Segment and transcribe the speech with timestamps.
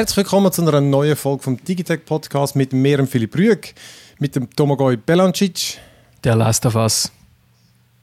[0.00, 3.74] Herzlich willkommen zu einer neuen Folge vom Digitech Podcast mit mir, Philipp Rüeg,
[4.18, 5.76] mit dem Tomagoj Belancic.
[6.24, 7.12] Der Last of Us.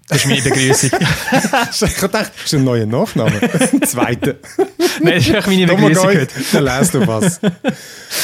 [0.08, 0.92] Das ist meine Begrüßung.
[1.72, 3.42] ich dachte, das ist ein neuer Nachname.
[3.84, 4.38] Zweite.
[5.02, 6.28] Nein, das ist echt meine Begrüßung heute.
[6.54, 7.40] Der Last of Us.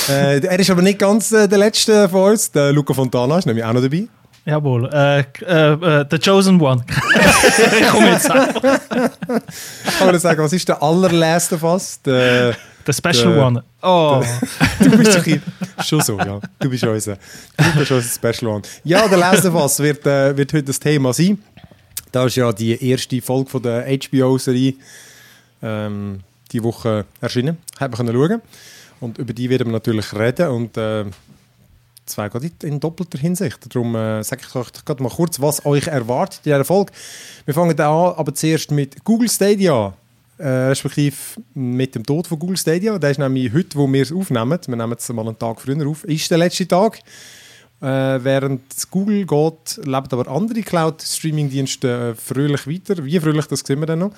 [0.08, 2.52] äh, er ist aber nicht ganz äh, der Letzte von uns.
[2.52, 4.08] Der Luca Fontana ist nämlich auch noch dabei.
[4.45, 6.83] Jawohl, äh, äh, äh, The Chosen One.
[7.79, 8.53] ich komme jetzt sagen.
[9.97, 12.05] Kann man sagen, was ist der allerletzte fast?
[12.05, 12.53] Der,
[12.85, 13.63] der Special der, One.
[13.81, 14.21] Oh.
[14.79, 15.41] Der, du bist ein
[15.81, 16.41] schon so, ja.
[16.59, 17.17] Du bist unser,
[17.55, 18.61] du bist unser Special One.
[18.83, 21.41] Ja, der of Us wird, äh, wird heute das Thema sein.
[22.11, 24.73] Da ist ja die erste Folge von der HBO-Serie
[25.61, 26.19] ähm,
[26.52, 27.57] die Woche erschienen.
[27.80, 28.41] Haben wir können schauen.
[28.99, 30.49] Und über die werden wir natürlich reden.
[30.49, 31.05] Und äh,
[32.06, 33.59] zwei gerade in doppelter Hinsicht.
[33.73, 36.92] Darum äh, sage ich euch gerade mal kurz, was euch erwartet in dieser Folge.
[37.46, 39.94] Wir fangen an, aber zuerst mit Google Stadia.
[40.40, 41.16] Äh, respektive
[41.54, 42.98] mit dem Tod von Google Stadia.
[42.98, 45.88] Der ist nämlich heute, wo wir es aufnehmen, wir nehmen es mal einen Tag früher
[45.88, 47.00] auf, ist der letzte Tag.
[47.81, 53.06] Äh, während Google geht, lebt aber andere Cloud-Streaming-Dienste äh, fröhlich weiter.
[53.06, 54.12] Wie fröhlich, das sehen wir dann noch.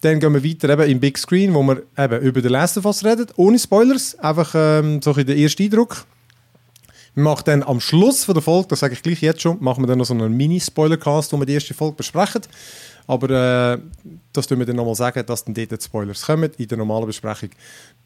[0.00, 2.84] Dann gehen wir weiter eben im Big Screen, wo wir eben über den Last of
[2.84, 6.04] Us reden, ohne Spoilers, einfach ähm, so ein der erste Eindruck.
[7.14, 9.82] Wir machen dann am Schluss von der Folge, das sage ich gleich jetzt schon, machen
[9.82, 12.42] wir dann noch so einen Mini-Spoiler-Cast, wo wir die erste Folge besprechen.
[13.06, 13.78] Aber äh,
[14.32, 16.50] das tun wir dann nochmal sagen, dass dann dort die Spoilers kommen.
[16.56, 17.50] In der normalen Besprechung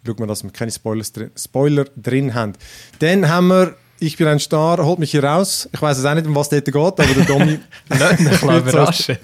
[0.05, 2.55] schauen wir, dass wir keine Spoilers drin, Spoiler drin haben.
[2.99, 5.69] Dann haben wir ich bin ein Star, holt mich hier raus.
[5.73, 7.59] Ich weiß es auch nicht, um was dort geht, aber der Domi...
[8.19, 9.17] Nicht überraschen.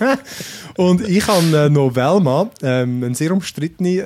[0.76, 3.98] Und ich habe äh, noch Velma, ähm, eine sehr umstrittene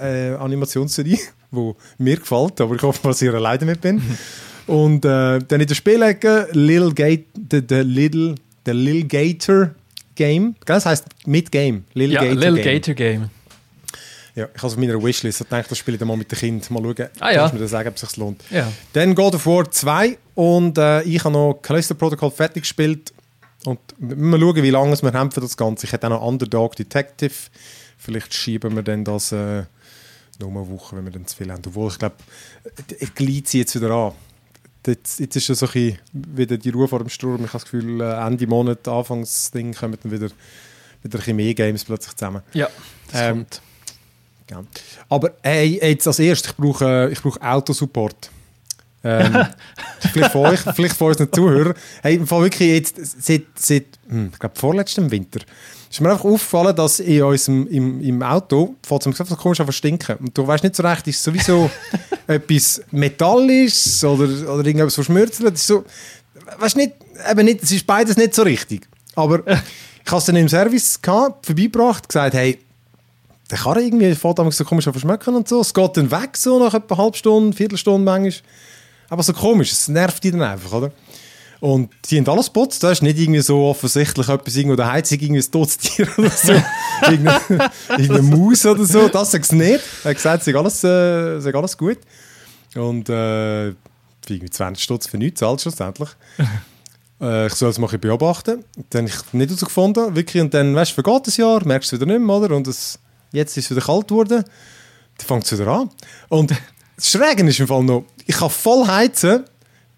[0.00, 1.18] äh, äh, Animationsserie,
[1.52, 4.02] die mir gefällt, aber ich hoffe, dass ich alleine damit bin.
[4.66, 8.34] Und äh, dann in der Spielecke Little Gate, the, the Little,
[8.66, 9.74] the Little Gator
[10.14, 10.54] Game.
[10.66, 11.84] Das heißt mit Game.
[11.94, 12.74] Little ja, Gator Little Game.
[12.74, 13.30] Gator Game.
[14.40, 15.42] Ja, ich habe es auf meiner Wishlist.
[15.42, 16.66] Ich dachte, das spiele ich dann mal mit den Kindern.
[16.72, 17.52] Mal schauen, ah, ja.
[17.52, 18.42] mir das sagen, ob es sich lohnt.
[18.48, 18.72] Ja.
[18.94, 23.12] Dann God of War 2 und äh, ich habe noch Callisto Protocol fertig gespielt.
[23.66, 25.84] Und wir schauen, wie lange wir haben für das Ganze.
[25.84, 27.34] Ich hätte auch noch Underdog Detective.
[27.98, 29.64] Vielleicht schieben wir dann das äh,
[30.38, 31.60] noch eine Woche, wenn wir dann zu viel haben.
[31.66, 32.16] Obwohl, ich glaube,
[32.98, 34.12] ich glied sie jetzt wieder an.
[34.86, 37.44] Jetzt, jetzt ist es so ein wieder die Ruhe vor dem Sturm.
[37.44, 40.34] Ich habe das Gefühl, äh, Ende Monat, Anfangsding kommen dann wieder, wieder
[41.04, 42.40] ein bisschen mehr Games plötzlich zusammen.
[42.54, 42.70] Ja,
[43.12, 43.60] das ähm, kommt.
[44.50, 44.64] Ja.
[45.08, 48.30] Aber hey, jetzt als erstes, ich brauche, ich brauche Autosupport.
[49.02, 49.46] Ähm,
[50.12, 51.74] vielleicht von euch, vielleicht von unseren Zuhörern.
[52.02, 55.40] Hey, im Fall wirklich jetzt, seit, seit hm, ich glaube, vorletztem Winter,
[55.90, 59.72] ist mir einfach aufgefallen, dass in unserem, im, im Auto, es mir so komisch an
[59.72, 60.16] stinken.
[60.16, 61.70] Und du weißt nicht so recht, ist es sowieso
[62.26, 65.54] etwas Metallisches oder, oder irgendetwas verschmürzelt.
[65.54, 65.84] ist so,
[66.58, 66.92] weißt nicht,
[67.28, 68.86] eben nicht, es ist beides nicht so richtig.
[69.14, 72.58] Aber ich habe es dann im Service gehabt, vorbeigebracht, gesagt, hey,
[73.50, 75.60] der kann irgendwie fährt so komisch an verschmecken und so.
[75.60, 78.50] Es geht dann weg, so nach etwa einer halben Stunde, Viertelstunde manchmal.
[79.08, 80.92] Aber so komisch, es nervt die dann einfach, oder?
[81.58, 85.18] Und die haben alles putzt, da ist nicht irgendwie so offensichtlich etwas, irgendwo der Heizung,
[85.20, 86.52] irgendwie ein totes Tier oder so.
[87.02, 89.80] irgendeine, irgendeine Maus oder so, das sagt es nicht.
[90.04, 91.98] Er hat gesagt, es ist alles, äh, ist alles gut.
[92.76, 96.08] Und äh, irgendwie 20 Stutz für nichts zahlt schlussendlich.
[97.20, 98.64] äh, ich soll es mal beobachten.
[98.90, 100.40] Dann habe ich nicht herausgefunden, wirklich.
[100.40, 102.56] Und dann, weißt du, vergeht ein Jahr, merkst du es wieder nicht mehr, oder?
[102.56, 102.98] Und es
[103.32, 104.44] Jetzt ist es wieder kalt geworden.
[105.18, 105.90] Dann fängt es wieder an.
[106.28, 106.50] Und
[106.96, 109.44] das Schräge ist im Fall noch, ich kann voll heizen.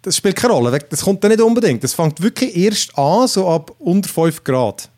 [0.02, 0.78] Das spielt keine Rolle.
[0.90, 1.84] Das kommt dann nicht unbedingt.
[1.84, 4.88] Das fängt wirklich erst an, so ab unter 5 Grad.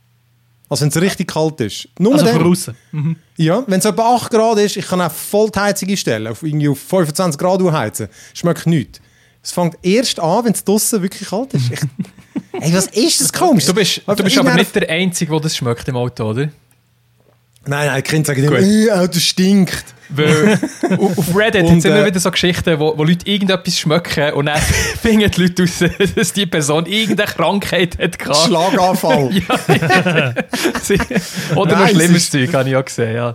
[0.68, 1.88] Also wenn es richtig kalt ist.
[1.98, 3.16] Nur also von Mhm.
[3.36, 6.42] Ja, wenn es etwa 8 Grad ist, ich kann auch voll die Heizung einstellen, auf,
[6.42, 8.08] irgendwie auf 25 Grad heizen.
[8.32, 9.00] Schmeckt nichts.
[9.42, 11.70] Es fängt erst an, wenn es draußen wirklich kalt ist.
[11.70, 11.80] Ich,
[12.60, 13.66] ey, was ist das komisch?
[13.66, 16.48] Du bist, du bist aber nicht der Einzige, der das schmeckt im Auto, oder?
[17.66, 19.84] Nein, nein, die Kinder sagen immer, äh, Auto stinkt.
[20.08, 20.58] Weil
[20.98, 24.58] auf Reddit sind immer äh, wieder so Geschichten, wo, wo Leute irgendetwas schmecken und dann
[25.02, 28.46] finden die Leute raus, dass die Person irgendeine Krankheit hat gehabt.
[28.46, 29.30] Schlaganfall.
[29.32, 30.34] ja,
[31.56, 33.34] Oder noch schlimmes Zeug, habe ich auch gesehen, ja.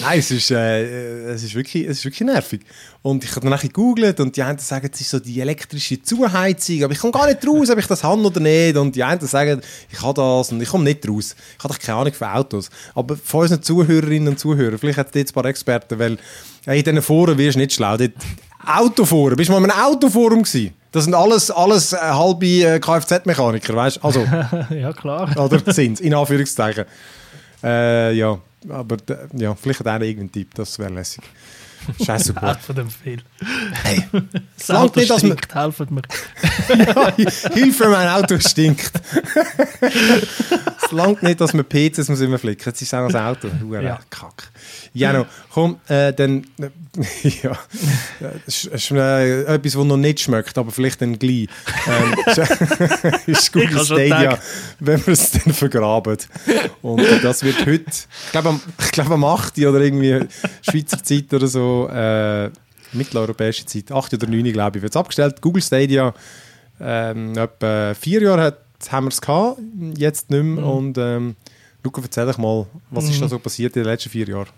[0.00, 2.60] Nein, es ist, äh, es ist, wirklich, es ist wirklich nervig.
[3.00, 6.02] Und ich habe dann nachher gegoogelt und die einen sagen, es ist so die elektrische
[6.02, 8.76] Zuheizung, aber ich komme gar nicht raus, ob ich das habe oder nicht.
[8.76, 9.60] Und die einen sagen,
[9.90, 11.36] ich habe das und ich komme nicht raus.
[11.56, 12.70] Ich habe keine Ahnung von Autos.
[12.94, 15.98] Aber von unseren Zuhörerinnen und Zuhörern, vielleicht hat jetzt ein paar Experten,
[16.64, 17.96] weil in diesen Foren wirst du nicht schlau.
[17.96, 18.12] Dort,
[18.64, 20.74] Autoforen, bist du mal in einem Autoforum gewesen?
[20.92, 24.00] Das sind alles, alles äh, halbe äh, Kfz-Mechaniker, weißt du?
[24.02, 24.20] Also,
[24.74, 25.30] ja, klar.
[25.36, 26.84] Oder sind in Anführungszeichen.
[27.62, 28.38] Äh, ja,
[28.68, 28.96] aber
[29.34, 31.22] ja, vielleicht hat einer irgendeinen Tipp, das wäre lässig.
[32.04, 32.42] Scheiße, gut.
[32.42, 33.22] Helfen dem viel.
[33.84, 34.04] Hey,
[34.56, 36.02] das Auto nicht, stinkt, helfen mir.
[36.76, 37.14] ja,
[37.54, 38.92] Hilfe, mein Auto stinkt.
[40.82, 42.64] es langt nicht, dass man PCs muss immer flicken.
[42.66, 43.48] Jetzt ist auch noch das Auto.
[43.62, 44.00] Hure Ja.
[44.10, 44.50] Kack.
[44.98, 45.26] Ja, no.
[45.52, 46.46] komm, äh, dann.
[47.42, 47.56] ja.
[48.46, 51.48] Das ist, äh, etwas, das noch nicht schmeckt, aber vielleicht dann gleich.
[51.86, 52.14] Ähm,
[53.26, 54.38] ist- hab schon Stadia,
[54.80, 56.16] wenn wir es dann vergraben.
[56.82, 59.58] Und äh, das wird heute, ich glaube am, ich glaube am 8.
[59.58, 60.20] oder irgendwie
[60.68, 62.50] Schweizer Zeit oder so, äh,
[62.92, 65.40] mitteleuropäische Zeit, 8 oder 9, glaube ich, wird es abgestellt.
[65.40, 66.14] Google Stadia,
[66.80, 68.58] ähm, etwa vier Jahre hat,
[68.90, 69.58] haben wir es gehabt,
[69.96, 70.64] jetzt nicht mehr.
[70.64, 71.36] Und ähm,
[71.82, 74.48] Luca, erzähl doch mal, was ist da so passiert in den letzten vier Jahren?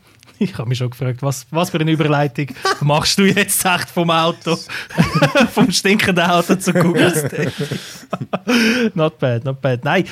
[0.43, 2.47] Ich habe mich schon gefragt, was, was für eine Überleitung
[2.81, 4.57] machst du jetzt echt vom Auto?
[5.53, 7.51] vom stinkenden Auto zu Google Stadia.
[8.95, 9.85] not bad, not bad.
[9.85, 10.05] Nein,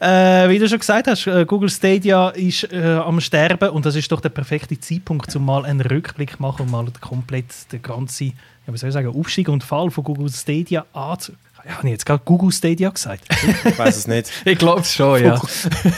[0.00, 3.94] äh, wie du schon gesagt hast, äh, Google Stadia ist äh, am Sterben und das
[3.94, 7.82] ist doch der perfekte Zeitpunkt, um mal einen Rückblick zu machen und mal komplett den
[7.82, 8.32] ganzen,
[8.66, 11.32] ja, wie soll ich sagen, Aufstieg und Fall von Google Stadia anzu...
[11.68, 13.24] Ja, habe ich jetzt gerade Google Stadia gesagt?
[13.64, 14.30] Ich weiß es nicht.
[14.46, 15.40] Ich glaube es schon, ja.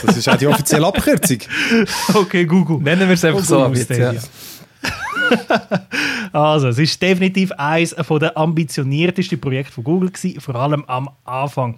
[0.03, 1.37] Das ist auch die offizielle Abkürzung.
[2.13, 2.79] okay, Google.
[2.79, 3.97] Nennen wir es einfach so ab Google jetzt.
[3.97, 4.13] Ja.
[4.13, 4.21] Stadia.
[6.33, 11.77] Also, es ist definitiv eines der ambitioniertesten Projekte von Google gewesen, vor allem am Anfang,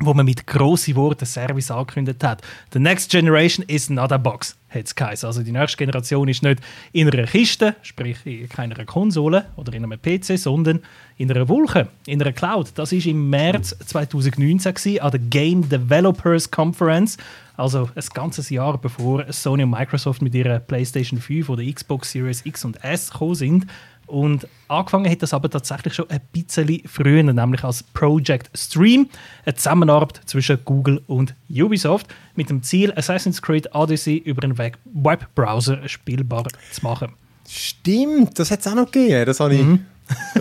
[0.00, 2.42] wo man mit grossen Worten Service angekündigt hat.
[2.72, 5.26] The next generation is not a box, hat es geheißen.
[5.26, 6.60] Also die nächste Generation ist nicht
[6.92, 10.80] in einer Kiste, sprich in keiner Konsole oder in einem PC, sondern
[11.16, 12.72] in einer Wolke, in einer Cloud.
[12.76, 17.16] Das ist im März 2019 gewesen, an der Game Developers Conference.
[17.56, 22.46] Also ein ganzes Jahr bevor Sony und Microsoft mit ihrer PlayStation 5 oder Xbox Series
[22.46, 23.66] X und S gekommen sind.
[24.08, 29.08] Und angefangen hat das aber tatsächlich schon ein bisschen früher, nämlich als Project Stream,
[29.44, 34.78] eine Zusammenarbeit zwischen Google und Ubisoft mit dem Ziel, Assassin's Creed Odyssey über einen Web-
[34.86, 37.12] Webbrowser spielbar zu machen.
[37.48, 39.26] Stimmt, das hat es auch noch gegeben.
[39.26, 39.62] Das habe ich.
[39.62, 39.86] Mhm.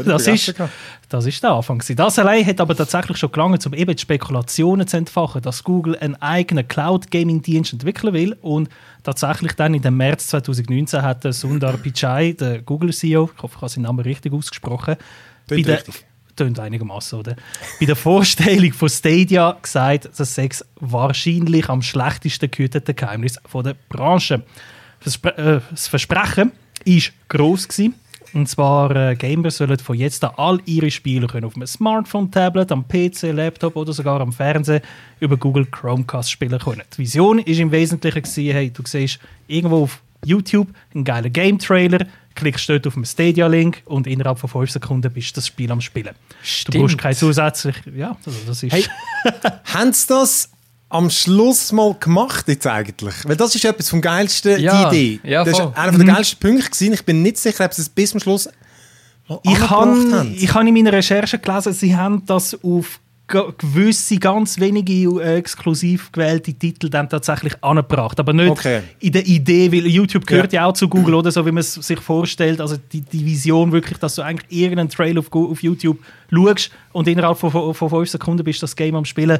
[0.05, 0.71] Das vergessen ist.
[1.09, 1.81] Das ist der Anfang.
[1.95, 5.97] Das allein hat aber tatsächlich schon gelangt, um eben die Spekulationen zu entfachen, dass Google
[5.97, 8.37] einen eigenen Cloud-Gaming-Dienst entwickeln will.
[8.41, 8.69] Und
[9.03, 13.83] tatsächlich dann im März 2019 hat Sundar Pichai, der Google-CEO, ich hoffe, ich habe seinen
[13.83, 14.95] Namen richtig ausgesprochen,
[15.47, 16.05] Tönt bei der- richtig.
[16.35, 17.35] Tönt einigermaßen, oder?
[17.79, 20.49] Bei der Vorstellung von Stadia gesagt, das sei
[20.79, 24.43] wahrscheinlich am schlechtesten gehütete Geheimnis von der Branche.
[25.03, 26.51] Das, äh, das Versprechen
[26.85, 27.67] war gross.
[27.67, 27.95] Gewesen.
[28.37, 32.29] Und zwar, äh, Gamer sollen von jetzt an all ihre Spiele können auf einem Smartphone,
[32.29, 34.81] Tablet, am PC, Laptop oder sogar am Fernsehen
[35.19, 36.83] über Google Chromecast spielen können.
[36.93, 39.17] Die Vision ist im Wesentlichen, gewesen, hey, du siehst
[39.47, 42.05] irgendwo auf YouTube einen geilen Game-Trailer,
[42.35, 45.81] klickst dort auf den Stadia-Link und innerhalb von 5 Sekunden bist du das Spiel am
[45.81, 46.13] Spielen.
[46.67, 47.75] Du brauchst kein zusätzlich...
[47.95, 48.71] Ja, also das ist...
[48.71, 48.85] Hey,
[49.63, 50.51] haben sie das
[50.89, 53.15] am Schluss mal gemacht jetzt eigentlich?
[53.25, 55.29] Weil das ist etwas vom Geilsten, Ja, die Idee.
[55.29, 56.69] ja, das war einer der geilsten Punkte.
[56.69, 56.93] Gewesen.
[56.93, 58.47] Ich bin nicht sicher, ob sie es bis zum Schluss
[59.43, 60.33] Ich habe haben.
[60.37, 65.35] ich habe in meiner Recherche gelesen, sie haben das auf ge- gewisse, ganz wenige äh,
[65.35, 68.17] exklusiv gewählte Titel dann tatsächlich angebracht.
[68.21, 68.81] Aber nicht Okay.
[69.01, 71.73] in der Idee, weil YouTube gehört ja, auch zu Google, oder so, wie man es
[71.73, 72.61] sich vorstellt.
[72.61, 75.99] Also die, die Vision wirklich, dass du eigentlich irgendeinen Trail auf, auf YouTube
[76.33, 79.39] schaust und innerhalb von, von, von fünf Sekunden bist du das Game am Spielen.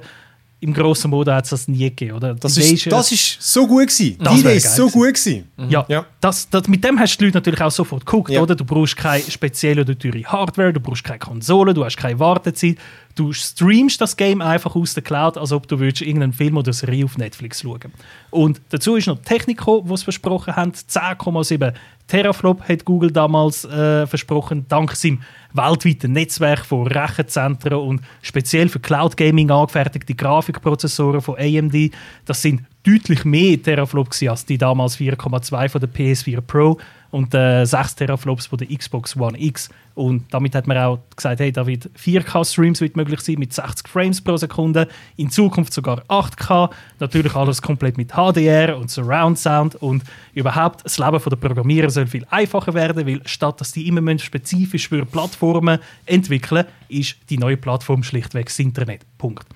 [0.59, 2.33] Im grossen Mode hat es das nie gegeben, oder?
[2.33, 4.17] Das Die Idee ist, ja- das ist so gut gewesen.
[4.19, 4.99] Das Die Idee ist geil so gewesen.
[4.99, 5.13] gut
[5.57, 5.71] gewesen.
[5.71, 6.05] Ja, Ja.
[6.19, 8.41] Das, das, mit dem hast du die Leute natürlich auch sofort geguckt, Ja.
[8.41, 8.55] oder?
[8.55, 12.77] Du brauchst keine spezielle oder teure Hardware, du brauchst keine Konsole, du hast keine Wartezeit.
[13.17, 16.71] Du streamst das Game einfach aus der Cloud, als ob du würdest irgendeinen Film oder
[16.71, 17.91] Serie auf Netflix schauen
[18.29, 19.55] Und dazu ist noch die
[19.97, 20.71] sie versprochen haben.
[20.71, 21.73] 10,7
[22.05, 28.79] Teraflop hat Google damals äh, versprochen, dank seinem weltweiten Netzwerk von Rechenzentren und speziell für
[28.79, 31.91] Cloud Gaming angefertigte Grafikprozessoren von AMD.
[32.25, 36.77] Das sind deutlich mehr Teraflop als die damals 4,2 von der PS4 Pro
[37.17, 39.69] und äh, 6 Teraflops von der Xbox One X.
[39.95, 43.87] Und damit hat man auch gesagt, hey, da wird 4K-Streams wird möglich sein mit 60
[43.87, 46.69] Frames pro Sekunde, in Zukunft sogar 8K,
[46.99, 50.03] natürlich alles komplett mit HDR und Surround Sound und
[50.35, 54.87] überhaupt das Leben der Programmierer soll viel einfacher werden, weil statt dass die immer spezifisch
[54.87, 59.01] für Plattformen entwickeln, ist die neue Plattform schlichtweg das Internet.
[59.17, 59.47] Punkt.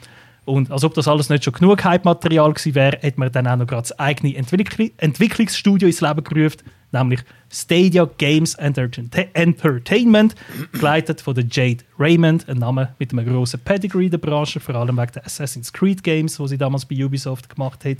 [0.46, 3.58] Und als ob das alles nicht schon genug Hype-Material gewesen wäre, hat man dann auch
[3.58, 7.21] noch gerade das eigene Entwickl Entwicklungsstudio ins Leben gerufen, nämlich
[7.51, 10.36] Stadia Games Entertainment,
[10.71, 14.75] geleitet von der Jade Raymond, ein Name mit einem grossen Pedigree in der Branche, vor
[14.75, 17.98] allem wegen der Assassin's Creed Games, die sie damals bei Ubisoft gemacht hat.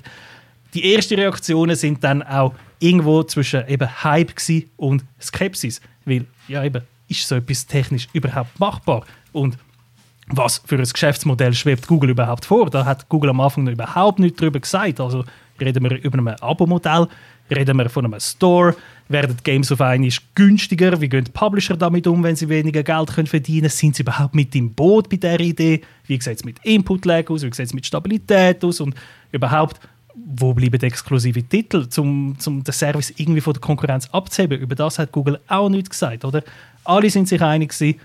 [0.74, 4.32] Die ersten Reaktionen sind dann auch irgendwo zwischen eben Hype
[4.78, 9.58] und Skepsis, weil ja eben ist so etwas technisch überhaupt machbar und
[10.34, 12.70] was für ein Geschäftsmodell schwebt Google überhaupt vor?
[12.70, 15.02] Da hat Google am Anfang noch überhaupt nichts darüber gesagt.
[15.02, 15.26] Also
[15.62, 17.08] Reden wir über ein Abo-Modell?
[17.52, 18.76] Reden wir von einem Store?
[19.10, 21.02] Werden Games auf einmal günstiger?
[21.02, 23.70] Wie gehen die Publisher damit um, wenn sie weniger Geld können verdienen können?
[23.70, 25.82] Sind sie überhaupt mit im Boot bei dieser Idee?
[26.08, 27.42] Wie sieht es mit Input-Lag aus?
[27.42, 28.80] Wie sieht es mit Stabilität aus?
[28.80, 28.96] Und
[29.34, 29.82] überhaupt,
[30.16, 34.60] wo bleiben die exklusiven Titel, um zum den Service irgendwie von der Konkurrenz abzuheben?
[34.60, 36.44] Über das hat Google auch nichts gesagt, oder?
[36.86, 38.00] Alle sind sich einig gewesen,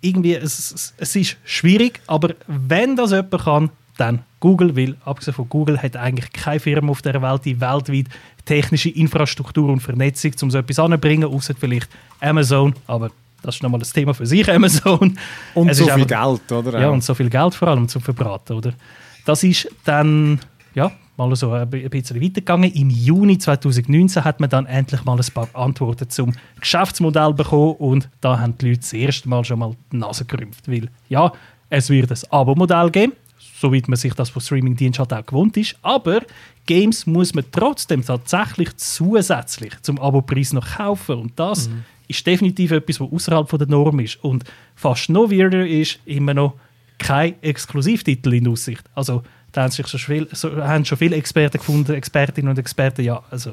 [0.00, 5.48] irgendwie, es, es ist schwierig, aber wenn das jemand kann, dann Google, weil abgesehen von
[5.48, 8.06] Google hat eigentlich keine Firma auf der Welt, die weltweit
[8.44, 11.88] technische Infrastruktur und Vernetzung, um so etwas anzubringen, außer vielleicht
[12.20, 13.10] Amazon, aber
[13.42, 15.16] das ist nochmal das Thema für sich, Amazon.
[15.54, 16.80] Und Es so ist viel einfach- Geld, oder?
[16.80, 18.72] Ja, und so viel Geld vor allem zum Verbraten, oder?
[19.24, 20.38] Das ist dann,
[20.74, 22.70] ja, mal so ein bisschen weitergegangen.
[22.72, 28.08] Im Juni 2019 hat man dann endlich mal ein paar Antworten zum Geschäftsmodell bekommen und
[28.20, 31.32] da haben die Leute das erste Mal schon mal die Nase gerümpft, weil ja,
[31.70, 33.12] es wird ein Abo-Modell geben,
[33.58, 36.20] soweit man sich das von Streamingdiensten halt auch gewohnt ist, aber
[36.66, 41.16] Games muss man trotzdem tatsächlich zusätzlich zum Abopreis noch kaufen.
[41.16, 41.70] Und das
[42.08, 44.22] ist definitiv etwas, was außerhalb von der Norm ist.
[44.22, 44.44] Und
[44.74, 46.54] fast noch weirder ist immer noch
[46.98, 48.82] kein Exklusivtitel in Aussicht.
[48.94, 49.22] Also
[49.52, 53.22] da haben sich schon viel, so, haben schon viele Experten gefunden, Expertinnen und Experten, ja,
[53.30, 53.52] also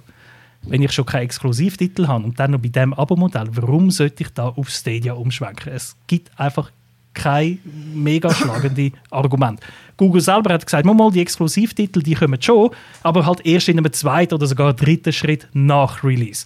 [0.63, 4.29] wenn ich schon keinen Exklusivtitel habe und dann noch bei diesem Abo-Modell, warum sollte ich
[4.29, 5.73] da auf Stadia umschwenken?
[5.73, 6.71] Es gibt einfach
[7.13, 7.59] kein
[7.93, 9.59] mega schlagende Argument.
[9.97, 12.71] Google selber hat gesagt, mal, die Exklusivtitel, die kommen schon,
[13.03, 16.45] aber halt erst in einem zweiten oder sogar dritten Schritt nach Release.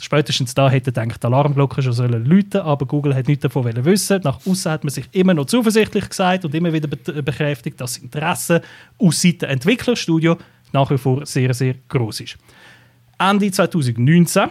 [0.00, 4.20] Spätestens da hätte denkt die Alarmglocke schon sollen läuten, aber Google hat nichts davon wissen.
[4.22, 7.94] Nach außen hat man sich immer noch zuversichtlich gesagt und immer wieder be bekräftigt, dass
[7.94, 8.62] das Interesse
[8.98, 10.36] aus Seiten Entwicklerstudio
[10.72, 12.36] nach wie vor sehr, sehr groß ist.
[13.18, 14.50] Ende 2019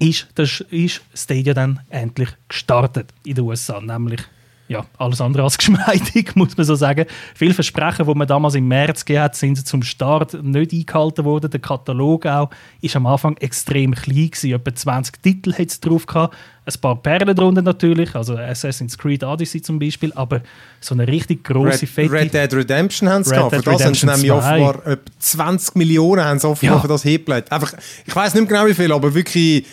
[0.00, 4.20] ist, das ist Stadia dann endlich gestartet in den USA, nämlich
[4.66, 7.04] ja, alles andere als geschmeidig, muss man so sagen.
[7.34, 11.50] Viele Versprechen, die man damals im März gegeben hat, sind zum Start nicht eingehalten worden.
[11.50, 12.48] Der Katalog auch
[12.80, 14.52] ist am Anfang extrem klein gewesen.
[14.54, 16.34] Etwa 20 Titel hat es drauf gehabt.
[16.66, 20.40] Ein paar Perlen drunter natürlich, also Assassin's Creed Odyssey zum Beispiel, aber
[20.80, 22.12] so eine richtig grosse, Red, fette...
[22.12, 23.54] Red Dead Redemption haben sie gehabt.
[23.54, 24.32] Für das haben sie nämlich 2.
[24.32, 26.80] offenbar etwa 20 Millionen haben sie offenbar Ja.
[26.80, 27.52] für das hingelegt.
[27.52, 27.74] Einfach,
[28.06, 29.66] ich weiß nicht mehr genau wie viel, aber wirklich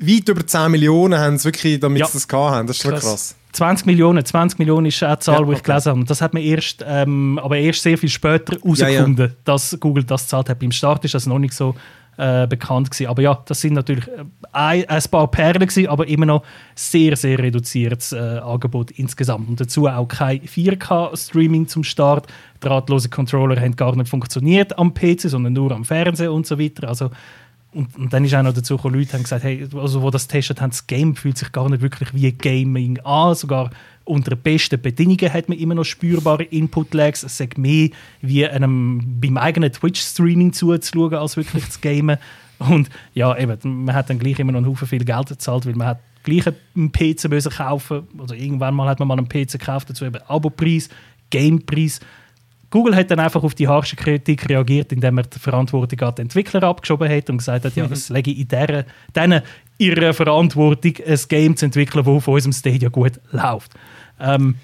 [0.00, 2.06] weit über 10 Millionen haben sie wirklich, damit Ja.
[2.06, 2.66] sie das gehabt haben.
[2.66, 3.02] Das ist schon Krass.
[3.04, 3.34] krass.
[3.52, 5.62] 20 Millionen, 20 Millionen ist die Zahl, Ja, die ich okay.
[5.62, 6.00] gelesen habe.
[6.00, 10.22] Und das hat man erst, ähm, aber erst sehr viel später herausgefunden, dass Google das
[10.24, 10.58] gezahlt hat.
[10.58, 11.74] Beim Start ist das noch nicht so
[12.18, 13.08] äh, bekannt gewesen.
[13.08, 16.42] Aber ja, das sind natürlich äh, ein, ein paar Perlen gewesen, aber immer noch
[16.74, 19.48] sehr, sehr reduziertes äh, Angebot insgesamt.
[19.48, 22.26] Und dazu auch kein 4K-Streaming zum Start.
[22.60, 26.88] Drahtlose Controller haben gar nicht funktioniert am PC, sondern nur am Fernseher und so weiter.
[26.88, 27.10] Also
[27.78, 30.26] und, und dann ist auch noch dazu gekommen, Leute haben gesagt, hey, also wo das
[30.26, 33.36] testet haben, das Game fühlt sich gar nicht wirklich wie Gaming an.
[33.36, 33.70] Sogar
[34.04, 37.22] unter besten Bedingungen hat man immer noch spürbare Input-Lags.
[37.22, 42.18] Es sagt mehr wie einem beim eigenen Twitch-Streaming zuzuschauen, als wirklich zu gamen.
[42.58, 45.76] Und ja, eben, man hat dann gleich immer noch einen Haufen viel Geld gezahlt, weil
[45.76, 49.52] man hat gleich einen PC müssen kaufen oder irgendwann mal hat man mal einen PC
[49.52, 50.88] gekauft, dazu eben Abopreis,
[51.30, 52.00] Gamepreis.
[52.70, 56.22] Google hat dann einfach auf die harsche Kritik reagiert, indem er die Verantwortung an die
[56.22, 58.84] Entwickler abgeschoben hat und gesagt hat, ja, das lege ich in dieser,
[59.16, 59.42] denen
[59.78, 63.72] ihrer Verantwortung, ein Game zu entwickeln, das auf unserem Stadia gut läuft.
[64.20, 64.56] Ähm,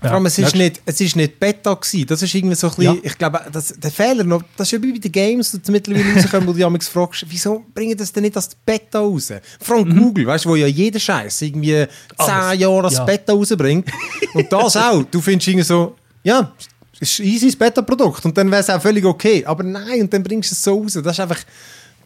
[0.00, 2.06] Vor allem, es ist, nicht, es ist nicht Beta gewesen.
[2.06, 3.00] Das ist irgendwie so ein bisschen, Ja.
[3.02, 6.48] ich glaube, das, der Fehler noch, das ist ja bei den Games, die mittlerweile rauskommen,
[6.48, 9.32] wo du dich fragst, wieso bringen das denn nicht als Beta raus?
[9.60, 11.88] Vor allem Google, weißt du, wo ja jeder Scheiß irgendwie 10
[12.18, 12.60] Alles.
[12.60, 13.04] Jahre als Ja.
[13.04, 13.88] Beta rausbringt.
[14.34, 15.02] Und das auch.
[15.04, 16.52] Du findest irgendwie so, ja,
[17.00, 19.44] ist easy Beta-Produkt und dann wäre es auch völlig okay.
[19.44, 20.94] Aber nein, und dann bringst du es so raus.
[20.94, 21.38] Das ist einfach,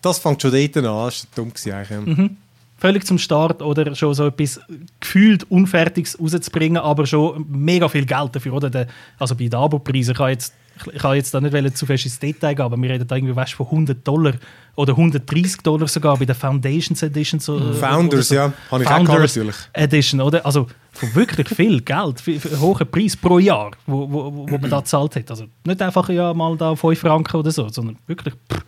[0.00, 0.82] das fängt schon dort an.
[0.82, 2.30] Das war dumm eigentlich.
[2.82, 4.60] völlig zum Start oder schon so etwas
[4.98, 8.54] gefühlt Unfertiges rauszubringen, aber schon mega viel Geld dafür.
[8.54, 8.70] Oder?
[8.70, 10.52] Der, also bei den Abo-Preisen, kann jetzt,
[10.92, 13.36] ich kann jetzt da nicht zu fest ins Detail gehen, aber wir reden da irgendwie
[13.36, 14.34] weißt, von 100 Dollar
[14.74, 17.40] oder 130 Dollar sogar bei der Foundations Edition.
[17.40, 18.34] So, äh, Founders, so.
[18.34, 18.52] ja.
[18.70, 19.56] Habe ich auch Founders natürlich.
[19.72, 20.44] Edition, oder?
[20.44, 24.46] Also von wirklich viel Geld, für, für einen hohen Preis pro Jahr, wo, wo, wo
[24.46, 25.30] man da gezahlt hat.
[25.30, 28.34] Also nicht einfach ja, mal da 5 Franken oder so, sondern wirklich...
[28.50, 28.64] Pff.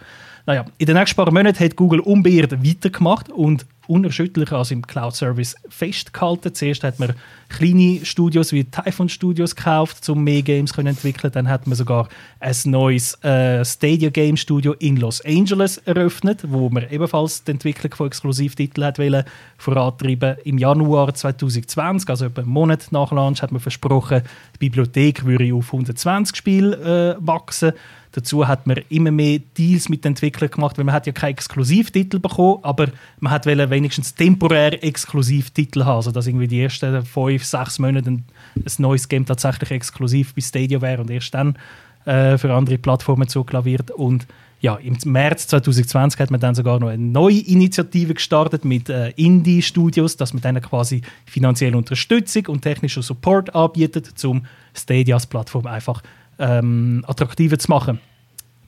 [0.47, 5.57] Naja, in den nächsten paar Monaten hat Google unbeirrt weitergemacht und unerschütterlich also im Cloud-Service
[5.69, 6.55] festgehalten.
[6.55, 7.15] Zuerst hat man
[7.49, 11.33] kleine Studios wie Typhon Studios gekauft, um mehr Games zu entwickeln.
[11.33, 12.09] Dann hat man sogar
[12.41, 17.95] ein neues äh, Stadia Game Studio in Los Angeles eröffnet, wo man ebenfalls die Entwicklung
[17.95, 19.25] von Exklusivtiteln hat wollen,
[19.59, 20.37] vorantreiben.
[20.45, 24.23] Im Januar 2020, also etwa einen Monat nach Launch, hat man versprochen,
[24.55, 27.73] die Bibliothek würde auf 120 Spiele äh, wachsen.
[28.15, 31.33] Dazu hat man immer mehr Deals mit den Entwicklern gemacht, weil man hat ja keinen
[31.33, 32.87] Exklusivtitel bekommen, aber
[33.19, 38.11] man hat wollen wenigstens temporär Exklusivtitel haben, also dass irgendwie die ersten fünf, sechs Monate
[38.11, 38.25] ein,
[38.57, 41.59] ein neues Game tatsächlich exklusiv bei Stadia wäre und erst dann
[42.05, 43.91] äh, für andere Plattformen wird.
[43.91, 44.27] Und
[44.61, 49.11] ja, im März 2020 hat man dann sogar noch eine neue Initiative gestartet mit äh,
[49.11, 55.67] Indie-Studios, dass man denen quasi finanzielle Unterstützung und technischen Support anbietet, um Stadia als Plattform
[55.67, 56.03] einfach
[56.39, 58.01] ähm, attraktiver zu machen.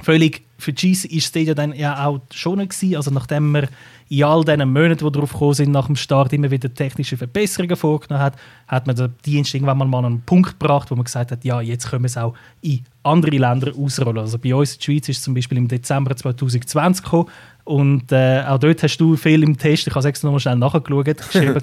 [0.03, 3.69] Völlig für GC ist Stadia dann ja auch schon gewesen, also nachdem wir
[4.09, 7.77] in all diesen Monaten, die darauf gekommen sind, nach dem Start immer wieder technische Verbesserungen
[7.77, 8.37] vorgenommen hat,
[8.69, 11.61] hat man den Dienst irgendwann mal an einen Punkt gebracht, wo man gesagt hat, ja,
[11.61, 14.19] jetzt können wir es auch in andere Länder ausrollen.
[14.19, 17.29] Also bei uns in der Schweiz ist es zum Beispiel im Dezember 2020 gekommen
[17.65, 20.57] und äh, auch dort hast du viel im Test, ich habe es extra nochmal schnell
[20.57, 21.61] nachgeschaut, geschrieben,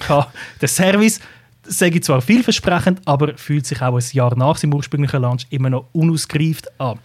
[0.61, 1.19] der Service
[1.65, 5.69] sage ich zwar vielversprechend, aber fühlt sich auch ein Jahr nach seinem ursprünglichen Launch immer
[5.69, 6.99] noch unausgereift an.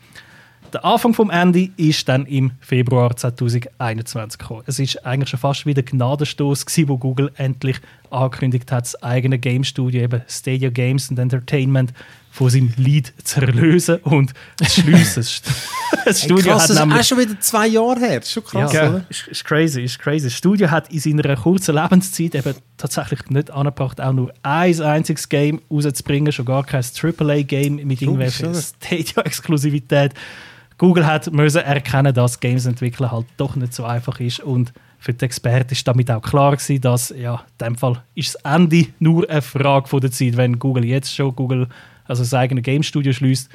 [0.73, 4.63] Der Anfang vom Ende ist dann im Februar 2021 gekommen.
[4.67, 9.39] Es ist eigentlich schon fast wieder Gnadenstoß gewesen, wo Google endlich angekündigt hat, das eigene
[9.39, 11.93] Game Studio, eben Stadia Games and Entertainment,
[12.31, 15.25] von seinem Lead zu erlösen und zu schliessen.
[16.05, 18.21] das Studio hey, krass, hat das nämlich, ist schon wieder zwei Jahre her.
[18.21, 19.05] Das ist schon krass, ja, oder?
[19.09, 20.27] Ist, ist crazy, ist crazy.
[20.27, 25.29] Das Studio hat in seiner kurzen Lebenszeit eben tatsächlich nicht angebracht, auch nur ein einziges
[25.29, 30.13] Game rauszubringen, schon gar kein AAA-Game mit irgendwelcher Stadia-Exklusivität.
[30.79, 35.13] Google hat müssen erkennen, dass Games entwickeln halt doch nicht so einfach ist und für
[35.13, 38.87] die Experten ist damit auch klar gewesen, dass ja, in dem Fall ist das Ende
[38.99, 40.37] nur eine Frage von der Zeit.
[40.37, 41.69] Wenn Google jetzt schon Google
[42.09, 43.51] also das eigene Game Studio schließt,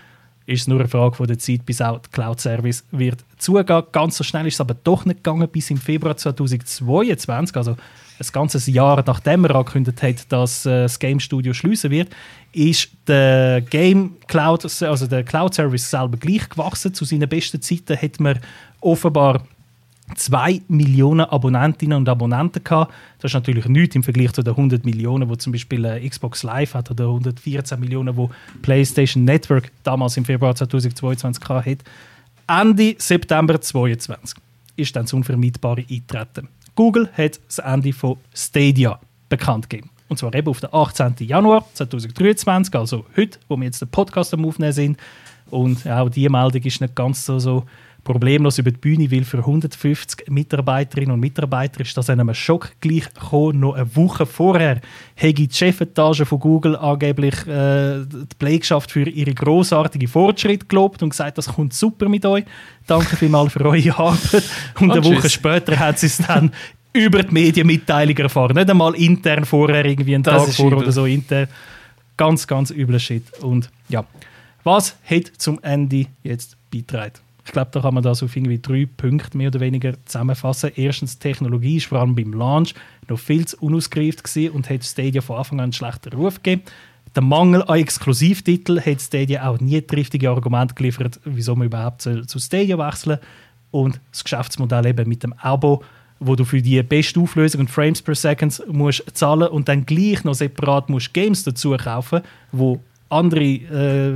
[0.45, 3.83] ist es nur eine Frage von der Zeit, bis auch der Cloud-Service wird zugehen.
[3.91, 7.75] Ganz so schnell ist es aber doch nicht gegangen, bis im Februar 2022, also
[8.23, 12.09] ein ganzes Jahr nachdem er angekündigt hat, dass äh, das Game Studio schließen wird,
[12.53, 16.93] ist der Game Cloud, also der Cloud Service selber gleich gewachsen.
[16.93, 18.39] Zu seinen besten Zeiten hat man
[18.81, 19.43] offenbar
[20.15, 22.93] 2 Millionen Abonnentinnen und Abonnenten gehabt.
[23.19, 26.43] Das ist natürlich nichts im Vergleich zu den 100 Millionen, wo zum Beispiel äh, Xbox
[26.43, 28.29] Live hat oder 114 Millionen, wo
[28.61, 31.79] PlayStation Network damals im Februar 2022 hat.
[32.47, 34.37] Ende September 2022
[34.75, 36.49] ist dann das Unvermeidbare eintreten.
[36.75, 38.99] Google hat das Ende von Stadia
[39.29, 39.89] bekannt gegeben.
[40.09, 41.15] Und zwar eben auf den 18.
[41.19, 44.99] Januar 2023, also heute, wo wir jetzt den Podcast am Aufnehmen sind.
[45.49, 47.65] Und auch diese Meldung ist nicht ganz so, so
[48.03, 53.11] problemlos über die Bühne, weil für 150 Mitarbeiterinnen und Mitarbeiter ist das einem Schock gleich
[53.13, 53.61] gekommen.
[53.61, 54.81] Noch eine Woche vorher
[55.15, 61.09] hat die Chefetage von Google angeblich äh, die Belegschaft für ihre großartige Fortschritt gelobt und
[61.09, 62.43] gesagt, das kommt super mit euch.
[62.87, 64.43] Danke vielmals für eure Arbeit.
[64.79, 66.51] Und eine Woche später hat sie es dann
[66.93, 68.55] über die Medienmitteilung erfahren.
[68.55, 71.47] Nicht einmal intern vorher, irgendwie einen das Tag vor oder so intern.
[72.17, 73.23] Ganz, ganz übler Shit.
[73.41, 74.05] Und ja,
[74.63, 77.22] was hat zum Ende jetzt beitragen?
[77.45, 80.71] Ich glaube, da kann man das auf irgendwie drei Punkte mehr oder weniger zusammenfassen.
[80.75, 82.73] Erstens, die Technologie ist vor allem beim Launch
[83.09, 86.63] noch viel zu unausgereift und hat Stadia von Anfang an einen schlechten Ruf gegeben.
[87.15, 92.01] Der Mangel an Exklusivtiteln hat Stadia auch nie das richtige Argument geliefert, wieso man überhaupt
[92.01, 93.19] zu Stadia wechseln
[93.71, 95.83] Und das Geschäftsmodell eben mit dem Abo,
[96.19, 100.23] wo du für die beste Auflösung und Frames per Second musst zahlen und dann gleich
[100.23, 102.79] noch separat musst Games dazu kaufen, wo
[103.13, 104.13] andere äh,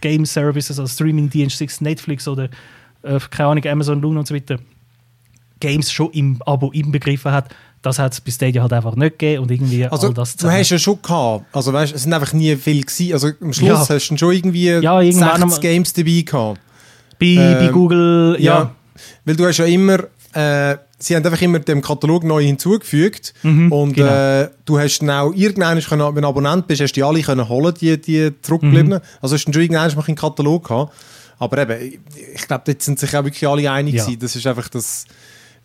[0.00, 2.48] Game Services, also Streaming-Dienste, Netflix oder
[3.02, 4.58] äh, keine Ahnung, Amazon Luna und so weiter,
[5.60, 7.54] Games schon im Abo inbegriffen hat.
[7.82, 10.50] Das hat es bis Stadia halt einfach nicht gegeben und irgendwie also, all das Du
[10.50, 13.12] hast ja schon gehabt, also weißt, es sind einfach nie viel gewesen.
[13.12, 13.94] Also am Schluss ja.
[13.94, 16.60] hast du schon irgendwie ja, 60 Games dabei gehabt.
[17.18, 18.58] Bei, ähm, bei Google, ja.
[18.58, 18.74] ja.
[19.24, 19.98] Weil du hast ja immer
[20.32, 24.42] äh, sie haben einfach immer dem Katalog neu hinzugefügt mhm, und genau.
[24.42, 27.48] äh, du hast dann auch irgendwann, wenn du Abonnent bist, hast du die alle können
[27.48, 28.98] holen, die, die zurückgebliebenen.
[28.98, 29.18] Mhm.
[29.20, 30.94] Also hast du schon irgendwann mal einen Katalog gehabt.
[31.38, 32.00] Aber eben,
[32.34, 34.04] ich glaube, dort sind sich auch wirklich alle einig ja.
[34.04, 34.20] gewesen.
[34.20, 35.04] Das ist einfach das...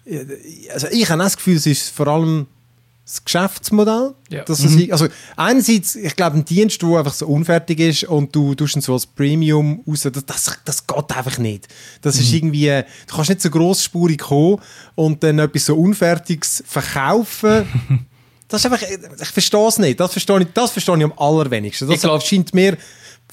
[0.06, 0.26] Äh,
[0.74, 2.48] also ich habe das Gefühl, es ist vor allem
[3.06, 4.16] das Geschäftsmodell.
[4.30, 4.44] Ja.
[4.44, 4.88] Dass mhm.
[4.92, 8.82] also einerseits, ich glaube, ein Dienst, der einfach so unfertig ist und du tust ihn
[8.82, 11.68] so als Premium raus, das, das, das geht einfach nicht.
[12.02, 12.22] Das mhm.
[12.22, 14.60] ist irgendwie, du kannst nicht so grossspurig kommen
[14.96, 17.68] und dann etwas so Unfertiges verkaufen.
[18.48, 20.00] das ist einfach, ich verstehe es nicht.
[20.00, 21.88] Das verstehe ich, das verstehe ich am allerwenigsten.
[21.88, 22.78] Das ich glaub, scheint mir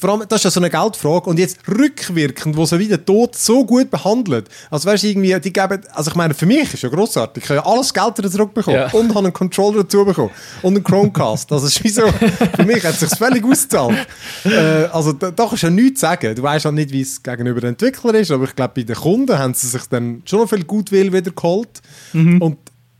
[0.00, 1.28] vor allem, das ist ja so eine Geldfrage.
[1.28, 4.48] Und jetzt rückwirkend, wo sie wieder tot so gut behandelt.
[4.70, 7.42] Also weißt du, irgendwie, die geben, also ich meine, für mich ist ja grossartig.
[7.42, 8.78] Ich habe ja alles Geld wieder zurückbekommen.
[8.78, 8.92] Ja.
[8.92, 10.30] Und habe einen Controller dazu bekommen.
[10.62, 11.50] Und einen Chromecast.
[11.50, 14.06] Also ist wie so, für mich hat es sich völlig ausgezahlt.
[14.44, 16.32] Äh, also da, da kannst du ja nichts sagen.
[16.32, 18.94] Du weißt halt nicht, wie es gegenüber den Entwicklern ist, aber ich glaube, bei den
[18.94, 21.82] Kunden haben sie sich dann schon noch viel Gutwill wieder geholt.
[22.12, 22.40] Mhm.
[22.40, 22.58] Und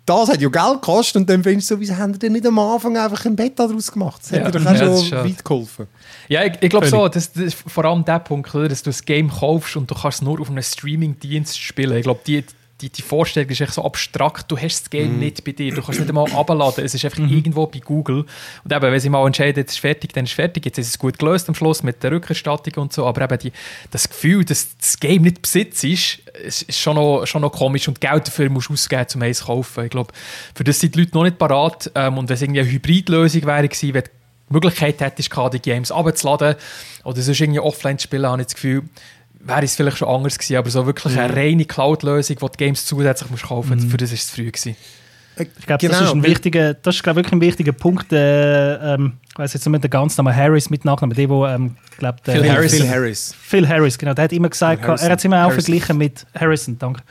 [0.09, 2.47] das hat ja Geld gekostet und dann findest du so, wieso haben die denn nicht
[2.47, 4.23] am Anfang einfach ein Bett daraus gemacht?
[4.23, 4.51] Das ja.
[4.51, 5.87] dir doch auch ja, schon weit geholfen.
[6.29, 9.05] Ja, ich, ich glaube so, das, das, ist vor allem der Punkt, dass du das
[9.05, 11.97] Game kaufst und du kannst es nur auf einem Streaming-Dienst spielen.
[11.97, 12.45] Ich glaube, die,
[12.81, 14.51] die, die Vorstellung ist echt so abstrakt.
[14.51, 15.19] Du hast das Game mm.
[15.19, 15.75] nicht bei dir.
[15.75, 16.85] Du kannst es nicht einmal abladen.
[16.85, 17.33] Es ist einfach mm.
[17.33, 18.25] irgendwo bei Google.
[18.63, 20.65] Und eben, wenn sie mal entscheiden, jetzt ist fertig, dann ist es fertig.
[20.65, 23.07] Jetzt ist es gut gelöst am Schluss mit der Rückerstattung und so.
[23.07, 23.53] Aber eben die,
[23.91, 27.89] das Gefühl, dass das Game nicht Besitz ist, ist schon noch, schon noch komisch.
[27.89, 29.85] Und Geld dafür musst du ausgeben, um eins zu kaufen.
[29.85, 30.13] Ich glaube,
[30.55, 31.91] für das sind die Leute noch nicht parat.
[31.97, 34.05] Ähm, und wenn es irgendwie eine Hybridlösung wäre gewesen, wenn
[34.49, 36.57] Möglichkeit hättest, die Games abzuladen
[37.05, 38.83] oder sonst irgendwie offline zu spielen, habe ich das Gefühl,
[39.41, 41.39] wäre es vielleicht schon anders gewesen, aber so wirklich eine mhm.
[41.39, 43.91] reine Cloud-Lösung, die die Games zusätzlich musst kaufen musst, mhm.
[43.91, 44.77] für das war es früh gewesen.
[45.41, 45.93] Ich glaube, genau.
[45.93, 48.13] das ist ein wichtiger, das ist glaub, wirklich ein wichtiger Punkt.
[48.13, 51.77] Äh, ähm, ich weiß jetzt nicht den ganzen Namen Harris mit Nachnamen, der, wo ähm,
[51.97, 52.75] glaub, Phil, Phil, Harris.
[52.75, 53.35] Phil Harris.
[53.41, 54.15] Phil Harris, genau.
[54.15, 55.63] Der hat immer gesagt, er hat es immer auch Harrison.
[55.63, 57.03] verglichen mit Harrison, danke.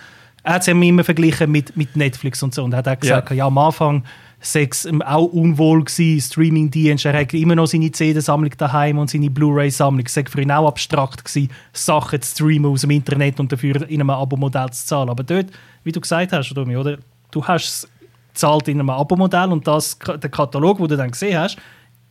[0.43, 3.29] Er hat es immer verglichen mit, mit Netflix und so und er hat auch gesagt,
[3.29, 4.03] ja, ja am Anfang
[4.39, 7.05] Sex ähm, auch unwohl gewesen, Streaming-Dienst.
[7.05, 10.05] Er hat immer noch seine CD-Sammlung daheim und seine Blu-ray-Sammlung.
[10.05, 14.01] War für ihn auch abstrakt gewesen, Sachen zu streamen aus dem Internet und dafür in
[14.01, 15.09] einem Abo-Modell zu zahlen.
[15.09, 15.47] Aber dort,
[15.83, 16.97] wie du gesagt hast, Domi, oder?
[17.31, 17.87] Du hast
[18.33, 21.57] es in einem Abo-Modell und das, der Katalog, den du dann gesehen hast,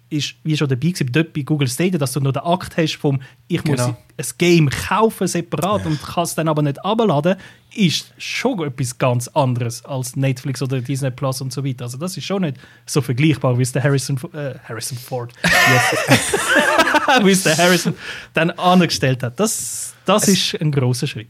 [0.08, 2.96] ist wie schon dabei gewesen, dort bei Google Stadia, dass du noch den Akt hast
[2.96, 3.96] vom ich muss genau.
[4.16, 5.86] ein Game kaufen separat ja.
[5.88, 7.36] und kann es dann aber nicht abladen,
[7.74, 11.84] ist schon etwas ganz anderes als Netflix oder Disney Plus und so weiter.
[11.84, 15.32] Also das ist schon nicht so vergleichbar, wie es der Harrison, äh, Harrison Ford
[17.22, 17.94] wie es der Harrison
[18.32, 19.38] dann angestellt hat.
[19.40, 21.28] Das, das ist ein großer Schritt.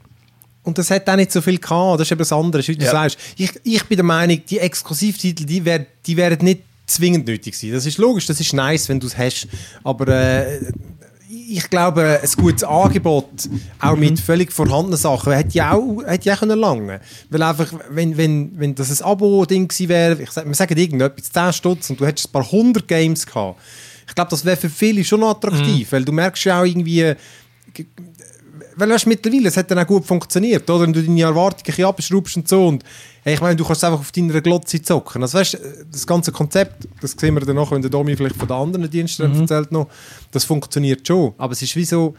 [0.63, 2.01] Und das hat auch nicht so viel gehabt.
[2.01, 2.91] Das ist eben das andere, wie du ja.
[2.91, 3.19] sagst.
[3.37, 7.73] Ich, ich bin der Meinung, die Exklusivtitel, die, wär, die wären nicht zwingend nötig sein.
[7.73, 9.49] Das ist logisch, das ist nice, wenn du es hast.
[9.83, 10.61] Aber äh,
[11.29, 13.29] ich glaube, ein gutes Angebot,
[13.81, 14.01] auch mhm.
[14.01, 17.01] mit völlig vorhandenen Sachen, hätte ja auch, hätte ja auch können lange.
[17.31, 21.33] Weil einfach, wenn, wenn, wenn das ein Abo-Ding gewesen wäre, ich sag, wir sagen irgendetwas,
[21.33, 23.61] 10 Stutz und du hättest ein paar hundert Games gehabt,
[24.09, 25.97] ich glaube, das wäre für viele schon attraktiv, mhm.
[25.97, 27.15] weil du merkst ja auch irgendwie,
[28.77, 30.83] weil weißt, mittlerweile, es hat dann auch gut funktioniert, oder?
[30.83, 32.85] Wenn du deine Erwartungen abschraubst und so und
[33.23, 35.23] hey, ich meine, du kannst einfach auf deiner Glotze zocken.
[35.23, 35.59] Also weißt,
[35.91, 38.91] das ganze Konzept, das sehen wir dann noch, wenn der Domi vielleicht von den anderen
[38.91, 39.41] Diensten mhm.
[39.41, 39.89] erzählt noch,
[40.31, 42.15] das funktioniert schon, aber es ist wie so,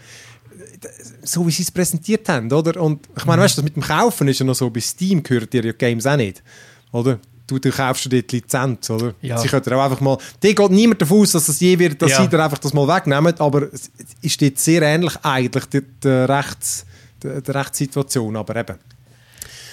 [1.23, 2.81] so wie sie es präsentiert haben, oder?
[2.81, 3.45] Und ich meine, mhm.
[3.45, 5.71] weißt du, das mit dem Kaufen ist ja noch so, bei Steam gehört dir ja
[5.71, 6.43] Games auch nicht,
[6.91, 7.19] oder?
[7.47, 9.13] Du, du kaufst dir die Lizenz, oder?
[9.21, 9.37] Ja.
[9.37, 12.11] Sie können auch einfach mal, die geht niemand davon aus, dass das je wird, dass
[12.11, 12.21] ja.
[12.21, 13.89] sie dir einfach das mal wegnehmen, aber es
[14.21, 16.85] ist jetzt sehr ähnlich eigentlich der, Rechts,
[17.23, 18.75] Rechtssituation, aber eben.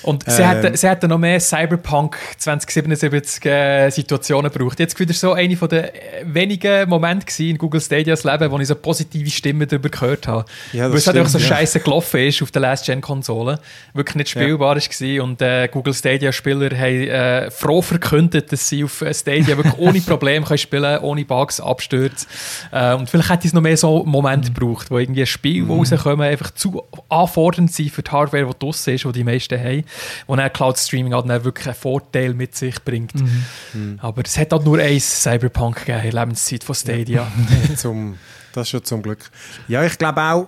[0.05, 4.79] Und sie, ähm, hätten, sie hätten noch mehr Cyberpunk 2077 äh, Situationen gebraucht.
[4.79, 5.91] Jetzt wieder so eine von den äh,
[6.25, 10.45] wenigen Momente in Google Stadias Leben, wo ich so positive Stimmen darüber gehört habe.
[10.73, 11.47] Ja, Weil es halt auch so ja.
[11.47, 13.59] scheiße gelaufen ist auf der Last-Gen-Konsole.
[13.95, 14.83] Wirklich nicht spielbar ja.
[14.83, 15.25] war.
[15.25, 20.01] Und äh, Google Stadia-Spieler haben äh, froh verkündet, dass sie auf äh, Stadia wirklich ohne
[20.01, 22.27] Probleme können spielen ohne Bugs, Abstürze.
[22.73, 24.55] Äh, und vielleicht hätte es noch mehr so Momente mhm.
[24.55, 25.69] gebraucht, wo irgendwie ein Spiel, mhm.
[25.69, 29.59] wo rauskommen, einfach zu anfordernd sind für die Hardware, die draussen ist, die die meisten
[29.59, 29.85] haben
[30.27, 33.15] wo dann Cloud Streaming halt dann wirklich einen Vorteil mit sich bringt.
[33.15, 33.45] Mhm.
[33.73, 33.99] Mhm.
[34.01, 37.31] Aber es hat halt nur ein Cyberpunk gegeben der Lebenszeit von Stadia.
[37.69, 37.77] Ja.
[37.77, 38.19] zum,
[38.53, 39.31] das ist schon zum Glück.
[39.69, 40.47] Ja, ich glaube auch,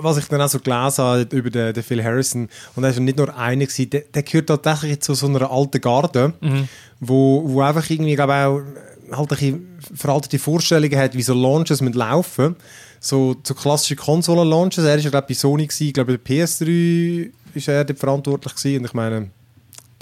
[0.00, 3.00] was ich dann auch so gelesen habe über den, den Phil Harrison, und er ist
[3.00, 6.68] nicht nur einer gewesen, der, der gehört tatsächlich zu so einer alten Garde, mhm.
[7.00, 8.64] wo, wo einfach irgendwie, glaube
[9.12, 12.56] auch halt ein veraltete Vorstellungen hat, wie so Launches mit laufen.
[12.98, 14.84] So, so klassische Konsolen-Launches.
[14.84, 18.54] Er war ja, glaube ich, bei Sony, gewesen, glaube bei PS3 ist er dort verantwortlich
[18.54, 18.80] gewesen.
[18.80, 19.30] Und ich meine,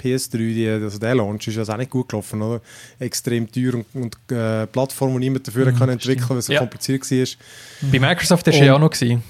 [0.01, 2.61] PS3, die, also der Launch ist ja auch nicht gut gelaufen, oder?
[2.99, 6.53] Extrem teuer und, und äh, Plattform, die niemand dafür mhm, kann entwickeln weil es so
[6.53, 6.59] ja.
[6.59, 7.89] kompliziert war.
[7.91, 8.91] Bei Microsoft war es ja auch noch.
[8.91, 9.23] Gewesen.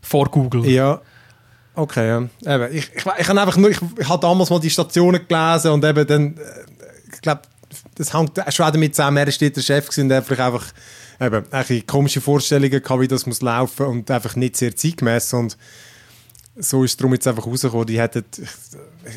[0.00, 0.66] Vor Google.
[0.66, 1.00] Ja.
[1.74, 2.54] Okay, ja.
[2.54, 5.70] Eben, ich, ich, ich, habe einfach nur, ich, ich habe damals mal die Stationen gelesen
[5.70, 6.40] und eben dann, äh,
[7.12, 7.42] ich glaube,
[7.94, 10.66] das hängt schon damit zusammen, er war der Chef gewesen, und er vielleicht einfach
[11.20, 15.56] eben, ein komische Vorstellungen gehabt, wie das muss laufen und einfach nicht sehr zeitgemäß und
[16.60, 17.86] so ist es darum jetzt einfach rausgekommen.
[17.86, 18.24] Die hätten,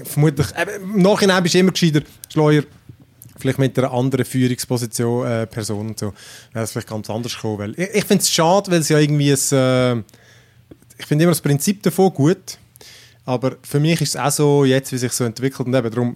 [0.06, 2.02] vermutlich, äh, im Nachhinein bist du immer gescheiter,
[2.32, 2.64] Schleuer,
[3.38, 6.14] vielleicht mit einer anderen Führungsposition, äh, Person und so,
[6.54, 7.60] wäre es vielleicht ganz anders gekommen.
[7.60, 10.04] Weil ich, ich finde es schade, weil es ja irgendwie ein, äh,
[10.98, 12.58] ich finde immer das Prinzip davon gut,
[13.26, 16.16] aber für mich ist es auch so, jetzt wie sich so entwickelt und eben darum,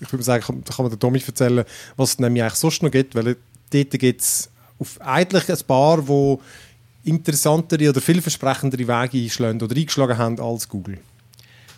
[0.00, 1.64] ich würde sagen, da kann man der Domi erzählen,
[1.96, 3.36] was es nämlich eigentlich sonst noch gibt, weil
[3.70, 4.50] dort gibt es
[5.00, 6.38] eigentlich ein paar, die
[7.04, 10.98] interessantere oder vielversprechendere Wege einschlagen oder eingeschlagen haben als Google?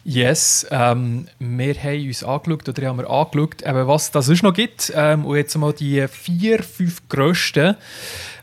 [0.05, 4.53] Yes, ähm, wir haben uns angeschaut, oder haben wir angeschaut, eben was das sonst noch
[4.53, 4.93] gibt.
[4.97, 7.77] Ähm, und jetzt mal die vier, fünf grössten.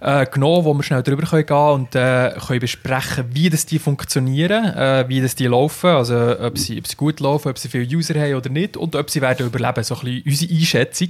[0.02, 3.80] Äh, genommen, wo wir schnell drüber gehen können und äh, können besprechen, wie das die
[3.80, 7.70] funktionieren, äh, wie das die laufen, also ob sie, ob sie gut laufen, ob sie
[7.70, 11.10] viele User haben oder nicht und ob sie werden überleben, so ein bisschen unsere Einschätzung.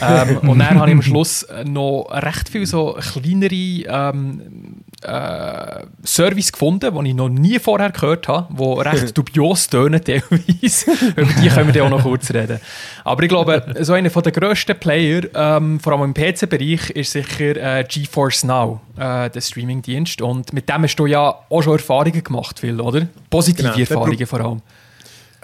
[0.00, 6.52] Ähm, und dann habe ich am Schluss noch recht viele so kleinere ähm, äh, Service
[6.52, 10.90] gefunden, die ich noch nie vorher gehört habe, die recht dubios tönen teilweise.
[11.16, 12.60] Über die können wir dann auch noch kurz reden.
[13.06, 17.78] Aber ich glaube, so einer der grössten Player, ähm, vor allem im PC-Bereich, ist sicher
[17.78, 20.20] äh, GeForce Now, äh, der Streaming-Dienst.
[20.22, 23.06] Und mit dem hast du ja auch schon Erfahrungen gemacht, Phil, oder?
[23.30, 24.62] Positive genau, Erfahrungen vor allem.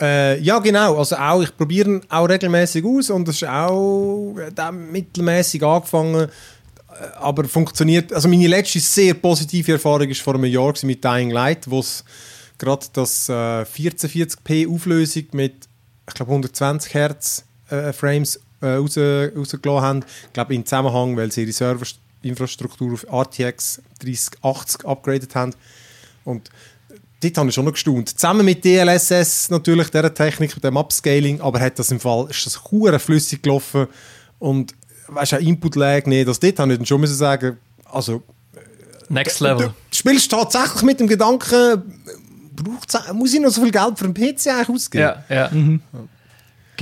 [0.01, 0.98] Äh, ja, genau.
[0.98, 6.22] Also auch, ich probiere ihn auch regelmäßig aus und es ist auch äh, mittelmäßig angefangen
[6.22, 6.29] äh,
[7.20, 8.12] aber funktioniert.
[8.12, 12.05] Also meine letzte sehr positive Erfahrung war vor einem Jahr mit Dying Light, wo es
[12.59, 15.68] gerade das äh, 1440p Auflösung mit
[16.09, 20.05] ich glaube 120 Hertz äh, Frames äh, raus, rausgelassen haben.
[20.27, 25.55] Ich glaube in Zusammenhang, weil sie ihre Serverinfrastruktur auf RTX 3080 upgradet haben.
[26.25, 26.51] Und
[27.23, 28.11] dort habe ich schon noch gestaunt.
[28.11, 32.47] Zusammen mit DLSS natürlich, dieser Technik, mit dem Upscaling, aber hat das im Fall, ist
[32.47, 32.61] das
[33.03, 33.87] flüssig gelaufen
[34.39, 34.75] und
[35.09, 36.29] weißt du, Input-Lag nicht.
[36.29, 38.23] Also dort habe ich dann schon müssen sagen, also...
[39.09, 39.67] Next Level.
[39.67, 41.83] Du spielst tatsächlich mit dem Gedanken,
[43.13, 45.03] muss ich noch so viel Geld für einen PC eigentlich ausgeben?
[45.03, 45.51] Ja, ja.
[45.51, 45.83] Mhm.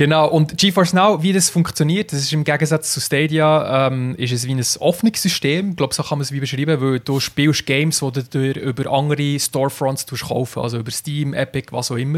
[0.01, 4.31] Genau, und GeForce Now, wie das funktioniert, das ist im Gegensatz zu Stadia, ähm, ist
[4.31, 5.69] es wie ein offenes System.
[5.69, 8.91] Ich glaube, so kann man es wie beschreiben, weil du spielst Games, die du über
[8.91, 12.17] andere Storefronts kaufen also über Steam, Epic, was auch immer.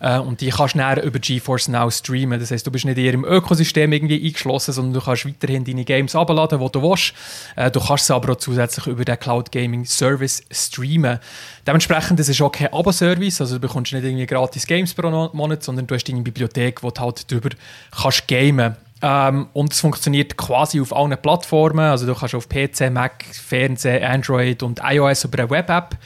[0.00, 2.40] Äh, und die kannst du dann über GeForce Now streamen.
[2.40, 5.84] Das heißt, du bist nicht in ihrem Ökosystem irgendwie eingeschlossen, sondern du kannst weiterhin deine
[5.84, 7.12] Games abladen, wo du willst.
[7.54, 11.18] Äh, du kannst sie aber auch zusätzlich über den Cloud Gaming Service streamen.
[11.66, 15.62] Dementsprechend, das ist auch kein Abo-Service, also du bekommst nicht irgendwie gratis Games pro Monat,
[15.62, 17.50] sondern du hast deine Bibliothek, wo du halt drüber
[17.90, 21.86] kannst gamen ähm, und es funktioniert quasi auf allen Plattformen.
[21.86, 25.96] Also du kannst auf PC, Mac, Fernsehen, Android und iOS über eine Web-App.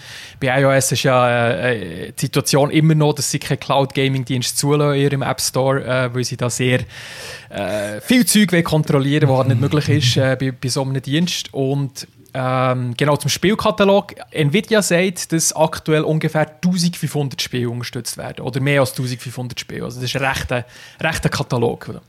[0.40, 5.02] Bei iOS ist ja äh, die Situation immer noch, dass sie keinen Cloud-Gaming-Dienst zulassen in
[5.02, 6.80] ihrem App Store, äh, weil sie da sehr
[7.48, 11.02] äh, viel Zeug kontrollieren wollen, was halt nicht möglich ist äh, bei, bei so einem
[11.02, 11.52] Dienst.
[11.52, 14.14] Und ähm, genau, zum Spielkatalog.
[14.32, 18.44] Nvidia sagt, dass aktuell ungefähr 1500 Spiele unterstützt werden.
[18.44, 19.84] Oder mehr als 1500 Spiele.
[19.84, 20.66] Also das ist ein rechter,
[21.00, 21.88] rechter Katalog.
[21.88, 22.02] Oder?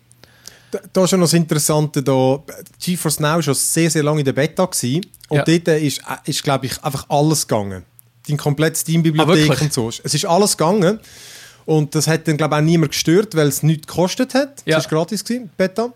[0.71, 2.41] Da, da ist schon noch das Interessante, da
[2.79, 5.43] GeForce Now war schon sehr, sehr lange in der Beta gewesen, und ja.
[5.43, 7.83] dort ist, ist glaube ich, einfach alles gegangen.
[8.27, 9.89] Die komplette Steam-Bibliothek ah, und so.
[9.89, 10.99] Es ist alles gegangen.
[11.65, 14.61] Und das hat dann, glaube ich, auch niemand gestört, weil es nichts gekostet hat.
[14.65, 14.77] Ja.
[14.77, 15.91] Das war gratis, gewesen, Beta.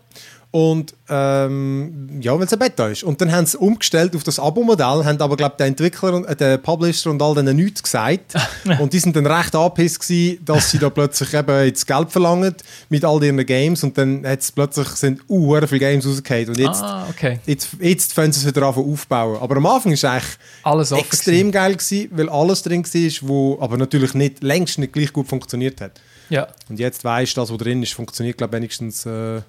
[0.52, 3.04] Und ähm, ja, weil es ein Beta ist.
[3.04, 6.34] Und dann haben sie umgestellt auf das Abo-Modell, haben aber, glaube der Entwickler und äh,
[6.34, 8.34] der Publisher und all denen nichts gesagt.
[8.80, 12.56] und die sind dann recht angepisst gewesen, dass sie da plötzlich eben jetzt Geld verlangen
[12.88, 16.48] mit all ihren Games und dann hat's plötzlich sind uh, viele Games rausgefallen.
[16.48, 17.38] Und jetzt, ah, okay.
[17.46, 19.38] jetzt, jetzt fangen sie es wieder an aufbauen.
[19.40, 23.58] Aber am Anfang war es eigentlich alles extrem geil gewesen, weil alles drin war, wo
[23.60, 26.00] aber natürlich nicht, längst nicht gleich gut funktioniert hat.
[26.28, 26.48] Ja.
[26.68, 29.06] Und jetzt weißt du, das, was drin ist, funktioniert, glaube ich, wenigstens...
[29.06, 29.42] Äh,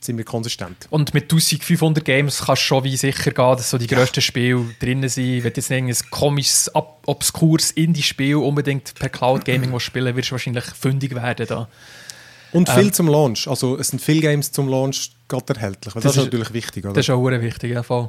[0.00, 0.86] ziemlich konsistent.
[0.90, 4.64] Und mit 1500 Games kannst du schon wie sicher gehen, dass so die grössten Spiele
[4.80, 5.44] drin sind.
[5.44, 10.64] Wenn du jetzt ein komisches, obskures Indie-Spiel unbedingt per Cloud Gaming spielen wirst du wahrscheinlich
[10.64, 11.68] fündig werden da.
[12.52, 13.46] Und viel ähm, zum Launch.
[13.46, 15.94] Also es sind viele Games zum Launch gerade erhältlich.
[15.94, 16.94] Das, das, ist natürlich wichtig, oder?
[16.94, 18.08] Das ist auch wichtig, ja voll.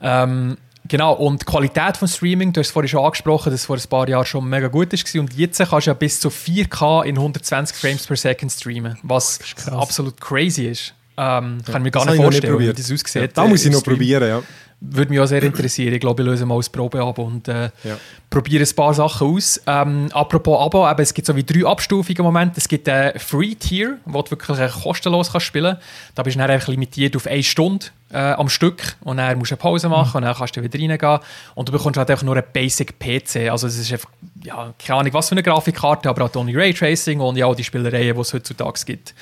[0.00, 0.56] Ähm,
[0.88, 3.76] Genau, und die Qualität von Streaming, du hast es vorhin schon angesprochen, dass es vor
[3.76, 5.20] ein paar Jahren schon mega gut war.
[5.20, 9.38] Und jetzt kannst du ja bis zu 4K in 120 Frames per Second streamen, was
[9.66, 10.94] absolut crazy ist.
[11.20, 13.14] Ähm, ja, kann ich mir gar nicht vorstellen, wie das aussieht.
[13.14, 14.42] Ja, da muss ich noch probieren, ja.
[14.80, 15.92] Würde mich auch sehr interessieren.
[15.92, 17.96] Ich glaube, ich löse mal das Probe ab und äh, ja.
[18.30, 19.60] probiere ein paar Sachen aus.
[19.66, 22.56] Ähm, apropos Abo, eben, es gibt so wie drei Abstufungen im Moment.
[22.56, 26.14] Es gibt einen Free Tier, wo du wirklich äh, kostenlos kannst spielen kannst.
[26.14, 29.50] Da bist du dann einfach limitiert auf eine Stunde äh, am Stück und dann musst
[29.50, 30.16] du eine Pause machen mhm.
[30.16, 31.18] und dann kannst du wieder reingehen.
[31.56, 33.50] Und du bekommst halt einfach nur einen Basic PC.
[33.50, 34.10] Also es ist einfach,
[34.44, 38.14] ja, keine Ahnung, was für eine Grafikkarte, aber auch ohne Raytracing und ja, die Spielereien,
[38.14, 39.12] die es heutzutage gibt.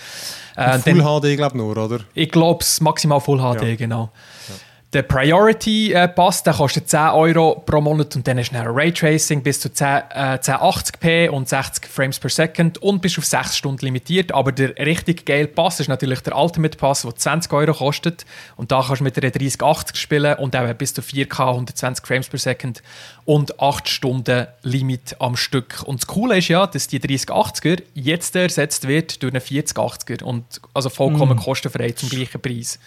[0.55, 2.01] Äh, Full dann, HD, glaube ich, nur, oder?
[2.15, 3.77] Ich glaube, es maximal Full HD, ja.
[3.77, 4.11] genau.
[4.49, 4.55] Ja.
[4.97, 9.43] Der Priority äh, Pass der kostet 10 Euro pro Monat und dann ist ein Raytracing
[9.43, 13.85] bis zu 10, äh, 1080p und 60 Frames per Second und bis auf 6 Stunden
[13.85, 14.33] limitiert.
[14.33, 18.25] Aber der richtig geile Pass ist natürlich der Ultimate Pass, der 20 Euro kostet.
[18.57, 22.29] Und da kannst du mit der 3080 spielen und eben bis zu 4K 120 Frames
[22.31, 22.83] per Second
[23.27, 25.83] und 8 Stunden Limit am Stück.
[25.85, 30.63] Und das Coole ist ja, dass die 3080er jetzt ersetzt wird durch eine 4080er und
[30.73, 31.43] also vollkommen mm.
[31.43, 32.79] kostenfrei zum gleichen Preis.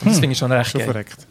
[0.00, 0.20] Und das hm.
[0.20, 0.86] finde ich schon recht schon geil.
[0.86, 1.27] Verreckt.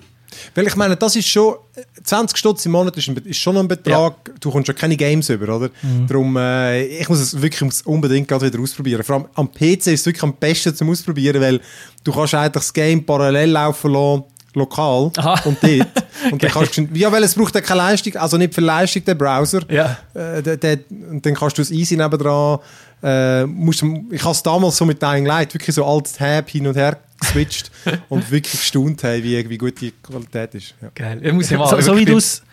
[0.56, 1.56] Weil ich meine, das ist schon,
[2.04, 4.34] 20 Stutz im Monat ist, ein, ist schon ein Betrag, ja.
[4.40, 5.70] du kommst schon keine Games über, oder?
[5.82, 6.08] Mhm.
[6.08, 9.04] Darum, äh, ich muss es wirklich muss unbedingt gerade wieder ausprobieren.
[9.04, 11.62] Vor allem am PC ist es wirklich am besten zum Ausprobieren, weil
[12.04, 15.42] du kannst eigentlich das Game parallel laufen lassen, lokal Aha.
[15.46, 15.88] und dort.
[16.32, 19.06] Und dann kannst du, ja, weil es braucht ja keine Leistung, also nicht für Leistung,
[19.06, 19.62] der Browser.
[19.70, 19.98] Ja.
[20.16, 22.58] Äh, der, der, und dann kannst du es easy nebendran.
[23.04, 26.50] Äh, musst, du- ich habe es damals so mit Dying Light wirklich so als Tab
[26.50, 27.70] hin und her geswitcht
[28.10, 30.74] und wirklich gestaunt, hey, wie, wie gut die Qualität ist.
[30.82, 30.90] Ja.
[30.96, 31.20] Geil.
[31.24, 32.44] Ich muss ja mal So, so, wie wirklich- du's,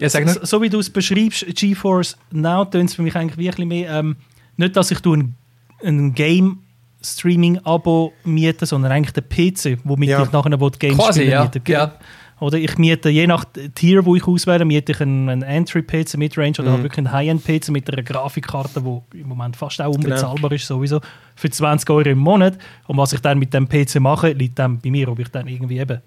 [0.00, 3.66] Ja, so, so wie du es beschreibst, GeForce Now, tönt es für mich eigentlich wirklich
[3.66, 4.16] mehr, ähm,
[4.56, 5.34] nicht, dass ich du ein,
[5.82, 10.22] ein Game-Streaming-Abo miete, sondern eigentlich den PC, womit Ja.
[10.22, 11.42] ich nachher Games Quasi, spielen ja.
[11.44, 11.60] miete.
[11.72, 11.94] ja.
[12.40, 13.44] Oder ich miete, je nach
[13.74, 16.82] Tier, wo ich auswähle, miete ich einen, einen Entry-PC, Midrange oder Mhm.
[16.82, 20.04] wirklich einen High-End-PC mit einer Grafikkarte, die im Moment fast auch Genau.
[20.08, 21.00] unbezahlbar ist, sowieso,
[21.36, 22.58] für 20 Euro im Monat.
[22.88, 25.46] Und was ich dann mit dem PC mache, liegt dann bei mir, ob ich dann
[25.46, 26.00] irgendwie eben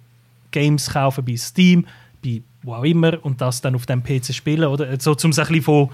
[0.51, 1.85] Games kaufe bei Steam,
[2.23, 4.99] bei wo auch immer und das dann auf dem PC spielen, oder?
[4.99, 5.89] So zum so ein bisschen von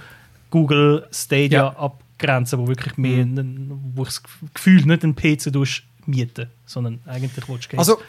[0.49, 1.69] Google Stadia Ja.
[1.77, 5.51] abgrenzen, wo wirklich mehr, einen- wo ich das Gefühl nicht einen PC
[6.05, 8.01] mieten, sondern eigentlich willst du Games Also,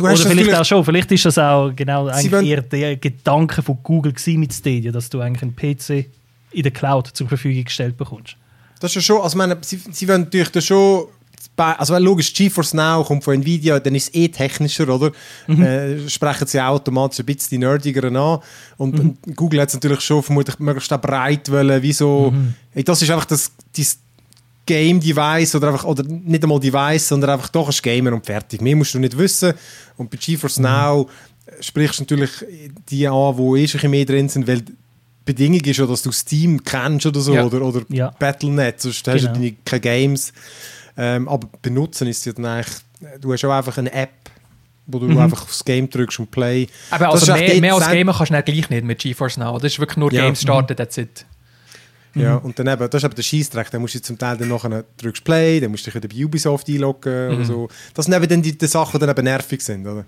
[0.00, 3.78] oder vielleicht auch schon, vielleicht ist das auch genau eigentlich wollen- eher der Gedanke von
[3.82, 6.06] Google mit Stadia, dass du eigentlich einen PC
[6.52, 8.36] in der Cloud zur Verfügung gestellt bekommst.
[8.80, 11.06] Das ist ja schon, also meine, sie, sie wollen natürlich da schon,
[11.56, 15.10] also logisch, GeForce Now kommt von Nvidia, dann ist es eh technischer, oder?
[15.48, 18.38] Äh, sprechen sie auch automatisch ein bisschen die Nerdigeren an.
[18.76, 22.32] Und und Google hat es natürlich schon vermutlich möglichst auch breit wollen, wie so,
[22.70, 23.98] hey, das ist einfach das, das
[24.68, 28.60] Game-Device oder einfach, oder nicht einmal Device, sondern einfach doch ein Gamer und fertig.
[28.60, 29.54] Mehr musst du nicht wissen.
[29.96, 31.08] Und bei GeForce Now
[31.60, 32.30] sprichst du natürlich
[32.88, 34.72] die an, die eh schon mehr drin sind, weil die
[35.24, 37.44] Bedingung ist ja, dass du Steam kennst oder so, Ja.
[37.44, 38.10] oder, oder Ja.
[38.18, 39.32] Battle.net, sonst hast du Genau.
[39.34, 40.32] deine- keine Games.
[40.96, 42.76] Ähm, aber benutzen ist ja dann eigentlich,
[43.20, 44.10] du hast auch einfach eine App,
[44.86, 45.18] wo du Mhm.
[45.18, 46.66] einfach aufs Game drückst und Play.
[46.90, 47.88] Aber Das also mehr, mehr als.
[47.90, 49.54] Gamer kannst du dann gleich nicht mit GeForce Now.
[49.58, 50.24] Das ist wirklich nur Ja.
[50.24, 51.24] Games starten, that's it.
[52.20, 53.70] Ja, und dann eben, das ist eben der Scheissdreck.
[53.70, 56.68] Dann musst du zum Teil dann nachher drückst Play, dann musst du dich bei Ubisoft
[56.68, 57.34] einloggen Mhm.
[57.36, 57.68] oder so.
[57.94, 60.04] Das sind eben dann die, die Sachen, die dann eben nervig sind, oder?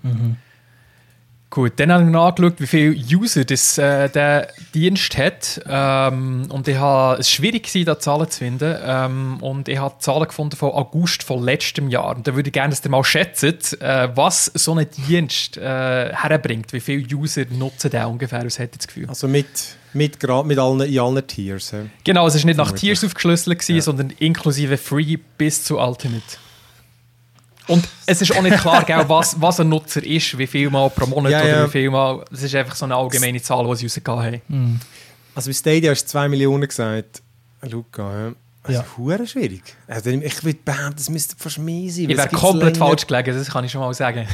[1.53, 5.59] Gut, dann habe ich noch angeschaut, wie viele User das, äh, der Dienst hat.
[5.67, 8.73] Ähm, und ich habe es schwierig gewesen, da Zahlen zu finden.
[8.81, 12.15] Ähm, und ich habe Zahlen gefunden von August von letztem Jahr.
[12.15, 16.13] Und da würde ich gerne, dass ihr mal schätzt, äh, was so ein Dienst äh,
[16.13, 16.71] herbringt.
[16.71, 18.45] Wie viele User nutzen den ungefähr?
[18.45, 19.09] Was hättet ihr das Gefühl?
[19.09, 19.47] Also mit,
[19.93, 21.71] mit, mit allen, in allen Tiers.
[21.71, 21.79] Ja.
[22.03, 22.71] Genau, es ist nicht nach.
[22.71, 23.81] Tiers aufgeschlüsselt, gewesen, Ja.
[23.81, 26.21] sondern inklusive Free bis zu Ultimate.
[27.67, 30.89] Und es ist auch nicht klar, gell, was, was ein Nutzer ist, wie viel Mal
[30.89, 31.67] pro Monat Ja, oder ja.
[31.67, 32.23] wie viel Mal.
[32.31, 34.79] Es ist einfach so eine allgemeine Zahl, die sie rausgegeben haben.
[35.35, 37.21] Also bei Stadia hast du 2 Millionen gesagt.
[37.61, 38.31] Luca, ja.
[38.63, 38.81] Das Ja.
[38.81, 39.63] ist hure schwierig.
[39.87, 42.09] Also ich würde behaupten, das müsste fast mehr sein.
[42.11, 42.87] Ich wäre komplett länger.
[42.89, 44.27] falsch gelegen, das kann ich schon mal sagen.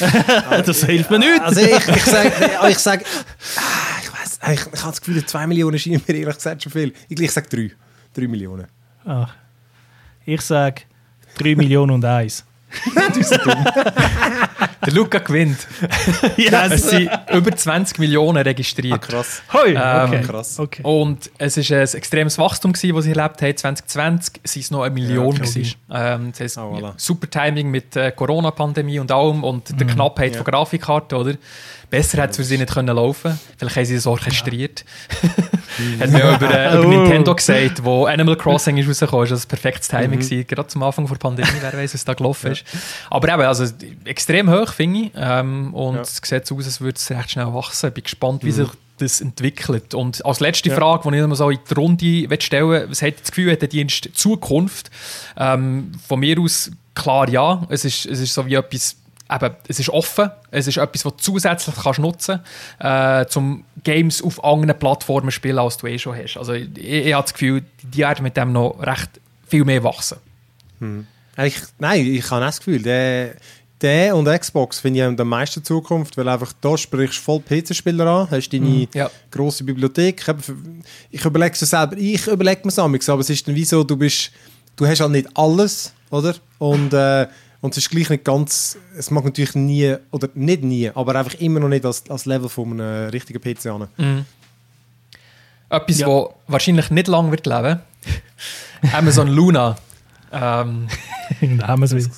[0.66, 1.40] das hilft mir nicht.
[1.40, 2.32] Also ich, ich sage,
[2.68, 3.04] ich, sag,
[4.40, 6.92] ah, ich ich, habe das Gefühl, 2 Millionen scheinen mir ehrlich gesagt schon viel.
[7.08, 7.70] Ich, ich sage 3.
[8.20, 8.66] 3 Millionen.
[9.04, 9.34] Ach.
[10.24, 10.82] Ich sage
[11.38, 12.44] 3 Millionen und eins.
[14.84, 15.66] Der Luca gewinnt.
[16.36, 19.00] Es sind über 20 Millionen registriert.
[19.02, 19.42] krass.
[19.52, 20.22] Hoi, Ähm, okay.
[20.22, 20.58] krass.
[20.58, 20.82] okay.
[20.82, 23.56] Und es war ein extremes Wachstum, gewesen, das sie erlebt haben.
[23.56, 25.32] 2020 waren es noch eine Million.
[25.36, 25.74] Ja, gewesen.
[25.90, 26.82] ähm, das heisst, Ah, voilà.
[26.82, 30.42] ja, super Timing mit der Corona-Pandemie und allem und der Knappheit Ja.
[30.42, 31.34] von Grafikkarten, oder?
[31.90, 34.84] Besser hätte es für sie nicht können laufen Vielleicht haben sie es orchestriert.
[36.00, 36.88] Hat mir über, äh, über Oh.
[36.90, 39.30] Nintendo gesagt, wo Animal Crossing ist rausgekommen ist.
[39.32, 41.48] Das war perfektes Timing, gewesen, gerade zum Anfang der Pandemie.
[41.60, 42.64] Wer weiß, was da gelaufen ist.
[43.10, 43.64] Aber eben, also,
[44.04, 45.10] extrem hoch, finde ich.
[45.16, 46.00] Ähm, und Ja.
[46.02, 47.88] es sieht so aus, als würde es recht schnell wachsen.
[47.88, 49.94] Ich bin gespannt, wie sich das entwickelt.
[49.94, 50.74] Und als letzte Ja.
[50.74, 53.52] Frage, die ich noch mal so in die Runde stellen will, was hat das Gefühl,
[53.52, 54.90] hat der Dienst Zukunft?
[55.36, 57.64] Ähm, von mir aus klar ja.
[57.68, 58.96] Es ist, es ist so wie etwas,
[59.30, 60.30] eben, es ist offen.
[60.50, 62.40] Es ist etwas, was du zusätzlich kannst nutzen
[62.78, 66.36] kannst, äh, um Games auf anderen Plattformen zu spielen, als du eh schon hast.
[66.36, 69.10] Also ich, ich habe das Gefühl, die werden mit dem noch recht
[69.46, 70.18] viel mehr wachsen.
[71.44, 73.34] Ich, nein, ich habe auch das Gefühl, der,
[73.80, 77.40] der und Xbox finde ich haben am meisten Zukunft, weil einfach da sprichst du voll
[77.40, 79.10] PC-Spieler an, hast deine Ja.
[79.30, 80.24] grosse Bibliothek.
[81.10, 83.96] Ich, überlege es selber, ich überlege mir es aber es ist dann wie so, du
[83.96, 84.30] bist,
[84.76, 86.34] du hast halt nicht alles, oder?
[86.58, 87.26] Und, äh,
[87.60, 91.34] und es ist gleich nicht ganz, es mag natürlich nie, oder nicht nie, aber einfach
[91.34, 93.88] immer noch nicht als, als Level von einem richtigen PC an.
[95.70, 96.06] Etwas, Ja.
[96.06, 97.80] das wahrscheinlich nicht lange wird leben.
[98.92, 99.76] Amazon Luna.
[100.32, 100.88] Ähm,
[101.82, 102.08] es wieder.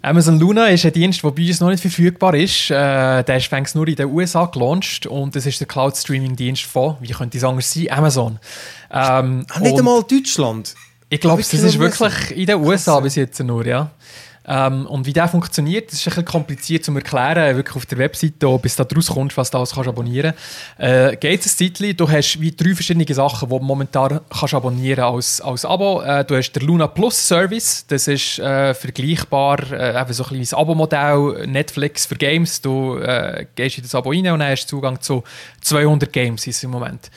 [0.00, 2.70] Amazon Luna ist ein Dienst, der bei uns noch nicht verfügbar ist.
[2.70, 6.96] Äh, der ist fängst nur in den USA gelauncht und das ist der Cloud-Streaming-Dienst von,
[7.00, 8.38] wie könnte es anders sein, Amazon.
[8.92, 10.74] Ähm, Ah, nicht einmal Deutschland.
[11.10, 13.90] Ich glaube, das ist wirklich in den USA bis jetzt nur, ja.
[14.48, 17.98] Ähm, und wie der funktioniert, das ist ein bisschen kompliziert zu erklären, wirklich auf der
[17.98, 20.32] Webseite, bis du da rauskommst, was du alles kannst abonnieren
[20.78, 21.12] kannst.
[21.12, 24.54] Äh, geht es ein Zeitchen, du hast wie drei verschiedene Sachen, die du momentan kannst
[24.54, 26.00] abonnieren als, als Abo.
[26.00, 30.28] Äh, du hast den Luna Plus Service, das ist äh, vergleichbar, äh, eben so ein
[30.30, 32.62] kleines Abo-Modell, Netflix für Games.
[32.62, 35.24] Du äh, gehst in das Abo rein und dann hast Zugang zu
[35.60, 37.10] 200 Games im Moment.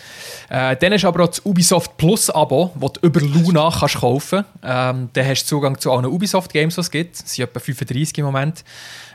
[0.50, 3.96] Äh, dann hast du aber auch das Ubisoft Plus Abo, das du über Luna kannst
[3.96, 4.98] kaufen kannst.
[5.00, 7.21] Ähm, dann hast du Zugang zu allen Ubisoft Games, die es gibt.
[7.26, 8.64] Es sind etwa 35 im Moment.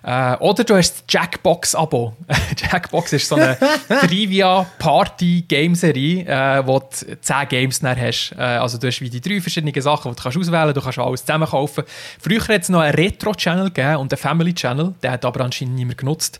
[0.02, 2.16] Äh, oder du hast das Jackbox-Abo.
[2.56, 3.58] Jackbox ist so eine
[4.06, 6.86] Trivia-Party-Game-Serie, äh, wo du
[7.20, 8.32] 10 Games dann hast.
[8.38, 10.76] Äh, also du hast wie die drei verschiedenen Sachen, die du kannst auswählen kannst.
[10.76, 11.82] Du kannst alles zusammen kaufen.
[12.20, 14.94] Früher hat es noch einen Retro-Channel gegeben und einen Family-Channel.
[15.02, 16.38] Den hat aber anscheinend niemand genutzt.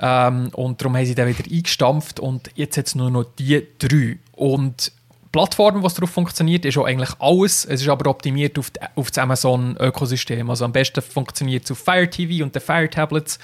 [0.00, 3.66] Ähm, und darum haben sie den wieder eingestampft und jetzt hat es nur noch die
[3.78, 4.16] drei.
[4.32, 4.92] Und
[5.32, 7.64] Plattform, was darauf funktioniert, ist auch eigentlich alles.
[7.64, 10.48] Es ist aber optimiert auf, auf das Amazon-Ökosystem.
[10.50, 13.38] Also am besten funktioniert es auf Fire TV und den Fire Tablets.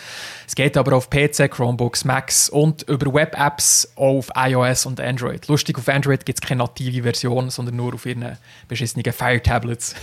[0.47, 5.49] Es geht aber auf PC, Chromebooks, Macs und über Web-Apps auf iOS und Android.
[5.49, 8.37] Lustig, auf Android gibt es keine native Version, sondern nur auf ihren
[8.69, 9.95] beschissenen Fire Tablets.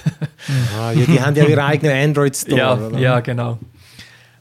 [0.80, 2.58] ah, ja, die haben ja ihre eigenen Android-Store.
[2.94, 3.60] Ja, ja, genau.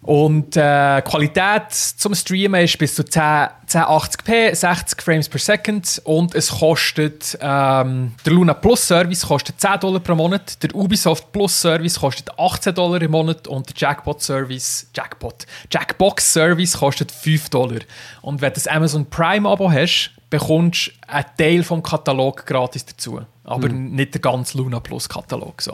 [0.04, 3.22] Und äh, Qualität zum Streamen ist bis zu 10,
[3.66, 9.80] 1080p, 60 Frames per Second und es kostet, ähm, der Luna Plus Service kostet 10
[9.80, 14.20] Dollar pro Monat, der Ubisoft Plus Service kostet 18 Dollar im Monat und der Jackpot
[14.20, 17.80] Service, Jackpot, Jackbox Service kostet 5 Dollar.
[18.20, 22.84] Und wenn du das Amazon Prime Abo hast, bekommst du einen Teil vom Katalog gratis
[22.84, 23.92] dazu, aber mhm.
[23.92, 25.62] nicht der ganze Luna Plus Katalog.
[25.62, 25.72] So.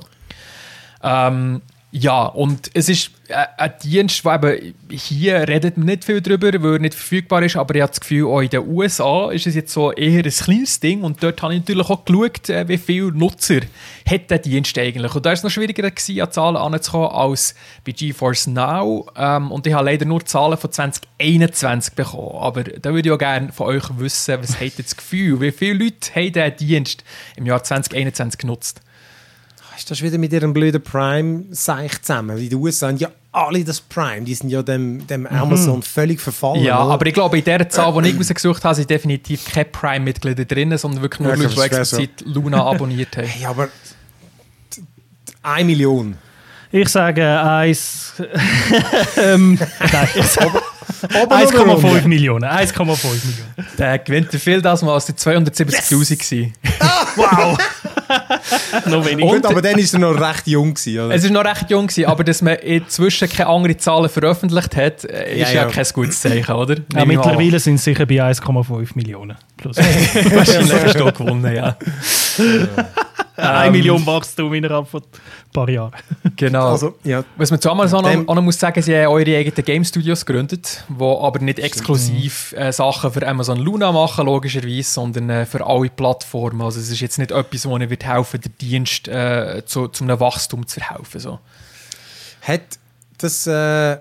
[1.03, 1.63] Ähm,
[1.93, 6.63] ja, und es ist äh, ein Dienst, der eben hier redet man nicht viel darüber,
[6.63, 9.49] weil er nicht verfügbar ist, aber ich habe das Gefühl, auch in den USA ist
[9.49, 12.69] es jetzt so eher ein kleines Ding und dort habe ich natürlich auch geschaut, äh,
[12.69, 13.63] wie viele Nutzer
[14.09, 15.13] hat der Dienst eigentlich.
[15.13, 19.51] Und da war es noch schwieriger, gewesen, an Zahlen anzukommen als bei GeForce Now ähm,
[19.51, 23.53] und ich habe leider nur Zahlen von 2021 bekommen, aber da würde ich auch gerne
[23.53, 27.65] von euch wissen, was ihr das Gefühl, wie viele Leute haben diesen Dienst im Jahr
[27.65, 28.81] 2021 genutzt?
[29.81, 32.37] Ist das wieder mit ihrem blöden Prime-Seich zusammen?
[32.37, 35.29] Die USA haben ja alle das Prime, die sind ja dem, dem mhm.
[35.29, 36.63] Amazon völlig verfallen.
[36.63, 36.95] Ja, oder?
[36.95, 40.77] aber ich glaube, in der Zahl, die ich rausgesucht habe, sind definitiv keine Prime-Mitglieder drin,
[40.77, 42.31] sondern wirklich nur ja, Leute, die explizit so.
[42.31, 43.27] Luna abonniert haben.
[43.31, 43.69] Hey, aber
[45.43, 46.19] eine Million.
[46.73, 48.13] Ich sage eins.
[49.17, 49.59] ähm,
[49.93, 50.61] nein, ich sage
[51.03, 52.45] 1,5 Millionen.
[52.45, 53.75] 1,5 Millionen.
[53.79, 56.53] Der gewinnt viel das mal als die 270.000 yes.
[57.17, 57.59] wow!
[58.87, 59.29] noch weniger.
[59.29, 60.75] Gut, aber dann war er noch recht jung.
[60.75, 61.15] Gewesen, oder?
[61.15, 65.05] Es war noch recht jung, gewesen, aber dass man inzwischen keine anderen Zahlen veröffentlicht hat,
[65.05, 65.65] äh, ist ja, ja.
[65.67, 66.77] kein gutes Zeichen, oder?
[66.95, 69.37] Ja, mittlerweile sind es sicher bei 1,5 Millionen.
[69.57, 69.77] Plus.
[69.77, 71.77] Wahrscheinlich hast du gewonnen, ja.
[73.41, 75.93] Eine ähm, Million Wachstum innerhalb von ein paar Jahren.
[76.37, 76.71] Genau.
[76.71, 77.25] Also, ja.
[77.37, 80.25] Was man zu Amazon Dem, auch noch muss sagen, sie haben eure eigenen Game Studios
[80.25, 85.67] gegründet, die aber nicht exklusiv äh, Sachen für Amazon Luna machen, logischerweise, sondern äh, für
[85.67, 86.63] alle Plattformen.
[86.63, 90.05] Also es ist jetzt nicht etwas, wo ihnen wird helfen, den Dienst äh, zu, zu
[90.05, 91.21] einem Wachstum zu verhelfen.
[91.21, 91.39] So.
[92.43, 92.63] Hat
[93.19, 93.99] das äh,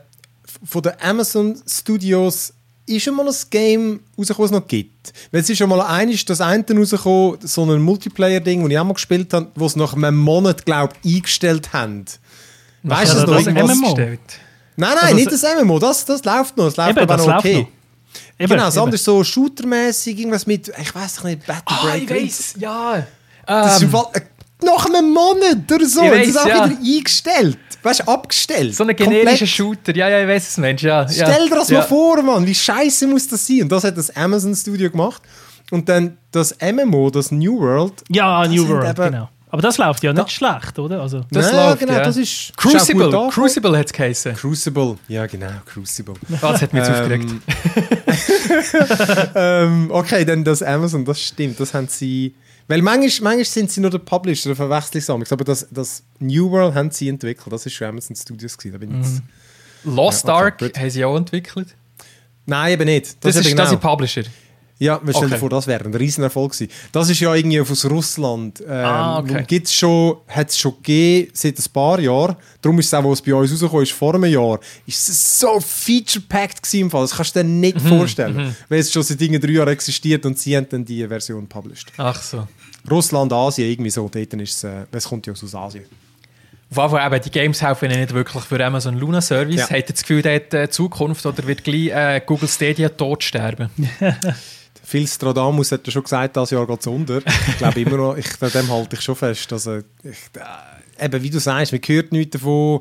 [0.63, 2.53] von den Amazon Studios
[2.95, 5.13] ist schon mal ein Game rausgekommen, das es noch gibt.
[5.31, 8.83] Weil es ist schon mal eines, das eine rausgekommen, so ein Multiplayer-Ding, das ich auch
[8.83, 12.05] mal gespielt habe, wo es nach einem Monat, glaube ich, eingestellt haben.
[12.83, 13.43] Weißt du das noch?
[13.43, 13.95] Das MMO?
[13.95, 14.19] Nein,
[14.77, 17.37] nein, also nicht das MMO, das, das läuft noch, das läuft eben, aber das noch
[17.39, 17.61] okay.
[17.61, 17.67] Noch.
[18.39, 21.91] Eben, genau, das andere ist so shootermäßig, irgendwas mit, ich weiß nicht, Battle Breaker.
[21.91, 23.07] Ah, ich weiß, ja.
[23.45, 24.21] Das um, ist ähm.
[24.63, 26.69] Nach einem Monat oder so, weiss, das ist auch ja.
[26.69, 28.75] wieder eingestellt weißt du, abgestellt.
[28.75, 31.07] So ein generischer Shooter, ja, ja, ich weiß es, Mensch, ja.
[31.07, 31.79] Stell dir das ja.
[31.79, 33.63] mal vor, Mann, wie scheiße muss das sein?
[33.63, 35.21] Und das hat das Amazon Studio gemacht.
[35.71, 38.03] Und dann das MMO, das New World.
[38.09, 39.29] Ja, New World, genau.
[39.51, 40.27] Aber das läuft ja nicht da.
[40.27, 41.01] schlecht, oder?
[41.01, 42.03] Also, das ja, läuft, genau, ja.
[42.03, 43.29] das ist Crucible.
[43.31, 44.35] Crucible hat es geheißen.
[44.35, 46.13] Crucible, ja genau, Crucible.
[46.41, 47.31] Das hat mich jetzt ähm, aufgeregt.
[49.35, 52.35] ähm, okay, dann das Amazon, das stimmt, das haben sie
[52.69, 56.75] weil manchmal, manchmal sind sie nur der Publisher, der ich Aber das, das New World
[56.75, 57.51] haben sie entwickelt.
[57.51, 58.55] Das war schon Amazon Studios.
[58.55, 58.73] Gewesen.
[58.73, 59.21] Da bin mhm.
[59.83, 60.77] Lost ja, okay, Ark gut.
[60.77, 61.75] haben sie auch entwickelt?
[62.45, 63.07] Nein, eben nicht.
[63.25, 63.63] Das, das ist genau.
[63.63, 64.23] das ist Publisher?
[64.79, 65.39] Ja, wir stellen okay.
[65.39, 66.71] vor, das wäre ein Riesenerfolg gewesen.
[66.93, 68.61] Das ist ja irgendwie aus Russland.
[68.61, 69.43] Ähm, ah, okay.
[69.45, 72.37] Gibt's schon, hat es schon gegeben seit ein paar Jahren.
[72.61, 74.57] Darum ist es auch, was bei uns rausgekommen ist, vor einem Jahr,
[74.87, 77.01] ist es so feature-packed im Fall.
[77.01, 77.89] Das kannst du dir nicht mhm.
[77.89, 78.37] vorstellen.
[78.37, 78.55] Mhm.
[78.69, 81.91] Weil es schon seit drei Jahren existiert und sie haben dann die Version published.
[81.97, 82.47] Ach so.
[82.89, 84.07] Russland, Asien, irgendwie so.
[84.07, 85.83] Dort ist es, äh, es kommt ja aus Asien.
[86.73, 89.55] Auf jeden Fall, die Games helfen nicht wirklich für Amazon Luna Service.
[89.55, 89.69] Ja.
[89.69, 93.23] Habt ihr das Gefühl, der hat äh, Zukunft oder wird gleich äh, Google Stadia tot
[93.23, 93.69] sterben?
[94.89, 97.17] Phil Stradamus hat ja schon gesagt, das Jahr geht es unter.
[97.17, 99.53] Ich glaube immer noch, ich, dem halte ich schon fest.
[99.53, 102.79] Also, ich, äh, eben, wie du sagst, man hört nichts davon.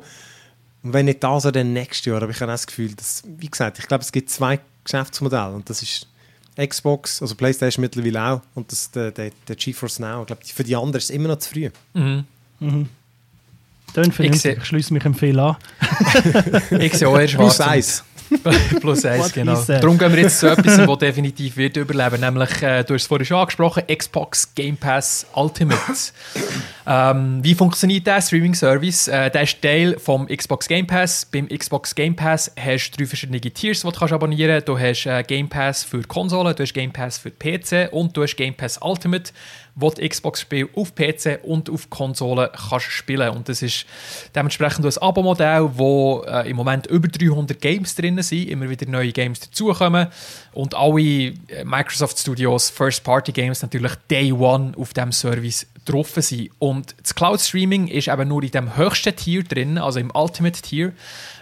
[0.81, 2.23] Und wenn nicht das, dann nächstes Jahr.
[2.23, 5.51] Aber ich habe auch das Gefühl, dass, wie gesagt, ich glaube, es gibt zwei Geschäftsmodelle
[5.51, 6.07] und das ist
[6.57, 10.21] Xbox, also PlayStation mittlerweile auch und das, der, der, der GeForce Now.
[10.21, 11.69] Ich glaube, für die anderen ist es immer noch zu früh.
[11.93, 12.23] Mhm.
[12.59, 12.89] Mhm.
[13.93, 15.57] Dann ich, ich schließe mich empfehlen an.
[16.79, 18.03] ich sehe auch erst Plus eins.
[18.81, 19.61] Plus eins, genau.
[19.61, 23.07] Darum gehen wir jetzt zu etwas, das definitiv wird überleben, nämlich, äh, du hast es
[23.07, 25.79] vorhin schon angesprochen, Xbox Game Pass Ultimate.
[26.87, 29.07] ähm, wie funktioniert der Streaming-Service?
[29.07, 31.25] Äh, der ist Teil vom Xbox Game Pass.
[31.25, 34.67] Beim Xbox Game Pass hast du drei verschiedene Tiers, die du kannst abonnieren kannst.
[34.67, 38.23] Du hast äh, Game Pass für Konsolen, du hast Game Pass für PC und du
[38.23, 39.31] hast Game Pass Ultimate
[39.75, 43.85] wo die Xbox-Spiele auf PC und auf Konsolen kannst spielen Und das ist
[44.35, 49.11] dementsprechend ein Abo-Modell, wo äh, im Moment über 300 Games drin sind, immer wieder neue
[49.11, 50.07] Games dazukommen
[50.53, 56.49] und alle äh, Microsoft Studios First-Party-Games natürlich Day One auf diesem Service drauf sind.
[56.59, 60.93] Und das Cloud-Streaming ist eben nur in dem höchsten Tier drin, also im Ultimate-Tier.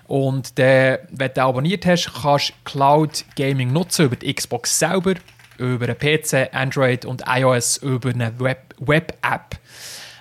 [0.07, 5.15] Und der, wenn du abonniert hast, kannst du Cloud Gaming nutzen über die Xbox selber
[5.57, 8.87] über einen PC, Android und iOS über eine Web-App.
[8.87, 9.13] Web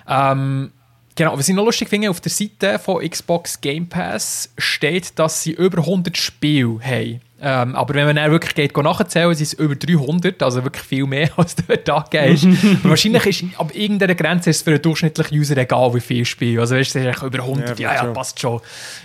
[0.07, 0.71] ähm,
[1.15, 5.43] genau, was ich noch lustig finde, auf der Seite von Xbox Game Pass steht, dass
[5.43, 7.21] sie über 100 Spiele haben.
[7.39, 11.05] Ähm, aber wenn man dann wirklich geht, nachzählen, sind es über 300, also wirklich viel
[11.05, 12.83] mehr, als dort angegeben ist.
[12.83, 16.61] wahrscheinlich ist ab irgendeiner Grenze ist es für einen durchschnittlichen User egal, wie viel Spiele.
[16.61, 18.59] Also weißt du, über 100, ja, ja, ja passt schon.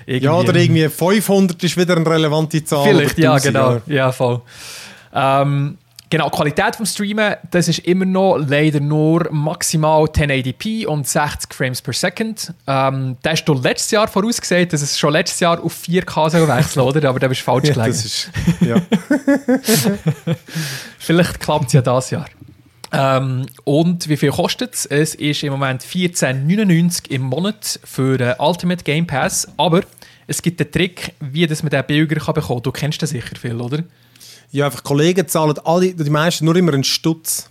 [0.07, 0.25] Irgendwie.
[0.25, 2.85] Ja, oder irgendwie 500 ist wieder eine relevante Zahl.
[2.85, 3.83] Vielleicht, ja, genau.
[3.87, 4.41] Ja, voll.
[5.15, 5.77] Ähm,
[6.13, 11.55] Genau, die Qualität vom Streamen, das ist immer noch leider nur maximal 1080p und 60
[11.55, 12.53] Frames per Second.
[12.67, 16.47] Ähm, da hast du letztes Jahr vorausgesagt, dass es schon letztes Jahr auf 4K soll
[16.47, 17.09] wechseln, oder?
[17.09, 17.93] Aber da bist du falsch ja, gelegen.
[17.93, 18.77] Das ist, ja.
[20.99, 22.27] Vielleicht klappt es ja dieses Jahr.
[22.93, 24.85] Ähm, und wie viel kostet es?
[24.85, 29.81] Es ist im Moment 14,99 im Monat für den Ultimate Game Pass, aber
[30.27, 32.63] es gibt einen Trick, wie das man den billiger bekommen kann.
[32.63, 33.83] Du kennst das sicher viel, oder?
[34.53, 37.49] Ja, einfach Kollegen zahlen alle, die meisten nur immer einen Stutz.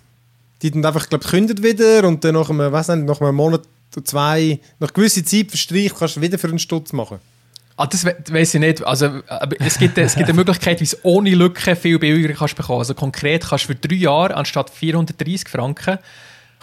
[0.62, 3.64] Die dann einfach, glaube ich, wieder und dann nach einem, weiß nicht, nach einem Monat
[3.96, 7.20] oder zwei, nach gewisser Zeit verstreicht, kannst du wieder für einen Stutz machen.
[7.76, 8.86] Ah, das we weiß ich nicht.
[8.86, 9.22] Also,
[9.60, 12.80] es, gibt, es gibt eine Möglichkeit, wie es ohne Lücke viel billiger kannst bekommen.
[12.80, 15.98] Also konkret kannst du für drei Jahre anstatt 430 Franken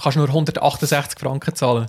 [0.00, 1.86] kannst nur 168 Franken zahlen.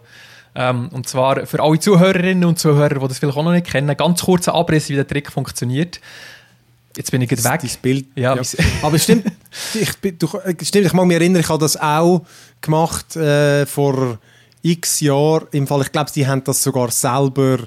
[0.56, 3.96] Ähm, und zwar für alle Zuhörerinnen und Zuhörer, die das vielleicht auch noch nicht kennen,
[3.96, 6.02] ganz kurzer Abriss, wie der Trick funktioniert.
[7.00, 7.62] Jetzt bin ich gerade weg.
[7.62, 8.08] Das Bild.
[8.16, 8.36] Ja.
[8.36, 8.42] ja.
[8.82, 9.26] Aber es stimmt,
[9.74, 10.28] ich, du,
[10.62, 12.26] stimmt, ich mag mich erinnern, ich habe das auch
[12.60, 14.18] gemacht äh, vor
[14.62, 15.48] x Jahren.
[15.54, 17.60] Im Fall, ich glaube, sie haben das sogar selber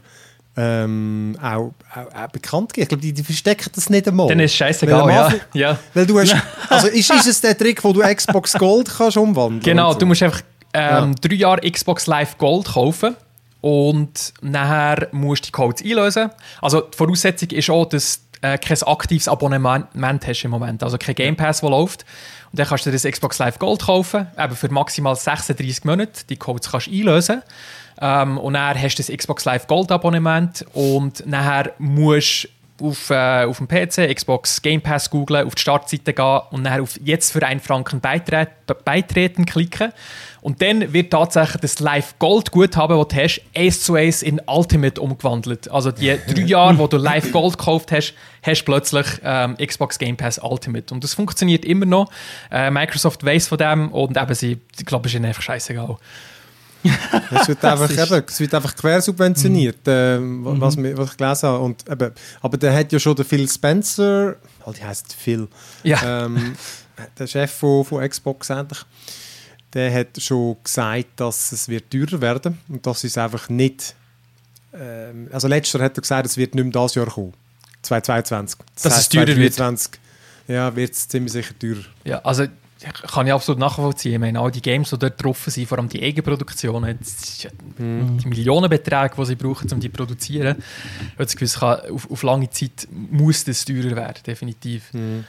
[0.54, 2.82] ähm, auch, auch, auch, bekannt gegeben.
[2.82, 4.28] Ich glaube, die, die, verstecken das nicht einmal.
[4.28, 5.32] Dann ist es scheißegal, ja.
[5.54, 5.78] ja.
[5.94, 6.36] Weil du hast,
[6.68, 10.00] also ist, ist es der Trick, wo du Xbox Gold kannst umwandeln Genau, so?
[10.00, 10.42] du musst einfach
[10.74, 11.14] ähm, ja.
[11.22, 13.16] drei Jahre Xbox Live Gold kaufen
[13.62, 16.30] und nachher musst du die Codes einlösen.
[16.60, 19.86] Also die Voraussetzung ist auch, dass äh, kein aktives Abonnement
[20.26, 22.04] hast im Moment, also kein Game Pass, der läuft.
[22.50, 26.24] Und dann kannst du dir das Xbox Live Gold kaufen, eben für maximal 36 Monate.
[26.28, 27.42] Die Codes kannst du einlösen.
[28.00, 32.48] Ähm, und dann hast du das Xbox Live Gold Abonnement und nachher musst
[32.80, 36.80] auf, äh, auf dem PC Xbox Game Pass googlen, auf die Startseite gehen und dann
[36.80, 39.92] auf «Jetzt für einen Franken beitreten» klicken.
[40.42, 44.40] Und dann wird tatsächlich das Live Gold Guthaben, das du hast, eins zu eins in
[44.44, 45.70] Ultimate umgewandelt.
[45.70, 50.00] Also die drei Jahre, wo du Live Gold gekauft hast, hast du plötzlich ähm, Xbox
[50.00, 50.92] Game Pass Ultimate.
[50.92, 52.10] Und das funktioniert immer noch.
[52.50, 55.96] Äh, Microsoft weiß von dem und eben sie, ich glaube, es ist ihnen einfach scheißegal.
[57.30, 60.98] es, wird einfach, eben, es wird einfach quersubventioniert, äh, was, mhm.
[60.98, 61.58] was ich gelesen habe.
[61.60, 64.34] Und, eben, aber der hat ja schon der Phil Spencer,
[64.64, 65.46] oh, die heißt Phil,
[65.84, 66.24] ja.
[66.24, 66.56] ähm,
[67.18, 68.80] der Chef von, von Xbox endlich
[69.74, 73.94] der hat schon gesagt, dass es wird teurer werden und dass es einfach nicht
[74.74, 77.34] ähm, also letzter hat er gesagt, es wird nicht mehr dieses Jahr kommen.
[77.82, 78.58] 2022.
[78.74, 79.92] Das dass heißt, es teurer 2023,
[80.46, 80.56] wird?
[80.56, 81.84] Ja, wird es ziemlich sicher teurer.
[82.04, 82.46] Ja, also
[83.12, 84.14] kann ich absolut nachvollziehen.
[84.14, 86.98] Ich meine, all die Games, die dort getroffen sind, vor allem die Eigenproduktionen,
[87.38, 88.18] ja mhm.
[88.18, 90.56] die Millionenbeträge, die sie brauchen, um die zu produzieren,
[91.18, 94.92] ich das auf, auf lange Zeit muss das teurer werden, definitiv.
[94.92, 95.24] Mhm.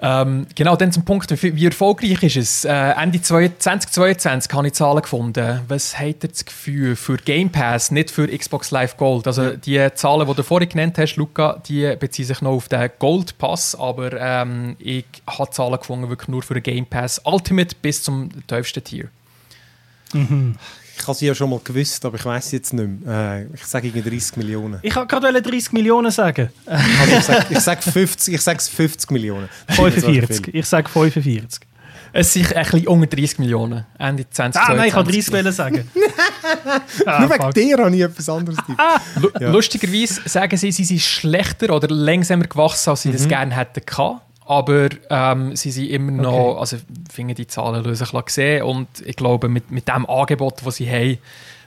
[0.00, 2.64] Ähm, genau, dann zum Punkt, wie erfolgreich ist es?
[2.64, 5.60] Äh, Ende 2022 habe ich Zahlen gefunden.
[5.66, 9.26] Was hat ihr das Gefühl für Game Pass, nicht für Xbox Live Gold?
[9.26, 12.88] Also die Zahlen, die du vorhin genannt hast, Luca, die beziehen sich noch auf den
[13.00, 17.74] Gold Pass, aber ähm, ich habe Zahlen gefunden wirklich nur für den Game Pass Ultimate
[17.82, 19.08] bis zum tiefsten Tier.
[20.12, 20.54] Mhm.
[21.00, 23.38] Ich habe sie ja schon mal gewusst, aber ich weiß jetzt nicht mehr.
[23.40, 24.78] Äh, ich sage irgendwie 30 Millionen.
[24.82, 26.50] Ich wollte gerade 30 Millionen sagen.
[26.66, 29.48] Also ich sage ich sag 50, ich sage 50 Millionen.
[29.68, 30.54] 45.
[30.54, 31.60] Ich sage 45.
[32.12, 33.84] Es sind ein bisschen unter 30 Millionen.
[33.98, 34.60] Ende 2022.
[34.62, 35.90] Ah, nein, ich wollte 30 wollen sagen.
[37.06, 38.58] ah, Nur wegen dir habe ich etwas anderes.
[39.20, 39.50] Lu Ja.
[39.50, 44.22] Lustigerweise sagen sie, sie sind schlechter oder langsamer gewachsen, als sie das gerne hätten gehabt.
[44.48, 46.60] Aber ähm, sie sind immer noch, Okay.
[46.60, 50.06] also ich finde die Zahlen lösen ein bisschen sehen und ich glaube, mit, mit dem
[50.06, 51.18] Angebot, das sie haben,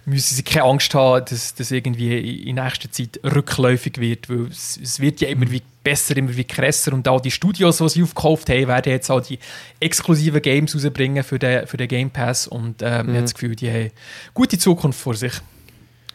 [0.06, 4.80] müssen sie keine Angst haben, dass das irgendwie in nächster Zeit rückläufig wird, weil es,
[4.82, 8.02] es wird ja immer wie besser, immer wie krasser und auch die Studios, die sie
[8.02, 9.38] aufgekauft haben, werden jetzt auch die
[9.80, 13.56] exklusiven Games rausbringen für den, für den Game Pass und ähm, ich habe das Gefühl,
[13.56, 13.92] die haben
[14.34, 15.34] gute Zukunft vor sich.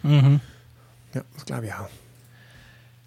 [0.03, 0.41] Mhm.
[1.14, 1.89] Ja, das glaube ich auch.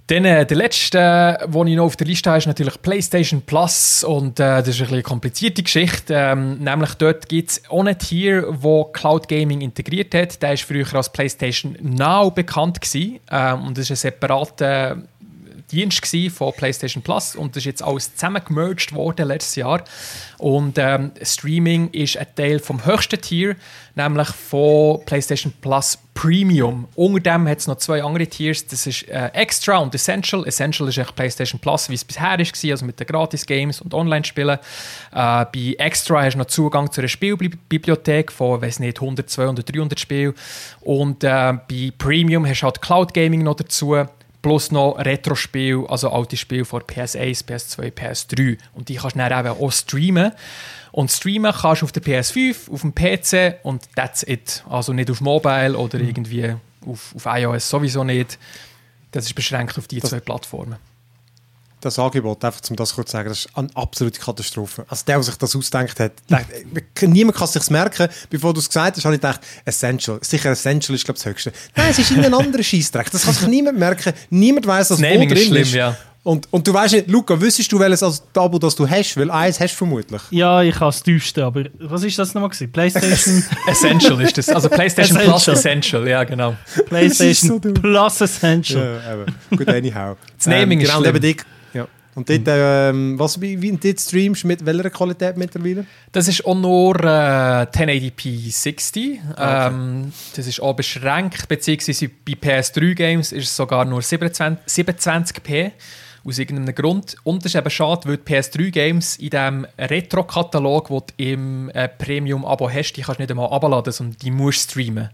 [0.10, 3.43] Dann äh, der letzte, äh, den ich noch auf der Liste habe, ist natürlich PlayStation
[3.43, 4.03] Plus.
[4.03, 6.16] Und äh, das ist ein eine komplizierte Geschichte.
[6.16, 10.41] Ähm, nämlich dort gibt es auch ein Tier, wo Cloud Gaming integriert hat.
[10.41, 13.20] Der ist früher als PlayStation Now bekannt gewesen.
[13.32, 14.97] Ähm, und das ist ein separater
[15.72, 19.84] Dienst von PlayStation Plus und das ist jetzt alles zusammengemerged worden letztes Jahr.
[20.38, 23.55] Und ähm, Streaming ist ein Teil vom höchsten Tier,
[23.95, 26.88] nämlich von PlayStation Plus Premium.
[26.95, 30.45] Unter dem hat es noch zwei andere Tiers, das ist äh, Extra und Essential.
[30.45, 34.57] Essential ist eigentlich PlayStation Plus, wie es bisher war, also mit den Gratis-Games und Online-Spielen.
[34.57, 34.59] Äh,
[35.11, 39.97] bei Extra hast du noch Zugang zu einer Spielbibliothek von, weiß nicht, 100, 200, 300
[39.97, 40.34] Spielen.
[40.82, 43.95] Und äh, bei Premium hast du halt Cloud Gaming noch dazu
[44.42, 48.58] plus noch Retro-Spiele, also alte Spiele von PS1, PS2, PS3.
[48.74, 50.32] Und die kannst du dann eben auch streamen.
[50.92, 54.64] Und streamen kannst du auf der PS5, auf dem PC und that's it.
[54.70, 58.40] Also nicht auf Mobile oder irgendwie auf, auf iOS sowieso nicht.
[59.12, 60.78] Das ist beschränkt auf die Das- zwei Plattformen.
[61.82, 64.86] Das Angebot, einfach um das kurz zu sagen, das ist eine absolute Katastrophe.
[64.89, 68.09] Also der, der sich das ausdenkt hat, dachte, äh, niemand kann es sich merken.
[68.30, 70.19] Bevor du es gesagt hast, habe ich gedacht, Essential.
[70.21, 71.53] Sicher Essential ist, glaube ich, das Höchste.
[71.75, 73.09] Nein, es ist irgendein anderer Scheissdreck.
[73.11, 74.13] Das kann sich niemand merken.
[74.30, 75.73] Niemand weiß, dass Das wo Naming drin ist schlimm, ist.
[75.73, 75.97] ja.
[76.21, 79.15] Und, und du weißt nicht, Luca, wüsstest du, welches als Abo das du hast?
[79.15, 80.21] Weil eins hast du vermutlich.
[80.32, 82.49] Ja, ich habe das tiefste, aber was ist das nochmal?
[82.49, 82.71] gewesen?
[82.73, 84.49] PlayStation, Essential ist das.
[84.49, 86.05] Also PlayStation Plus Essential.
[86.07, 86.55] Ja genau.
[86.88, 87.71] PlayStation so.
[87.71, 89.01] Plus Essential.
[89.05, 89.36] Ja, eben.
[89.57, 90.17] Gut, anyhow.
[90.38, 91.36] Das Naming ist genau, schlimm.
[92.20, 95.86] Und dort, ähm, was, wie, wie dort streamst du mit welcher Qualität mittlerweile?
[96.11, 99.20] Das ist auch nur äh, 1080p 60.
[99.36, 105.72] Ah, Ähm, das ist auch beschränkt, beziehungsweise bei PS3-Games ist es sogar nur 27, 27p.
[106.26, 107.15] Aus irgendeinem Grund.
[107.24, 111.88] Und das ist eben schade, weil die PS3-Games in diesem Retro-Katalog, den du im äh,
[111.88, 115.09] Premium-Abo hast, die kannst du nicht einmal abladen, sondern die musst streamen.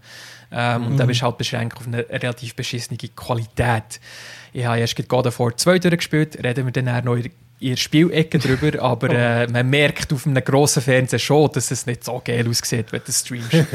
[0.50, 4.00] Ähm, Und da bist du halt beschränkt auf eine relativ beschissene Qualität.
[4.56, 7.30] Ich habe erst gerade God of War 2 durchgespielt, reden wir dann noch in
[7.60, 12.02] der Spielecke drüber, aber äh, man merkt auf einem grossen Fernseher schon, dass es nicht
[12.02, 13.52] so geil aussieht, wenn du streamst.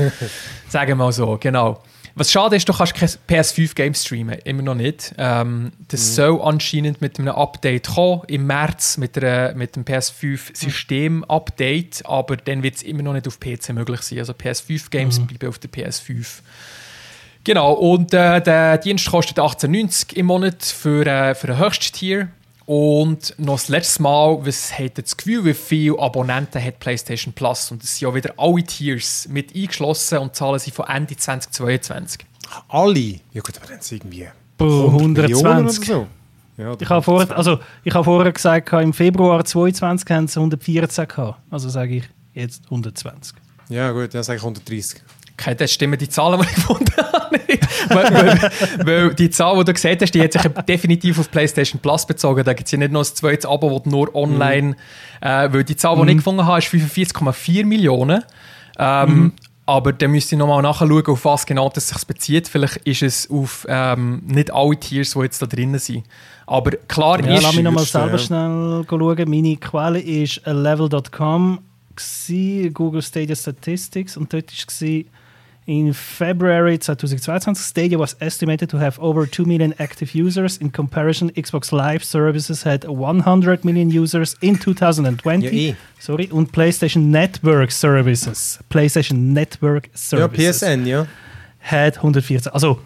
[0.69, 1.84] Sagen wir mal so, genau.
[2.15, 5.13] Was schade ist, du kannst kein PS5-Game streamen, immer noch nicht.
[5.19, 12.07] Ähm, das soll anscheinend mit einem Update kommen, im März mit, einer, mit dem PS5-System-Update,
[12.07, 14.17] aber dann wird es immer noch nicht auf PC möglich sein.
[14.17, 16.41] Also PS5-Games bleiben auf der PS5.
[17.43, 22.29] Genau, und äh, der Dienst kostet 18,90 im Monat für, äh, für ein Höchsttier.
[22.65, 27.71] Und noch das letzte Mal, was hat das Gefühl, wie viele Abonnenten hat PlayStation Plus?
[27.71, 32.25] Und das sind ja wieder alle Tiers mit eingeschlossen und zahlen sie von Ende 2022.
[32.69, 32.99] Alle?
[33.33, 34.27] Ja gut, aber dann sind irgendwie
[34.57, 35.89] Pro 100 Millionen 120.
[35.89, 36.07] oder so.
[36.57, 41.07] Ja, Ich habe vorher, also, ich habe vorher gesagt, im Februar 2022 haben sie 114
[41.07, 41.39] gehabt.
[41.49, 43.35] Also sage ich jetzt 120.
[43.69, 45.01] Ja gut, dann sage ich 130.
[45.41, 47.39] Okay, das stimmen die Zahlen, die ich gefunden habe.
[47.89, 51.81] weil, weil, weil die Zahl, die du gesehen hast, die hat sich definitiv auf PlayStation
[51.81, 52.43] Plus bezogen.
[52.43, 54.75] Da gibt es ja nicht noch ein zweites Abo, das nur online.
[55.19, 58.23] Äh, weil die Zahl, die ich gefunden habe, ist 45,4 Millionen.
[58.77, 59.33] Ähm,
[59.65, 62.47] Aber dann müsste ich nochmal nachschauen, auf was genau das sich bezieht.
[62.47, 66.05] Vielleicht ist es auf ähm, nicht alle Tiers, die jetzt da drinnen sind.
[66.45, 67.43] Aber klar Ja, ist.
[67.43, 68.17] lass mich nochmal selber ja.
[68.17, 69.29] schnell schauen.
[69.29, 71.59] Meine Quelle ist level.com,
[72.73, 75.03] Google Stadia Statistics und dort war
[75.68, 80.57] in February 2022 Stadia was estimated to have over 2 million active users.
[80.57, 85.45] In comparison, Xbox Live Services had 100 million users in 2020.
[85.45, 85.76] Ja, eh.
[85.99, 88.59] Sorry, und PlayStation Network Services.
[88.70, 91.05] PlayStation Network Ja, Services PSN, ja.
[91.59, 92.51] hat 114.
[92.51, 92.80] Also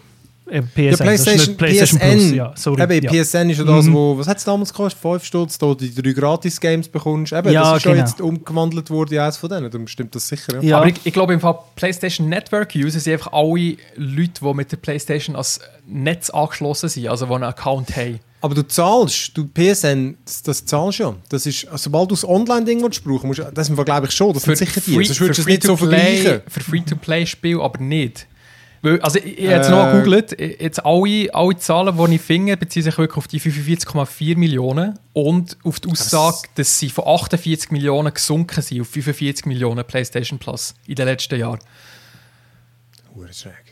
[0.46, 2.18] PSN, Ja, PlayStation, PlayStation PSN.
[2.18, 2.30] Plus.
[2.32, 2.82] Ja, sorry.
[2.96, 3.10] Eben, ja.
[3.24, 3.92] PSN ist ja das, Mhm.
[3.94, 5.00] wo, was hat es damals gekostet?
[5.02, 7.32] 5 Stutz, da die drei Gratis-Games bekommst.
[7.32, 8.04] Eben, Ja, das ist schon genau.
[8.06, 9.70] jetzt umgewandelt worden in eines von denen.
[9.70, 10.54] Darum stimmt das sicher.
[10.56, 10.60] Ja.
[10.62, 10.76] Ja.
[10.78, 14.70] Aber ich, ich glaube, im Fall PlayStation Network User sind einfach alle Leute, die mit
[14.70, 18.20] der PlayStation als Netz angeschlossen sind, also die einen Account haben.
[18.40, 21.14] Aber du zahlst, du PSN, das, das zahlst du ja.
[21.30, 24.58] Das ist, also, sobald du das Online-Ding brauchen musst, das glaube ich schon, das sind
[24.58, 24.92] sicher die.
[25.04, 26.42] Sonst würdest du es nicht so Free-to-Play- vergleichen.
[26.48, 28.26] Für Free-to-Play-Spiel aber nicht.
[28.82, 32.56] Weil, also ich, ich habe jetzt noch gegoogelt, jetzt alle, alle Zahlen, die ich finde,
[32.56, 37.06] beziehen sich wirklich auf die 45,4 Millionen und auf die Aussage, das dass sie von
[37.06, 41.58] 48 Millionen gesunken sind auf 45 Millionen PlayStation Plus in den letzten Jahren.
[43.32, 43.65] Schräg.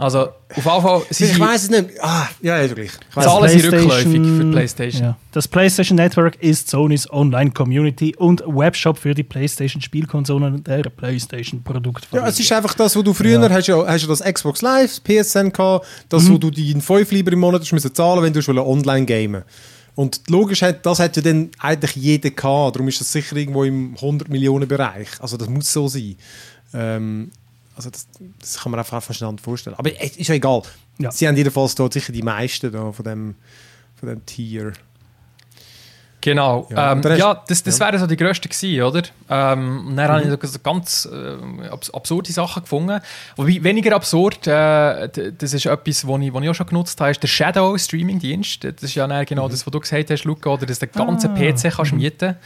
[0.00, 1.02] Also, auf jeden Fall...
[1.10, 1.90] Sie Ich weiß es nicht.
[2.00, 2.90] Ah, ja, ist gleich.
[3.10, 5.02] Ich weiss Zahlen sind rückläufig für die PlayStation.
[5.02, 5.16] Ja.
[5.32, 12.24] Das PlayStation Network ist Sonys Online-Community und Webshop für die PlayStation-Spielkonsolen der PlayStation-Produktfamilie.
[12.24, 13.50] Ja, es ist einfach das, wo du früher Ja.
[13.50, 17.32] hast, ja, hast du das Xbox Live, PSN gehabt, das, wo du die 5 lieber
[17.32, 19.42] im Monat müssen zahlen, wenn du schon online gamen.
[19.96, 23.64] Und logisch hat, das hat ja dann eigentlich jeder gehabt, darum ist das sicher irgendwo
[23.64, 25.08] im 100 Millionen Bereich.
[25.18, 26.16] Also das muss so sein.
[26.72, 27.30] Ähm,
[27.76, 28.08] also das,
[28.38, 29.76] das kann man einfach nicht vorstellen.
[29.76, 30.62] Aber es ist ja egal.
[30.98, 31.10] Ja.
[31.10, 33.34] Sie haben jedenfalls dort sicher die meisten da von dem,
[33.96, 34.72] von dem Tier.
[36.20, 36.68] Genau.
[36.70, 37.86] Ja, ähm, ja das, das ja.
[37.86, 39.02] wären so die grössten gewesen, oder?
[39.28, 43.00] Ähm, und dann habe ich so ganz äh, abs absurde Sachen gefunden.
[43.36, 47.10] Wobei, weniger absurd, äh, das ist etwas, was ich, was ich auch schon genutzt habe,
[47.10, 48.64] ist der Shadow Streaming Dienst.
[48.64, 51.34] Das ist ja genau das, was du gesagt hast, Luca, oder dass du den ganzen
[51.34, 52.36] PC kannst mieten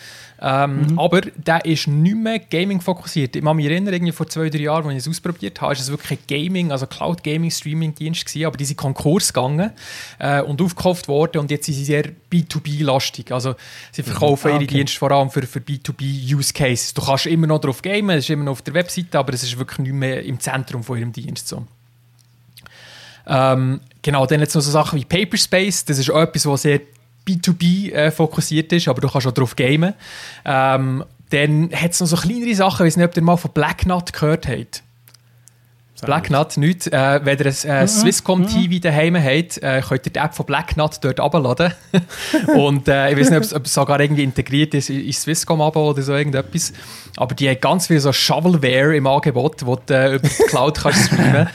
[0.41, 3.37] ähm, Aber der ist nicht mehr Gaming fokussiert.
[3.37, 5.81] Ich kann mich erinnern, irgendwie vor zwei, drei Jahren, als ich es ausprobiert habe, ist
[5.81, 9.71] es wirklich Gaming, also Cloud Gaming Streaming Dienst gewesen, aber die sind Konkurs gegangen
[10.19, 13.33] äh, und aufgekauft worden und jetzt sind sie sehr B2B-lastig.
[13.33, 13.55] Also
[13.93, 14.75] sie verkaufen Ah, ihre okay.
[14.75, 16.95] Dienste vor allem für, für B2B-Use Cases.
[16.95, 19.43] Du kannst immer noch drauf gamen, es ist immer noch auf der Webseite, aber es
[19.43, 21.49] ist wirklich nicht mehr im Zentrum von ihrem Dienst.
[21.49, 21.65] So.
[23.27, 26.81] Ähm, genau, dann jetzt noch so Sachen wie Paperspace, das ist auch etwas, was sehr
[27.27, 29.95] B2B äh, fokussiert ist, aber du kannst auch drauf gamen.
[30.45, 33.51] Ähm, dann hat es noch so kleinere Sachen, ich weiß nicht, ob ihr mal von
[33.53, 34.83] Black Nut gehört habt.
[36.03, 36.89] Black Nut, nicht.
[36.89, 40.45] Äh, wenn ihr ein äh, Swisscom TV daheim habt, äh, könnt ihr die App von
[40.45, 41.73] Black Nut dort abladen.
[42.57, 46.03] Und äh, ich weiß nicht, ob es- sogar irgendwie integriert ist in in Swisscom-Abo oder
[46.03, 46.73] so irgendetwas.
[47.17, 50.79] Aber die hat ganz viel so Shovelware im Angebot, wo du äh, über die Cloud
[50.83, 51.49] kannst streamen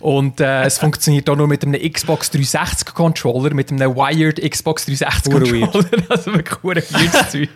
[0.00, 4.86] Und äh, es funktioniert auch nur mit einem Xbox 360 Controller, mit einem Wired Xbox
[4.86, 5.72] 360 Hure weird.
[5.72, 6.04] Controller.
[6.10, 7.48] Also wirklich weirdes Zeug.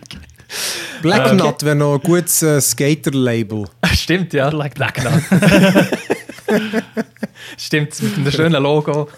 [1.03, 1.35] Black Okay.
[1.35, 3.65] Nut wäre noch ein gutes äh, Skater-Label.
[3.93, 4.49] Stimmt, ja.
[4.49, 5.21] Black Black Nut.
[7.57, 9.07] Stimmt, mit einem schönen Logo.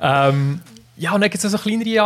[0.00, 0.60] ähm,
[0.96, 2.00] ja, und dann gibt es noch so kleinere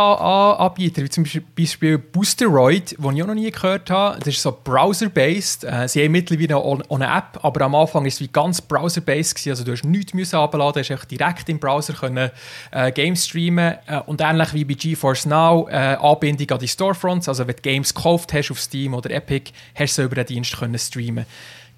[0.59, 4.17] Anbieter, wie zum Beispiel- Boosteroid, den ich auch noch nie gehört habe.
[4.17, 5.63] Das ist so browser-based.
[5.63, 9.47] Äh, sie haben mittlerweile auch eine App, aber am Anfang war es wie ganz browser-based.
[9.47, 12.31] Also du hast nichts müssen abladen, du hast direkt im Browser können,
[12.71, 17.29] äh, Games streamen äh, und ähnlich wie bei GeForce Now äh, Anbindung an die Storefronts.
[17.29, 20.25] Also wenn du Games gekauft hast auf Steam oder Epic, hast du sie über den
[20.25, 21.27] Dienst können streamen.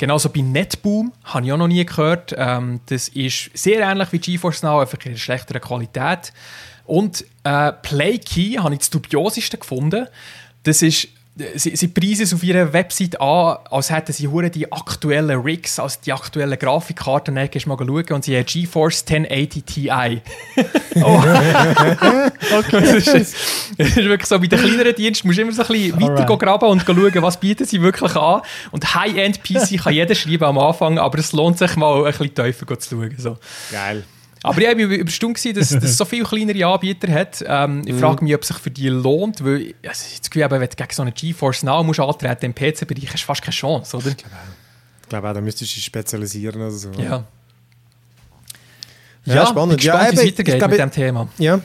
[0.02, 2.34] Genauso bei Netboom, habe ich auch noch nie gehört.
[2.36, 6.34] Ähm, das ist sehr ähnlich wie GeForce Now, einfach in einer schlechteren Qualität.
[6.88, 10.08] Und äh, PlayKey habe ich das dubioseste gefunden.
[10.64, 11.08] Das ist,
[11.56, 15.80] sie, sie preisen es auf ihrer Website an, als hätten sie hure die aktuellen Rigs,
[15.80, 17.36] also die aktuellen Grafikkarten.
[17.36, 19.92] Dann gehst du mal schauen und sie haben GeForce 1080 Ti.
[20.96, 21.24] oh.
[22.72, 23.36] das, ist,
[23.78, 26.38] das ist wirklich so, bei den kleineren Diensten musst du immer so ein bisschen weiter
[26.38, 28.42] graben und schauen, was bieten sie wirklich an.
[28.72, 32.80] Und High-End-PC kann jeder schreiben am Anfang, aber es lohnt sich mal ein bisschen tiefer
[32.80, 33.16] zu schauen.
[33.18, 33.38] So.
[33.72, 34.04] Geil.
[34.44, 37.44] Aber ich war überstimmt, dass dass es so viele kleinere Anbieter hat.
[37.48, 40.30] Ähm, ich frage mich, ob es sich für die lohnt, weil ich also habe das
[40.30, 43.26] Gefühl, eben, wenn du gegen so eine GeForce Now musst antreten im PC-Bereich, hast du
[43.26, 44.10] fast keine Chance, oder?
[44.10, 46.90] Ich glaube auch, da müsstest du dich spezialisieren oder so.
[46.94, 47.24] Ja.
[49.26, 49.80] Ja, spannend.
[49.80, 51.30] Ich bin gespannt, Ja, wie es weitergeht ich glaube, mit dem Thema.
[51.38, 51.62] Ja.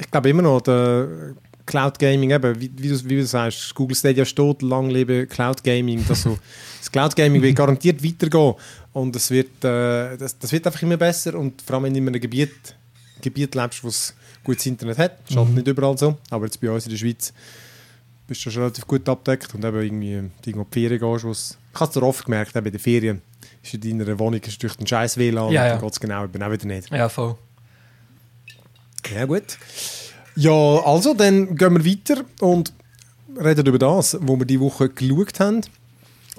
[0.00, 1.34] Ich glaube immer noch, der
[1.66, 5.62] Cloud Gaming, eben, wie, wie, du, wie du sagst, Google Stadia steht, lang lebe Cloud
[5.62, 6.04] Gaming.
[6.08, 6.36] Das, so,
[6.80, 8.54] das Cloud Gaming wird garantiert weitergehen.
[8.92, 11.34] Und es wird, äh, das, das wird einfach immer besser.
[11.38, 12.76] Und vor allem, wenn du in einem Gebiet,
[13.20, 14.14] Gebiet lebst, wo es
[14.44, 16.16] gutes Internet hat, ist halt nicht überall so.
[16.30, 17.32] Aber jetzt bei uns in der Schweiz
[18.26, 19.54] bist du schon relativ gut abdeckt.
[19.54, 22.24] Und eben irgendwie, wenn du irgendwo die Ferien gehst, wo's, ich habe es dir oft
[22.24, 23.22] gemerkt, eben in den Ferien,
[23.62, 25.68] ist in deiner Wohnung ist durch den scheiß WLAN Ja, und ja.
[25.70, 26.90] dann geht es genau eben auch wieder nicht.
[26.90, 27.36] Ja, voll.
[29.14, 29.58] Ja, gut.
[30.36, 32.72] Ja, also, dann gehen wir weiter und
[33.38, 35.60] reden über das, wo wir die Woche geschaut haben.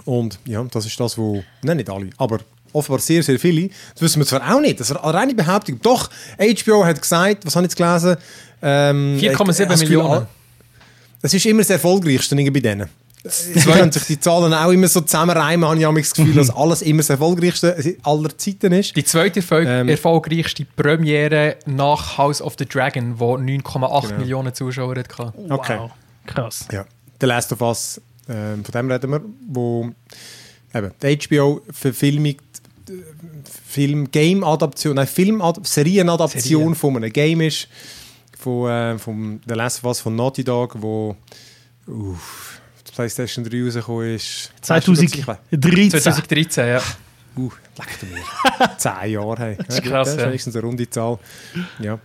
[0.05, 2.39] Und ja, das ist das, wo, nein, nicht alle, aber
[2.73, 3.69] offenbar sehr, sehr viele.
[3.93, 5.79] Das wissen wir zwar auch nicht, das ist eine reine Behauptung.
[5.81, 8.17] Doch, HBO hat gesagt, was habe ich jetzt gelesen?
[8.61, 10.27] Ähm, 4,7 ich habe das Gefühl, Millionen.
[11.21, 12.89] Das ist immer das erfolgreichste irgendwie bei denen.
[13.25, 16.81] Sie können sich die Zahlen auch immer so zusammenreimen, habe ich das Gefühl, dass alles
[16.81, 18.93] immer das erfolgreichste aller Zeiten ist.
[18.97, 19.87] Die zweite Ähm.
[19.87, 24.19] erfolgreichste Premiere nach House of the Dragon, wo 9,8 Genau.
[24.19, 25.33] Millionen Zuschauer hatte.
[25.49, 25.77] Okay.
[25.79, 25.91] Wow.
[26.25, 26.67] Krass.
[26.73, 26.83] Ja,
[27.21, 29.89] The Last of Us, ähm, von dem reden wir, wo
[30.74, 32.36] eben die HBO-Verfilmung,
[33.67, 36.76] Film, Game-Adaption, nein, Film Serienadaption Serien.
[36.76, 37.67] von einem Game ist,
[38.38, 41.15] von, äh, vom The Last of Us von Naughty Dog, wo,
[41.88, 42.59] uff,
[42.93, 44.51] PlayStation 3 rausgekommen ist.
[44.61, 45.89] 2013.
[45.89, 46.82] 2013, ja.
[47.36, 48.69] Uh, leck mir.
[48.78, 49.38] Zehn Jahre.
[49.39, 49.57] Hey.
[49.57, 50.53] Das ist krass, Das ist ja.
[50.53, 51.17] eine runde Zahl.
[51.80, 51.99] Ja.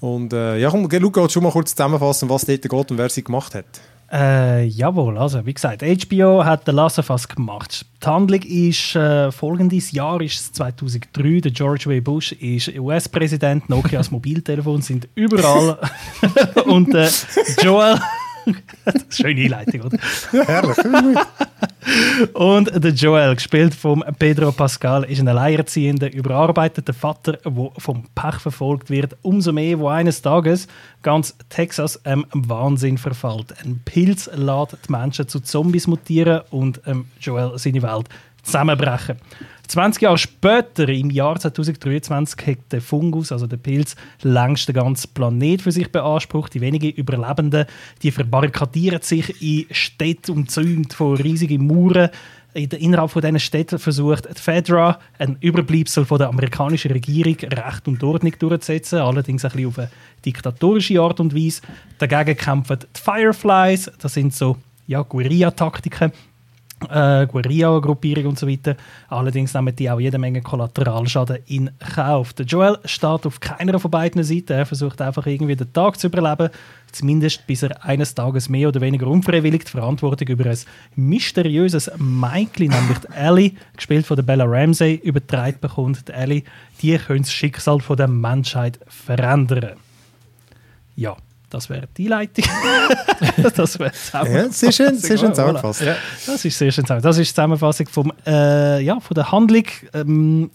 [0.00, 3.22] Und äh, ja, komm, Luca, schon mal kurz zusammenfassen, was dort geht und wer sie
[3.22, 3.66] gemacht hat?
[4.10, 7.84] Äh, jawohl, also wie gesagt, HBO hat The Last of Us gemacht.
[8.02, 12.00] Die Handlung ist äh, folgendes Jahr, ist es 2003, der George W.
[12.00, 15.78] Bush ist US-Präsident, Nokias Mobiltelefon sind überall
[16.64, 17.08] und äh,
[17.62, 17.98] Joel...
[19.10, 19.98] Schöne Einleitung, oder?
[20.46, 20.76] Herrlich.
[22.34, 28.36] Und der Joel, gespielt von Pedro Pascal, ist ein alleinerziehender, überarbeiteter Vater, der vom Pech
[28.40, 29.16] verfolgt wird.
[29.22, 30.68] Umso mehr, wo eines Tages
[31.02, 33.54] ganz Texas ähm, im Wahnsinn verfällt.
[33.64, 38.08] Ein Pilz lässt die Menschen zu Zombies mutieren und ähm, Joel seine Welt
[38.42, 39.16] zusammenbrechen.
[39.68, 45.12] 20 Jahre später, im Jahr 2023, hat der Fungus, also der Pilz, längst den ganzen
[45.12, 46.54] Planet für sich beansprucht.
[46.54, 47.66] Die wenigen Überlebenden,
[48.02, 52.08] die verbarrikadieren sich in Städten umzäumt von riesigen Mauern.
[52.54, 58.02] Innerhalb von diesen Städten versucht die Fedra, ein Überbleibsel von der amerikanischen Regierung, Recht und
[58.02, 59.90] Ordnung durchzusetzen, allerdings ein bisschen auf eine
[60.24, 61.60] diktatorische Art und Weise.
[61.98, 64.56] Dagegen kämpfen die Fireflies, das sind so
[64.86, 66.10] ja, Guerilla-Taktiken,
[66.90, 68.76] äh, Guerilla-Gruppierung und so weiter.
[69.08, 72.32] Allerdings nehmen die auch jede Menge Kollateralschaden in Kauf.
[72.32, 74.52] Der Joel steht auf keiner von beiden Seiten.
[74.52, 76.50] Er versucht einfach irgendwie den Tag zu überleben.
[76.92, 80.58] Zumindest bis er eines Tages mehr oder weniger unfreiwillig die Verantwortung über ein
[80.96, 86.08] mysteriöses Mädchen, nämlich die Ellie, gespielt von der Bella Ramsey, übertragen bekommt.
[86.08, 86.44] Die Ellie,
[86.80, 89.76] die könnte das Schicksal von der Menschheit verändern.
[90.96, 91.16] Ja,
[91.50, 92.44] das wäre die Leitung.
[93.56, 95.82] das wäre Ja, sehr schön, sehr schön zusammengefasst.
[95.82, 95.96] Ja.
[96.26, 97.02] Das ist sehr schön zusammen.
[97.02, 100.50] Das ist die Zusammenfassung vom, äh, ja, von der Handlung ähm,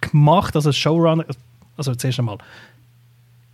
[0.00, 1.24] gemacht, also Showrunner.
[1.76, 2.38] Also zuerst einmal,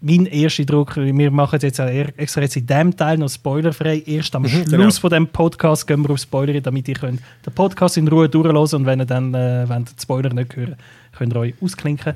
[0.01, 4.03] mein erster Eindruck, wir machen es jetzt extra jetzt in diesem Teil noch spoilerfrei.
[4.07, 4.91] Erst am Schluss genau.
[4.91, 8.57] von dem Podcast gehen wir auf Spoiler, damit ihr könnt den Podcast in Ruhe durchhören
[8.57, 10.77] und wenn ihr dann äh, wenn ihr die Spoiler nicht hören,
[11.17, 12.15] könnt ihr euch ausklinken.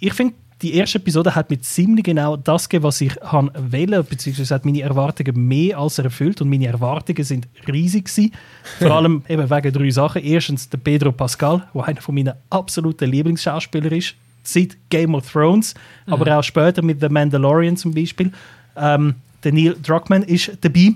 [0.00, 4.54] Ich finde, die erste Episode hat mir ziemlich genau das gegeben, was ich wählen, beziehungsweise
[4.54, 8.32] hat meine Erwartungen mehr als erfüllt und meine Erwartungen sind riesig gewesen.
[8.78, 10.22] Vor allem eben wegen drei Sachen.
[10.22, 15.74] Erstens der Pedro Pascal, der einer von meinen absoluten Lieblingsschauspieler ist, seit Game of Thrones,
[16.06, 18.30] aber auch später mit The Mandalorian zum Beispiel.
[18.76, 20.94] Ähm, der Neil Druckmann ist dabei.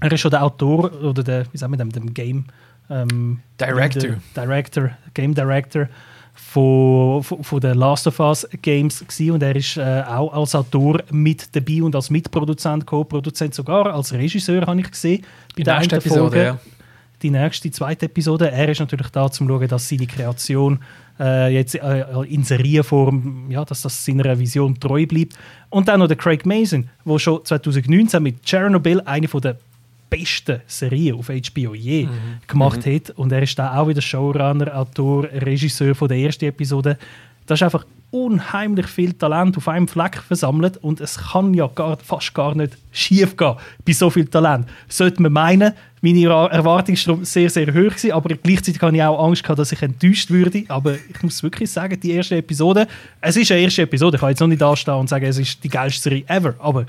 [0.00, 2.46] Er ist schon der Autor oder der, wie sagen wir dem, dem Game
[2.90, 4.16] ähm, Director.
[4.34, 5.88] der Director, Game Director
[6.54, 9.32] von, von, den Last of Us Games gewesen.
[9.32, 14.12] und er ist äh, auch als Autor mit dabei und als Mitproduzent, Co-Produzent sogar, als
[14.12, 15.24] Regisseur habe ich gesehen.
[15.56, 16.58] Bei der ersten Episode, ja.
[17.22, 18.50] Die nächste, zweite Episode.
[18.50, 20.78] Er ist natürlich da, um zu schauen, dass seine Kreation
[21.18, 25.32] äh, jetzt äh, in Serienform, ja, dass das seiner Vision treu bleibt.
[25.70, 29.56] Und dann noch der Craig Mason, der schon 2019 mit Chernobyl eine von der
[30.18, 32.08] besten Serien auf HBO je
[32.46, 33.10] gemacht hat.
[33.10, 36.98] Und er ist da auch wieder Showrunner, Autor, Regisseur von der ersten Episode.
[37.46, 41.96] Das ist einfach unheimlich viel Talent auf einem Fleck versammelt und es kann ja gar,
[41.98, 44.66] fast gar nicht schief gehen bei so viel Talent.
[44.88, 49.02] Sollte man meinen, meine Erwa- Erwartung darum sehr, sehr hoch gewesen, aber gleichzeitig habe ich
[49.02, 50.62] auch Angst gehabt, dass ich enttäuscht würde.
[50.68, 52.86] Aber ich muss wirklich sagen, die erste Episode,
[53.20, 55.38] es ist eine erste Episode, ich kann jetzt noch nicht da stehen und sagen, es
[55.38, 56.86] ist die geilste Serie ever, aber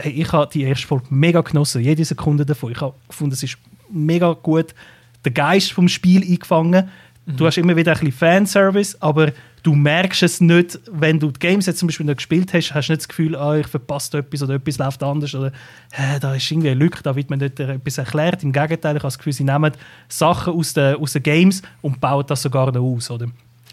[0.00, 2.72] hey, ich habe die erste Folge mega genossen, jede Sekunde davon.
[2.72, 3.58] Ich habe gefunden, es ist
[3.90, 4.74] mega gut
[5.24, 6.88] der Geist vom Spiel eingefangen.
[7.26, 9.32] Du hast immer wieder ein bisschen Fanservice, aber
[9.62, 12.88] du merkst es nicht, wenn du die Games jetzt zum Beispiel nicht gespielt hast, hast
[12.88, 15.52] du nicht das Gefühl, ah, ich verpasse etwas oder etwas läuft anders oder
[15.92, 18.42] hä, da ist irgendwie eine Lücke, da wird mir nicht etwas erklärt.
[18.42, 19.72] Im Gegenteil, ich habe das Gefühl, sie nehmen
[20.08, 23.10] Sachen aus den, aus den Games und bauen das sogar noch aus.
[23.10, 23.26] Oder?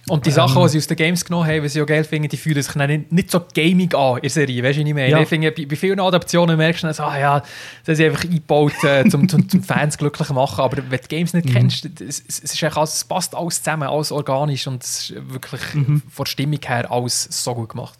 [0.10, 2.30] Und die Sachen, die sie aus den Games genommen haben, was ich auch geil finde,
[2.30, 4.64] die fühlen sich dann nicht, nicht so gaming an in der Serie.
[4.64, 5.10] Weißt du, was ich meine?
[5.10, 5.22] Ja.
[5.22, 7.44] Ich finde, bei, bei vielen Adaptionen merkst du dann so, ah ja,
[7.86, 10.62] das ist einfach eingebaut, äh, zum, zum, zum Fans glücklich machen.
[10.62, 13.90] Aber wenn du die Games nicht kennst, es, es, ist alles, es passt alles zusammen,
[13.90, 18.00] alles organisch und es ist wirklich von der Stimmung her alles so gut gemacht.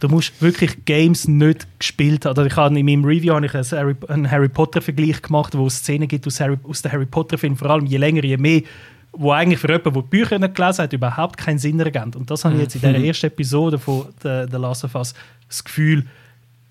[0.00, 2.36] Du musst wirklich Games nicht gespielt haben.
[2.36, 5.56] Also ich habe in meinem Review habe ich einen Harry, einen Harry Potter Vergleich gemacht,
[5.56, 8.22] wo es Szenen gibt aus, Harry, aus den Harry Potter Filmen, vor allem je länger,
[8.22, 8.62] je mehr,
[9.16, 12.12] wo eigentlich für jemanden, der die Bücher nicht gelesen hat, überhaupt keinen Sinn ergeben.
[12.14, 15.14] Und das habe ich jetzt in der ersten Episode von The, The Last of Us
[15.48, 16.04] das Gefühl,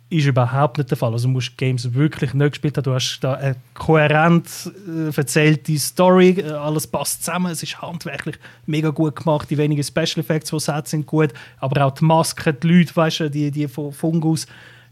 [0.10, 1.12] ist überhaupt nicht der Fall.
[1.12, 2.84] Also du musst Games wirklich nicht gespielt haben.
[2.84, 4.48] Du hast da eine kohärent
[4.88, 9.84] äh, erzählte Story, äh, alles passt zusammen, es ist handwerklich mega gut gemacht, die wenigen
[9.84, 13.30] Special Effects, die es hat, sind gut, aber auch die Masken, die Leute, weißt du,
[13.32, 14.46] die, die von Fungus,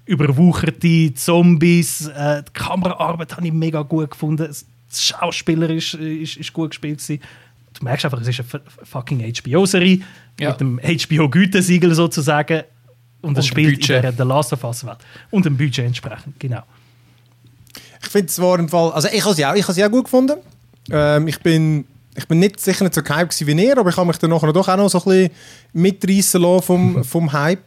[0.06, 4.50] überwucherte Zombies, äh, die Kameraarbeit habe ich mega gut gefunden,
[4.94, 7.22] das Schauspieler ist, ist, ist gut gespielt gewesen.
[7.78, 10.00] Du merkst einfach, es ist eine fucking HBO-Serie
[10.40, 10.52] Ja.
[10.52, 12.64] mit dem HBO-Gütesiegel sozusagen
[13.22, 13.96] und es Und spielt Budget.
[13.98, 14.98] in der The Last of Us-Welt.
[15.32, 16.64] Und dem Budget entsprechend, genau.
[18.02, 19.90] Ich finde es war im Fall, also ich habe sie auch, ich habe sie auch
[19.90, 20.38] gut gefunden.
[20.92, 21.86] Ähm, ich bin
[22.16, 24.54] ich bin nicht sicher nicht so gehypt wie ihr, aber ich habe mich dann nachher
[24.54, 25.30] doch auch noch so ein bisschen
[25.74, 27.64] mitreißen lassen vom, vom Hype.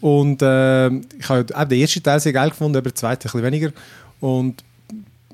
[0.00, 3.22] Und äh, ich habe auch den ersten Teil sehr geil gefunden, aber den zweiten ein
[3.32, 3.72] bisschen weniger.
[4.20, 4.62] Und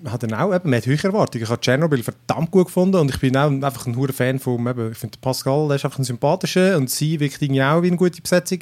[0.06, 1.44] hat dann auch, eben, man hat höhere Erwartungen.
[1.44, 4.66] Ich habe Tschernobyl verdammt gut gefunden und ich bin auch einfach ein hoher Fan von,
[4.66, 7.88] eben, ich finde Pascal, der ist einfach ein sympathischer und sie wirkt irgendwie auch wie
[7.88, 8.60] eine gute Besetzung.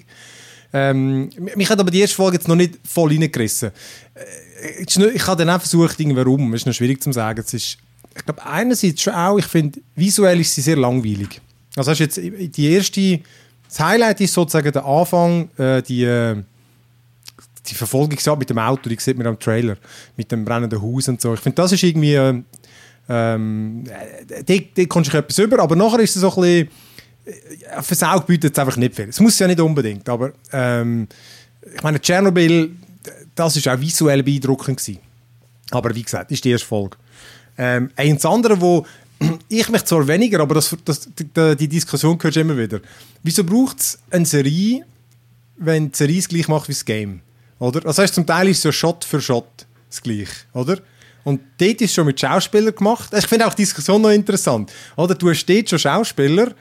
[0.73, 3.71] Ähm, mich hat aber die erste Folge jetzt noch nicht voll reingerissen.
[4.15, 7.43] Äh, ich habe dann auch versucht, irgendwie warum, ist noch schwierig zu sagen.
[7.45, 7.79] Es ist,
[8.15, 11.41] ich glaube, einerseits schon auch, ich finde, visuell ist sie sehr langweilig.
[11.77, 13.21] Also hast jetzt die erste,
[13.69, 16.43] das Highlight ist sozusagen der Anfang, äh, die, äh,
[17.71, 19.77] die Verfolgung mit dem Auto, die sieht man am Trailer,
[20.17, 21.35] mit dem brennenden Haus und so.
[21.35, 22.43] Ich finde, das ist irgendwie, äh,
[23.09, 23.85] ähm,
[24.47, 26.69] die, kommst du etwas über, aber nachher ist es so ein bisschen,
[27.25, 29.09] äh, fürs Auge bietet es einfach nicht viel.
[29.09, 31.09] Es muss ja nicht unbedingt, aber ähm,
[31.75, 32.71] ich meine, Tschernobyl,
[33.35, 35.01] das ist auch visuell beeindruckend gewesen.
[35.71, 36.97] Aber wie gesagt, ist die erste Folge.
[37.57, 38.87] Ähm, eins andere, wo
[39.49, 42.81] ich mich zwar weniger, aber das, das, die, die Diskussion gehört immer wieder.
[43.23, 44.85] Wieso braucht es eine Serie,
[45.57, 47.21] wenn die Serie es gleich macht wie das Game?
[47.59, 47.87] Oder?
[47.87, 50.79] Also heißt, zum Teil ist es so Shot für Shot das gleiche, oder?
[51.25, 53.13] Und dort ist schon mit Schauspielern gemacht.
[53.13, 54.73] Ich finde auch die Diskussion noch interessant.
[54.97, 55.15] Oder?
[55.15, 56.53] Du hast dort schon Schauspieler,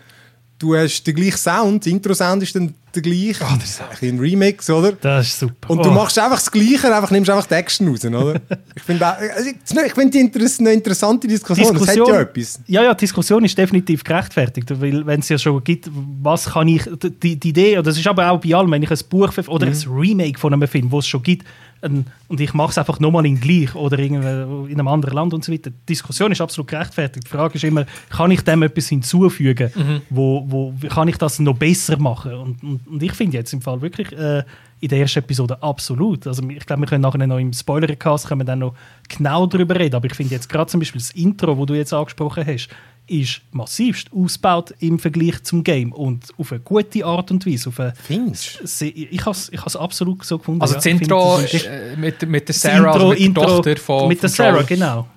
[0.60, 4.20] du hast den gleichen Sound, der Intro-Sound ist dann der gleiche, oh, das ist ein
[4.20, 4.94] Remix, oder?
[4.94, 5.70] Das ist super.
[5.70, 5.94] Und du oh.
[5.94, 8.40] machst einfach das Gleiche, einfach nimmst einfach die Action raus, oder?
[8.76, 9.50] ich finde also,
[9.86, 11.74] ich find die Interess eine interessante Diskussion.
[11.74, 12.60] Diskussion, das hat ja etwas.
[12.66, 15.90] Ja, ja, die Diskussion ist definitiv gerechtfertigt, weil wenn es ja schon gibt,
[16.22, 16.84] was kann ich,
[17.22, 19.68] die, die Idee, oder das ist aber auch bei allem, wenn ich ein Buch oder
[19.68, 19.74] mhm.
[19.74, 21.46] ein Remake von einem Film, wo es schon gibt,
[21.82, 25.52] und ich mache es einfach nochmal in gleich oder in einem anderen Land und so
[25.52, 25.70] weiter.
[25.70, 27.26] Die Diskussion ist absolut gerechtfertigt.
[27.26, 29.72] Die Frage ist immer, kann ich dem etwas hinzufügen?
[29.76, 30.02] Mhm.
[30.10, 32.34] Wo, wo, kann ich das noch besser machen?
[32.34, 34.44] Und, und, und ich finde jetzt im Fall wirklich äh,
[34.80, 36.28] in der ersten Episode absolut.
[36.28, 38.76] Also ich glaube, wir können nachher noch im Spoiler-Cast dann noch
[39.08, 39.96] genau darüber reden.
[39.96, 42.70] Aber ich finde jetzt gerade zum Beispiel das Intro, wo du jetzt angesprochen hast,
[43.08, 47.70] ist massivst ausgebaut im Vergleich zum Game und auf eine gute Art und Weise.
[47.70, 50.62] Auf eine, Findest Ich habe es absolut so gefunden.
[50.62, 50.78] Also ja.
[50.78, 54.08] das Intro ist, äh, mit, mit der Sarah, Intro, also mit Intro, der Tochter von
[54.08, 55.08] Mit der Sarah, genau.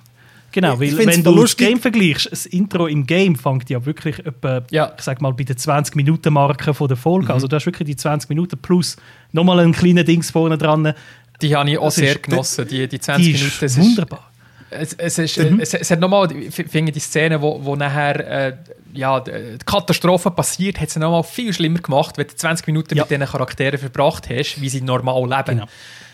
[0.52, 4.62] Genau, weil wenn du das Game vergleichst, das Intro im Game fängt ja wirklich etwa,
[4.70, 4.92] ja.
[4.96, 7.26] ich sag mal, bei der 20-Minuten-Marke der Folge.
[7.26, 7.30] Mhm.
[7.30, 8.96] Also du hast wirklich die 20 Minuten plus
[9.30, 10.92] nochmal ein kleiner Dings vorne dran.
[11.40, 13.64] Die habe ich auch das sehr ist, genossen, die, die 20 die Minuten.
[13.64, 14.29] Ist wunderbar
[14.70, 15.60] es, es, ist, mhm.
[15.60, 18.56] es, es hat nochmal, finde die Szene, wo, wo nachher äh,
[18.92, 23.02] ja, die Katastrophe passiert, hat es nochmal viel schlimmer gemacht, wenn du 20 Minuten ja.
[23.02, 25.58] mit diesen Charakteren verbracht hast, wie sie normal leben.
[25.58, 25.66] Genau.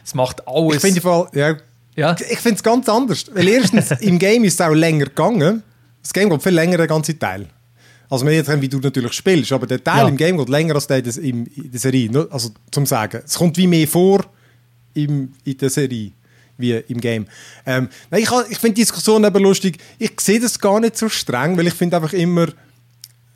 [0.05, 0.85] Es macht alles...
[0.85, 1.57] Ich finde ja,
[1.97, 2.17] ja.
[2.31, 3.27] Ich finde es ganz anders.
[3.33, 5.63] Weil erstens, im Game ist es auch länger gegangen.
[6.03, 7.47] Das Game geht viel länger, der ganze Teil.
[8.09, 10.09] Also man jetzt wie du natürlich spielst, aber der Teil ja.
[10.09, 12.29] im Game geht länger als der in der Serie.
[12.31, 14.25] Also zum Sagen, es kommt wie mehr vor
[14.95, 16.13] im, in der Serie
[16.59, 17.27] wie im Game.
[17.65, 19.79] Ähm, ich ich finde die Diskussion eben lustig.
[19.99, 22.49] Ich sehe das gar nicht so streng, weil ich finde einfach immer,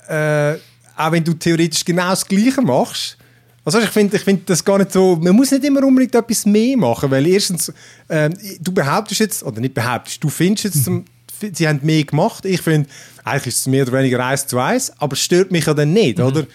[0.09, 0.55] äh,
[0.97, 3.17] auch wenn du theoretisch genau das Gleiche machst,
[3.65, 6.47] also ich finde ich find das gar nicht so, man muss nicht immer unbedingt etwas
[6.47, 7.73] mehr machen, weil erstens,
[8.09, 11.05] äh, du behauptest jetzt, oder nicht behauptest, du findest jetzt, zum,
[11.53, 12.45] sie haben mehr gemacht.
[12.45, 12.89] Ich finde,
[13.25, 15.93] eigentlich ist es mehr oder weniger eins zu eins, aber es stört mich ja dann
[15.93, 16.25] nicht, mhm.
[16.25, 16.47] oder?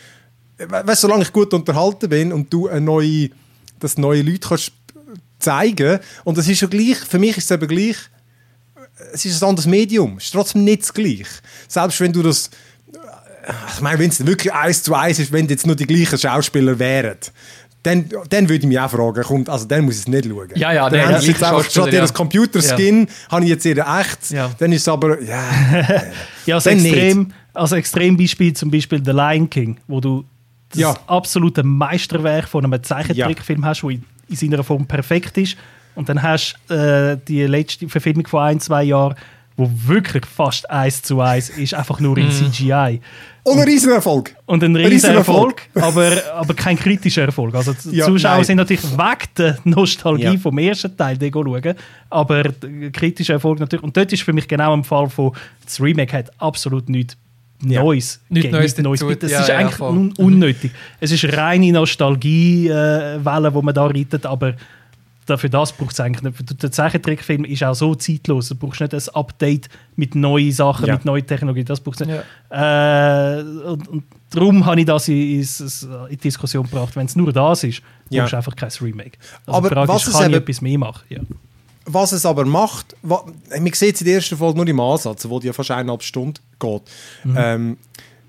[0.57, 3.29] Weißt, solange ich gut unterhalten bin und du eine neue,
[3.79, 4.71] dass neue Leute kannst
[5.45, 5.99] zeigen.
[6.23, 7.97] Und das ist schon gleich, für mich ist es eben gleich,
[9.13, 10.17] es ist ein anderes Medium.
[10.17, 11.25] Es ist trotzdem nicht das gleiche.
[11.67, 12.49] Selbst wenn du das,
[13.73, 16.79] ich meine, wenn es wirklich eins zu eins ist, wenn jetzt nur die gleichen Schauspieler
[16.79, 17.17] wären,
[17.83, 20.49] dann, dann würde ich mich auch fragen, kommt, also dann muss ich es nicht schauen.
[20.55, 22.01] Ja, ja, dann haben sie jetzt einfach statt ja.
[22.01, 23.31] das Computerskin, ja.
[23.31, 24.49] habe ich jetzt ihre echt, ja.
[24.57, 25.43] dann ist es aber, ja.
[26.47, 30.25] ja, also extrem, also Extrembeispiel zum Beispiel The Lion King, wo du
[30.69, 30.97] das ja.
[31.05, 35.57] absolute Meisterwerk von einem Zeichentrickfilm hast, wo in in seiner Form perfekt ist.
[35.95, 39.15] Und dann hast du äh, die letzte Verfilmung von ein, zwei Jahren,
[39.57, 42.51] wo wirklich fast eins zu eins ist, einfach nur in mhm.
[42.51, 42.99] CGI.
[43.43, 44.35] Und ein Riesenerfolg.
[44.47, 47.55] Und ein Riesenerfolg, aber, aber kein kritischer Erfolg.
[47.55, 48.43] Also die ja, Zuschauer nein.
[48.43, 50.37] sind natürlich weg der Nostalgie ja.
[50.37, 51.75] vom ersten Teil, die schauen,
[52.09, 52.43] aber
[52.91, 53.83] kritischer Erfolg natürlich.
[53.83, 55.31] Und dort ist für mich genau im Fall von,
[55.63, 57.15] das Remake hat absolut nichts
[57.63, 57.83] ja.
[57.83, 58.19] Neues.
[58.29, 59.01] Nicht Neues, Neues.
[59.19, 60.71] Das ja, ist ja, eigentlich un unnötig.
[60.99, 64.55] Es ist reine Nostalgie-Welle, äh, die man da reitet, aber
[65.37, 66.61] für das braucht es eigentlich nicht.
[66.61, 68.49] Der Zeichentrickfilm ist auch so zeitlos.
[68.49, 70.93] Du brauchst nicht ein Update mit neuen Sachen, ja.
[70.93, 71.65] mit neuen Technologien.
[71.65, 72.11] Das brauchst nicht.
[72.51, 73.39] Ja.
[73.39, 76.95] Äh, und, und, darum habe ich das in, in, in die Diskussion gebracht.
[76.95, 77.81] Wenn es nur das ist,
[78.11, 79.17] brauchst du einfach kein Remake.
[79.47, 81.03] Also aber Frage was ist, kann ich etwas mehr machen?
[81.85, 85.27] Was es aber macht, was, man sieht es in der ersten Folge nur im Ansatz,
[85.29, 86.81] wo die ja fast eineinhalb Stunden geht.
[87.23, 87.35] Mhm.
[87.37, 87.77] Ähm,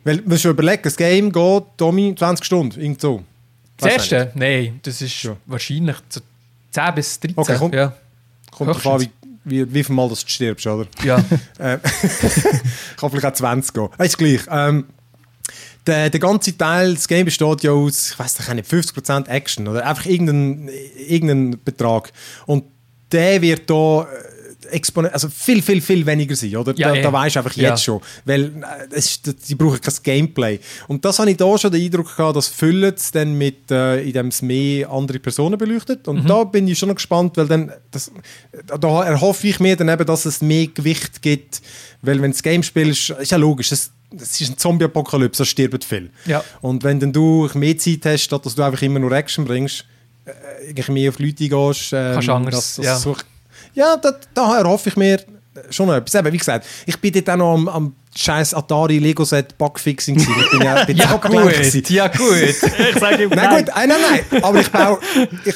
[0.04, 3.24] weil, wenn du überlegst, das Game geht, Tommy, 20 Stunden, irgend so.
[3.78, 4.32] Das erste?
[4.34, 5.36] Nein, das ist ja.
[5.46, 5.96] wahrscheinlich
[6.70, 7.32] 10 bis 13.
[7.36, 7.92] Okay, kommt, ja.
[8.50, 9.10] kommt drauf an, wie,
[9.44, 10.86] wie, wie viel Mal dass du stirbst, oder?
[11.02, 11.18] Ja.
[11.58, 11.78] Äh,
[12.96, 13.88] kann vielleicht auch 20 gehen.
[13.96, 14.42] Ah, Ist gleich.
[14.50, 14.86] Ähm,
[15.86, 19.86] der, der ganze Teil, das Game besteht ja aus, ich weiß nicht, 50% Action oder
[19.86, 22.12] einfach irgendein, irgendein Betrag.
[22.44, 22.64] Und
[23.12, 24.06] der wird da äh,
[24.70, 26.74] exponent, also viel, viel, viel weniger sein, oder?
[26.76, 27.02] Ja, da, eh.
[27.02, 27.70] da weisst du einfach Ja.
[27.70, 28.00] jetzt schon.
[28.24, 28.50] Weil äh,
[28.90, 30.58] es ist, die brauchen kein Gameplay.
[30.88, 34.02] Und das habe ich da schon den Eindruck gehabt, dass füllen es dann mit, äh,
[34.02, 36.08] indem es mehr andere Personen beleuchtet.
[36.08, 38.10] Und da bin ich schon noch gespannt, weil dann, das,
[38.80, 41.62] da erhoffe ich mir dann eben, dass es mehr Gewicht gibt,
[42.02, 43.90] weil wenn du das Game spielst, ist ja logisch, es,
[44.20, 46.10] es ist ein Zombie-Apokalypse, es stirbt viel.
[46.26, 46.44] Ja.
[46.60, 49.84] Und wenn dann du mehr Zeit hast, statt dass du einfach immer nur Action bringst,
[50.26, 52.96] äh, mehr auf Leute gehst, ähm, Kannst anders, dass- dass ja.
[52.96, 53.16] so-
[53.74, 55.20] ja, da, da erhoffe ich mir
[55.70, 56.14] schon etwas.
[56.14, 60.14] Eben, wie gesagt, ich bin dort auch noch am, am scheiß Atari Lego Set Bugfixing
[60.16, 60.34] gewesen.
[60.44, 61.82] Ich bin ja, bin Ja, so gelenkt gewesen.
[61.82, 61.90] gut.
[61.90, 62.16] Ja, gut.
[62.94, 63.98] Ich sage ihm, Nein, gut, nein, nein,
[64.30, 64.42] nein.
[64.42, 64.98] Aber ich baue,
[65.44, 65.54] ich,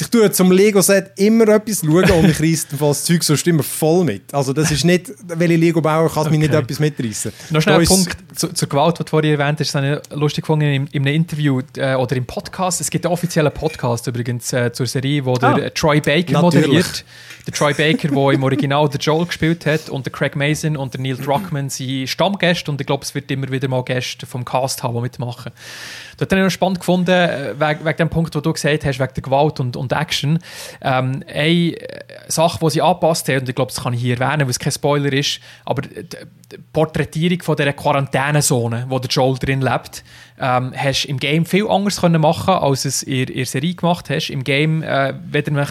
[0.00, 4.04] ich tue zum Lego-Set immer etwas schauen und ich reiße das Zeug sonst immer voll
[4.04, 4.32] mit.
[4.34, 6.62] Also das ist nicht, weil ich Lego baue, kann es mich nicht Okay.
[6.62, 7.32] etwas mitreißen.
[7.50, 10.16] Noch schnell ein Punkt zu, zur Gewalt, die du vorhin erwähnt hast, das habe ich
[10.16, 12.80] lustig gefunden in, in einem Interview äh, oder im Podcast.
[12.80, 15.58] Es gibt einen offiziellen Podcast übrigens äh, zur Serie, wo der Ah.
[15.58, 16.66] äh, Troy Baker Natürlich.
[16.66, 17.04] moderiert.
[17.46, 20.94] Der Troy Baker, der im Original der Joel gespielt hat und der Craig Mason und
[20.94, 24.44] der Neil Druckmann sind Stammgäste und ich glaube, es wird immer wieder mal Gäste vom
[24.44, 25.52] Cast haben, die mitmachen.
[26.16, 28.98] Das habe ich noch spannend gefunden, äh, wegen, wegen dem Punkt, den du gesagt hast,
[28.98, 30.38] wegen der Gewalt und, und Action.
[30.80, 31.74] Ähm, eine
[32.28, 34.58] Sache, die sie angepasst haben, und ich glaube, das kann ich hier erwähnen, weil es
[34.58, 36.16] kein Spoiler ist, aber die,
[36.72, 40.04] Porträtierung von dieser Quarantänezone, wo der Joel drin lebt,
[40.38, 44.30] ähm, hast im Game viel anders können machen als es in der Serie gemacht hast.
[44.30, 45.66] Im Game, äh, wenn ihr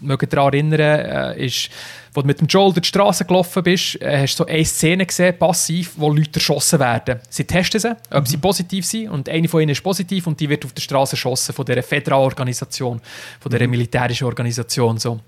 [0.00, 1.70] mich daran erinnern, äh, ist,
[2.12, 4.64] wo du mit dem Joel durch die Straße gelaufen bist, äh, hast du so eine
[4.64, 7.20] Szene gesehen, passiv, wo Leute erschossen werden.
[7.28, 10.48] Sie testen sie, ob sie positiv sind und eine von ihnen ist positiv und die
[10.48, 13.00] wird auf der Straße erschossen von dieser Federalorganisation,
[13.38, 14.98] von dieser militärischen Organisation.
[14.98, 15.20] So.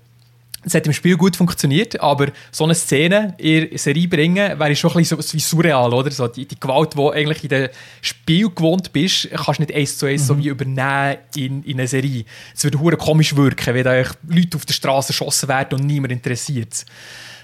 [0.65, 4.75] Es hat im Spiel gut funktioniert, aber so eine Szene in die Serie bringen, wäre
[4.75, 6.11] schon ein bisschen so, wie surreal, oder?
[6.11, 7.69] So die, die Gewalt, die eigentlich in dem
[8.01, 11.87] Spiel gewohnt bist, kannst du nicht eins zu eins so wie übernehmen in, in eine
[11.87, 12.25] Serie.
[12.55, 13.93] Es würde hure komisch wirken, wenn da
[14.27, 16.85] Leute auf der Straße erschossen werden und niemand interessiert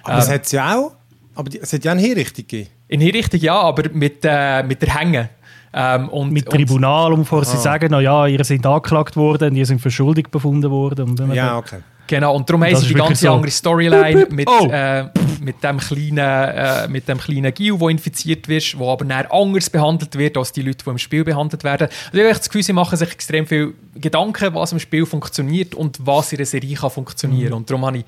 [0.04, 0.94] Aber es hat ja auch,
[1.36, 2.70] aber es hat ja eine Hinrichtung gegeben.
[2.88, 5.30] In die Richtung ja, aber mit, äh, mit der Hänge.
[5.72, 9.68] Ähm, und, mit Tribunal, um vor sie sagen, na ja, ihr sind angeklagt worden, ihr
[9.68, 11.32] sind für schuldig befunden worden.
[11.32, 11.82] Ja, okay.
[12.10, 13.32] Genau, und darum haben sie ist die ganze so.
[13.32, 14.68] andere Storyline mit, Oh.
[14.72, 15.04] äh,
[15.42, 19.70] mit dem kleinen, äh, mit dem kleinen Gil, der infiziert wird, der aber dann anders
[19.70, 21.88] behandelt wird als die Leute, die im Spiel behandelt werden.
[22.08, 25.76] Also ich habe das Gefühl, sie machen sich extrem viel Gedanken, was im Spiel funktioniert
[25.76, 27.54] und was in der Serie kann funktionieren.
[27.54, 28.06] Und darum habe ich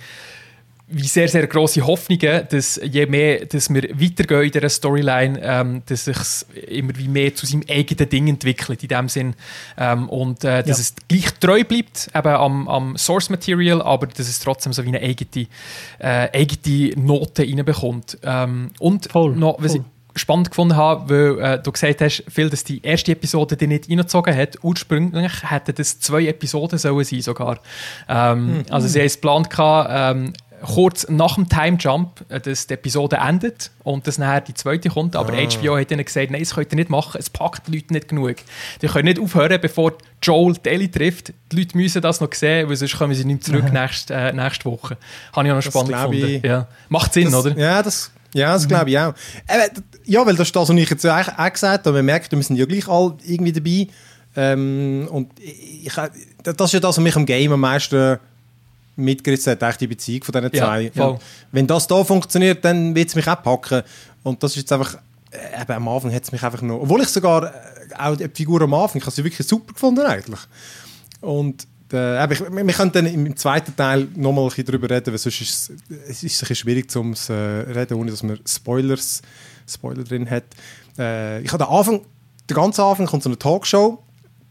[0.91, 5.81] wie sehr, sehr grosse Hoffnungen, dass je mehr dass wir weitergehen in dieser Storyline, ähm,
[5.87, 6.17] dass sich
[6.67, 9.33] immer wie mehr zu seinem eigenen Ding entwickelt, in dem Sinn.
[9.77, 10.81] Ähm, und äh, dass Ja.
[10.81, 14.89] es gleich treu bleibt eben am, am Source Material, aber dass es trotzdem so wie
[14.89, 15.47] eine eigene,
[15.99, 18.17] äh, eigene Note reinbekommt.
[18.23, 19.81] Ähm, und Voll, noch, was voll.
[19.81, 23.65] ich spannend gefunden habe, weil äh, du gesagt hast, Phil, dass die erste Episode die
[23.67, 24.57] nicht reingezogen hat.
[24.61, 27.59] Ursprünglich hätten das zwei Episoden sollen sein sogar.
[28.09, 32.67] Ähm, Also sie haben es geplant, gehabt, ähm, kurz nach dem Time Jump, äh, dass
[32.67, 35.15] die Episode endet und dass nachher die zweite kommt.
[35.15, 37.93] Aber HBO hat ihnen gesagt, nein, das könnt ihr nicht machen, es packt die Leute
[37.93, 38.35] nicht genug.
[38.81, 41.33] Die können nicht aufhören, bevor Joel Ellie trifft.
[41.51, 44.65] Die Leute müssen das noch sehen, weil sonst kommen sie nicht zurück nächste, äh, nächste
[44.65, 44.97] Woche.
[45.33, 46.25] Habe ich auch noch spannend gefunden.
[46.25, 46.67] ich- Ja.
[46.89, 47.57] Macht Sinn, Das, oder?
[47.57, 49.13] Ja, das, ja, das glaube ich auch.
[50.05, 51.97] Ja, weil das ist das, was ich jetzt auch, gesagt habe.
[51.97, 53.87] Man merkt, wir sind ja gleich alle irgendwie dabei.
[54.35, 55.91] Ähm, und ich,
[56.43, 58.17] das ist ja das, was mich am Game am meisten
[58.95, 60.91] mitgerissen hat, die Beziehung von diesen Ja, zwei.
[60.95, 61.19] voll.
[61.51, 63.83] Wenn das da funktioniert, dann wird es mich auch packen.
[64.23, 64.95] Und das ist jetzt einfach,
[65.31, 67.49] äh, eben am Anfang hat es mich einfach noch, obwohl ich sogar äh,
[67.97, 70.39] auch die Figur am Anfang, ich habe sie wirklich super gefunden eigentlich.
[71.21, 75.17] Und äh, ich, wir können dann im zweiten Teil nochmal ein bisschen darüber reden, weil
[75.17, 75.71] sonst ist es,
[76.07, 79.21] es ist ein bisschen schwierig zu äh, reden, ohne dass man Spoilers,
[79.67, 80.43] Spoiler drin hat.
[80.97, 82.01] Äh, ich habe den Anfang,
[82.49, 84.01] den ganzen Anfang kommt so eine Talkshow,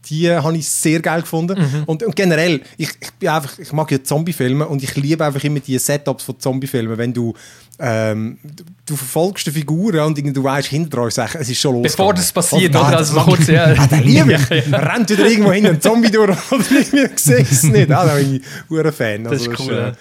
[0.05, 1.83] die habe ich sehr geil gefunden.
[1.85, 2.89] Und, und generell, ich,
[3.19, 6.97] ich, einfach, ich mag ja Zombie-Filme und ich liebe einfach immer die Setups von Zombie-Filmen,
[6.97, 7.33] wenn du,
[7.79, 11.83] ähm, du, du verfolgst die Figuren und du weißt hinter euch, es ist schon los.
[11.83, 12.91] Bevor das passiert, oder?
[12.91, 13.73] das Also kurz, ich- ja.
[13.77, 14.49] Ah, den liebe ich.
[14.73, 17.91] Rennt wieder irgendwo hin, ein Zombie durch oder irgendwie sehe ich es nicht.
[17.91, 19.23] Ah, da bin ich ein Fan.
[19.23, 19.93] Das ist cool,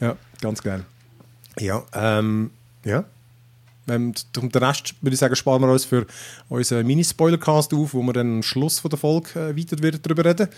[0.00, 0.84] äh, ja, ganz geil.
[1.60, 2.50] Ja, ähm,
[2.84, 3.04] ja.
[3.88, 6.06] Ähm, den Rest würde ich sagen, sparen wir uns für
[6.48, 10.48] unseren Mini-Spoiler-Cast auf, wo wir dann am Schluss von der Folge äh, weiter darüber reden.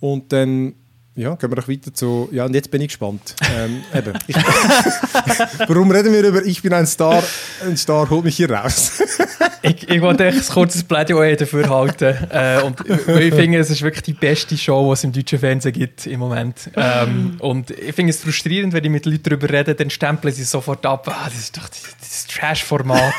[0.00, 0.74] Und dann
[1.14, 2.30] ja, gehen wir doch weiter zu.
[2.32, 3.34] Ja, und jetzt bin ich gespannt.
[3.54, 4.14] ähm, eben.
[4.26, 4.36] Ich,
[5.68, 7.22] warum reden wir über Ich bin ein Star?
[7.62, 9.02] Ein Star holt mich hier raus.
[9.62, 12.16] ich, ich wollte ein kurzes Plädoyer dafür halten.
[12.30, 15.74] Äh, und ich finde, es ist wirklich die beste Show, die es im deutschen Fernsehen
[15.74, 16.70] gibt im Moment.
[16.76, 20.44] Ähm, und ich finde es frustrierend, wenn ich mit Leuten darüber rede, dann stempeln sie
[20.44, 21.06] sofort ab.
[21.08, 23.12] Ah, das ist doch das Trash-Format.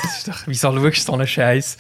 [0.48, 1.78] Wieso schaust du so einen Scheiß?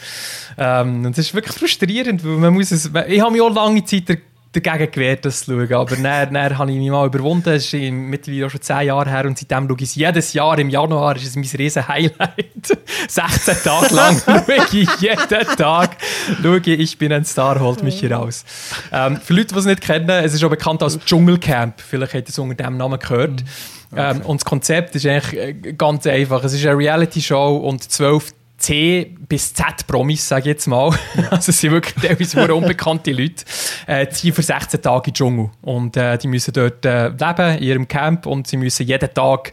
[0.59, 2.91] Ähm, und das ist wirklich frustrierend, weil man muss es.
[3.07, 4.19] Ich habe mich auch lange Zeit
[4.53, 5.73] dagegen gewehrt, das zu schauen.
[5.73, 7.45] Aber dann, dann habe ich mich mal überwunden.
[7.45, 10.57] Das ist mittlerweile auch schon zehn Jahre her und seitdem schaue ich es jedes Jahr
[10.59, 11.15] im Januar.
[11.15, 12.77] ist es mein riesen Highlight.
[13.07, 15.97] 16 Tage lang schaue ich jeden Tag.
[16.41, 18.45] Schaue ich, ich bin ein Star, holt mich hier raus.
[18.91, 21.81] Ähm, für Leute, die es nicht kennen, es ist auch bekannt als Dschungelcamp.
[21.81, 23.41] Vielleicht habt ihr es unter diesem Namen gehört.
[23.41, 23.47] Mhm.
[23.91, 24.11] Okay.
[24.11, 26.43] Ähm, und das Konzept ist eigentlich äh, ganz einfach.
[26.43, 30.97] Es ist eine Reality-Show und zwölf C bis Z Promis, sage ich jetzt mal.
[31.15, 31.29] Ja.
[31.31, 33.43] Also es sind wirklich teilweise unbekannte Leute,
[33.87, 35.49] äh, ziehen für 16 Tage in den Dschungel.
[35.61, 39.51] Und äh, die müssen dort äh, leben, in ihrem Camp, und sie müssen jeden Tag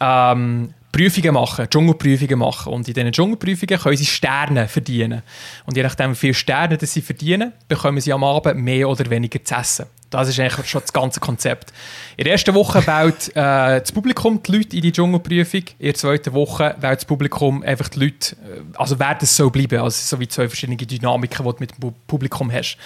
[0.00, 2.72] ähm, Prüfungen machen, Dschungelprüfungen machen.
[2.72, 5.22] Und in diesen Dschungelprüfungen können sie Sterne verdienen.
[5.66, 9.44] Und je nachdem, wie viele Sterne sie verdienen, bekommen sie am Abend mehr oder weniger
[9.44, 9.86] zu essen.
[10.10, 11.72] Das ist eigentlich schon das ganze Konzept.
[12.16, 15.62] In der ersten Woche wählt äh, das Publikum die Leute in die Dschungelprüfung.
[15.78, 19.50] In der zweiten Woche wählt das Publikum einfach die Leute, äh, also wer das so
[19.50, 19.80] bleiben.
[19.80, 22.76] Also so wie zwei verschiedene Dynamiken, die du mit dem Publikum hast.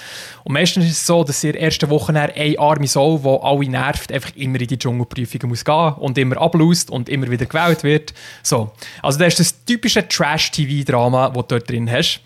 [0.45, 3.71] Und meistens ist es so, dass in der ersten Woche eine arme Soul, die alle
[3.71, 7.85] nervt, einfach immer in die Dschungelprüfungen muss gehen und immer ablust und immer wieder gewählt
[7.85, 8.13] wird.
[8.43, 8.73] So.
[9.03, 12.21] Also das ist das typische Trash-TV-Drama, das du dort drin hast.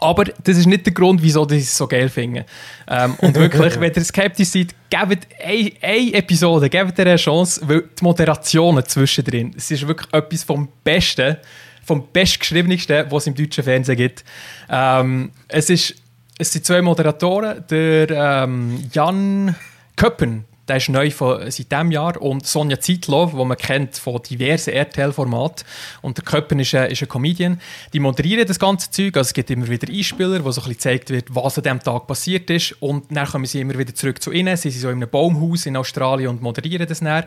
[0.00, 2.46] Aber das ist nicht der Grund, wieso ich es so geil finde.
[2.88, 7.60] Ähm, und wirklich, wenn ihr skeptisch seid, gebt eine, eine Episode, gebt ihr eine Chance,
[7.64, 11.36] weil die Moderationen zwischendrin, es ist wirklich etwas vom Besten,
[11.84, 14.24] vom bestgeschriebensten, was es im deutschen Fernsehen gibt.
[14.70, 15.94] Ähm, es, ist,
[16.38, 19.56] es sind zwei Moderatoren, der ähm, Jan
[19.96, 22.20] Köppen, der ist neu von, seit diesem Jahr.
[22.20, 25.64] Und Sonja Zietlow, die man kennt von diversen RTL-Formaten.
[26.02, 27.60] Und der Köppen ist ein, ist ein Comedian.
[27.92, 29.16] Die moderieren das ganze Zeug.
[29.16, 31.80] Also es gibt immer wieder Einspieler, wo so ein bisschen gezeigt wird, was an diesem
[31.80, 32.76] Tag passiert ist.
[32.80, 34.56] Und dann kommen sie immer wieder zurück zu ihnen.
[34.56, 37.24] Sie sind so in einem Baumhaus in Australien und moderieren das dann.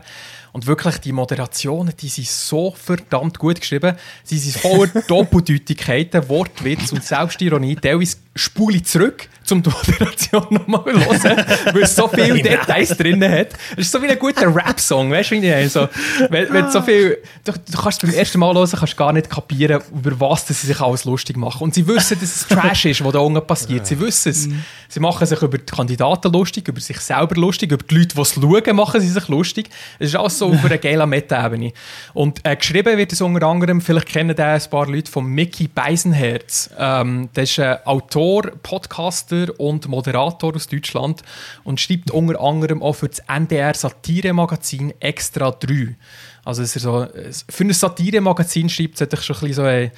[0.52, 3.96] Und wirklich, die Moderationen, die sind so verdammt gut geschrieben.
[4.22, 7.76] Sie sind voller Doppeldeutigkeiten, Wortwitz und Selbstironie.
[7.76, 12.96] Teilweise spule ich zurück, um die Moderation nochmal zu hören, weil es so viele Details
[12.96, 13.48] drin hat.
[13.72, 15.88] Es ist so wie ein guter Rap-Song, weißt du, so,
[16.30, 19.82] wenn, wenn so viel, du, du kannst beim ersten Mal hören, kannst gar nicht kapieren,
[19.92, 21.62] über was sie sich alles lustig machen.
[21.64, 23.86] Und sie wissen, dass es Trash ist, was da unten passiert.
[23.86, 24.46] Sie wissen es.
[24.46, 24.64] Mhm.
[24.88, 28.20] Sie machen sich über die Kandidaten lustig, über sich selber lustig, über die Leute, die
[28.20, 29.68] es schauen, machen sie sich lustig.
[29.98, 31.72] Es ist alles so auf einer geilen Meta-Ebene.
[32.14, 35.68] Und äh, geschrieben wird es unter anderem, vielleicht kennen da ein paar Leute von Mickey
[35.68, 36.70] Beisenherz.
[36.78, 38.21] Ähm, der ist ein Autor,
[38.62, 41.22] Podcaster und Moderator aus Deutschland
[41.64, 45.96] und schreibt unter anderem auch für das NDR-Satire-Magazin Extra 3.
[46.44, 47.06] Also ist so,
[47.48, 49.90] für ein Satire-Magazin schreibt, sollte ich schon ein bisschen so einen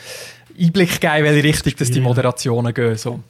[0.59, 2.96] Einblick geben, in welche Richtung dass die Moderationen gehen.
[2.96, 3.20] So.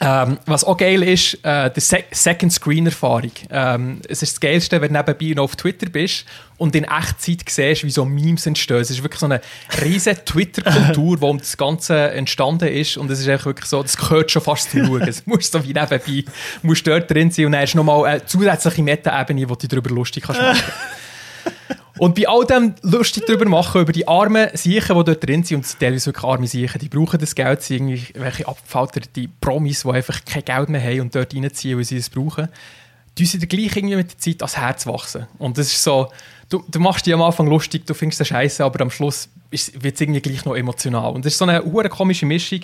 [0.00, 3.30] Ähm, was auch geil ist, äh, die Se Second Screen Erfahrung.
[3.48, 6.24] Ähm, es ist das Geilste, wenn du nebenbei noch auf Twitter bist
[6.56, 8.78] und in Echtzeit siehst, wie so Memes entstehen.
[8.78, 9.40] Es ist wirklich so eine
[9.82, 14.32] riesige Twitter-Kultur, wo das Ganze entstanden ist und es ist einfach wirklich so, das gehört
[14.32, 15.02] schon fast zum Schauen.
[15.02, 16.24] Es muss so wie nebenbei,
[16.62, 19.90] musst dort drin sein und dann hast du nochmal eine zusätzliche Meta-Ebene, wo du darüber
[19.90, 20.72] lustig kannst machen
[22.04, 25.56] Und bei all dem lustig darüber machen, über die armen Siechen, die dort drin sind,
[25.56, 30.22] und teilweise wirklich arme Siechen, die brauchen das Geld, sind irgendwelche abgefalterte Promis, die einfach
[30.26, 32.50] kein Geld mehr haben und dort reinziehen, weil sie es brauchen,
[33.16, 35.26] die sind gleich irgendwie mit der Zeit ans Herz wachsen.
[35.38, 36.10] Und das ist so,
[36.50, 39.94] du, du machst dich am Anfang lustig, du findest das scheiße, aber am Schluss wird
[39.94, 41.10] es irgendwie gleich noch emotional.
[41.14, 42.60] Und das ist so eine komische Mischung.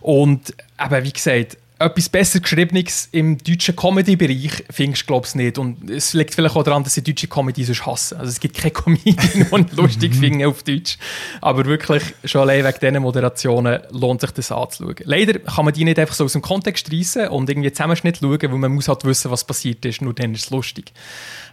[0.00, 5.58] Und eben, wie gesagt, etwas besser Geschriebenes im deutschen Comedy-Bereich findest du, glaube ich, nicht.
[5.58, 8.18] Und es liegt vielleicht auch daran, dass ich deutsche Comedy sonst hasse.
[8.18, 9.44] Also es gibt keine Comedy, die
[9.76, 10.98] lustig finde auf Deutsch.
[11.40, 14.96] Aber wirklich, schon allein wegen diesen Moderationen lohnt sich das anzuschauen.
[15.04, 18.40] Leider kann man die nicht einfach so aus dem Kontext reissen und irgendwie Zusammenschnitt schauen,
[18.40, 20.02] weil man muss halt wissen, was passiert ist.
[20.02, 20.92] Nur dann ist es lustig.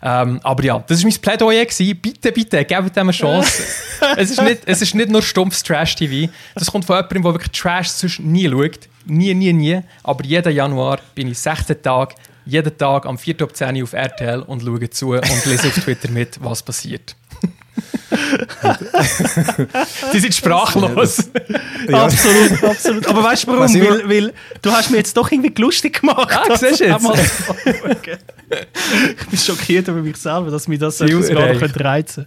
[0.02, 1.66] Ähm, aber ja, das war mein Plädoyer.
[1.66, 1.98] Gewesen.
[2.02, 3.64] Bitte, bitte, gebt dem eine Chance.
[4.18, 6.32] es, ist nicht, es ist nicht nur stumpfes Trash-TV.
[6.56, 8.90] Das kommt von jemandem, der wirklich Trash sonst nie schaut.
[9.10, 9.82] Nie, nie, nie.
[10.04, 12.16] Aber jeden Januar bin ich 16 Tage,
[12.46, 13.42] jeden Tag am 4.
[13.42, 17.16] Uhr 10 Uhr auf RTL und schaue zu und lese auf Twitter mit, was passiert.
[20.14, 21.30] Die sind sprachlos.
[21.88, 22.06] Ja.
[22.06, 23.08] Absolut, absolut.
[23.08, 23.74] Aber weißt du warum?
[23.74, 26.30] Weil, weil, du hast mir jetzt doch irgendwie lustig gemacht.
[26.32, 27.08] Ah, siehst du jetzt?
[29.20, 32.26] ich bin schockiert über mich selber, dass mir das so gar nicht reizen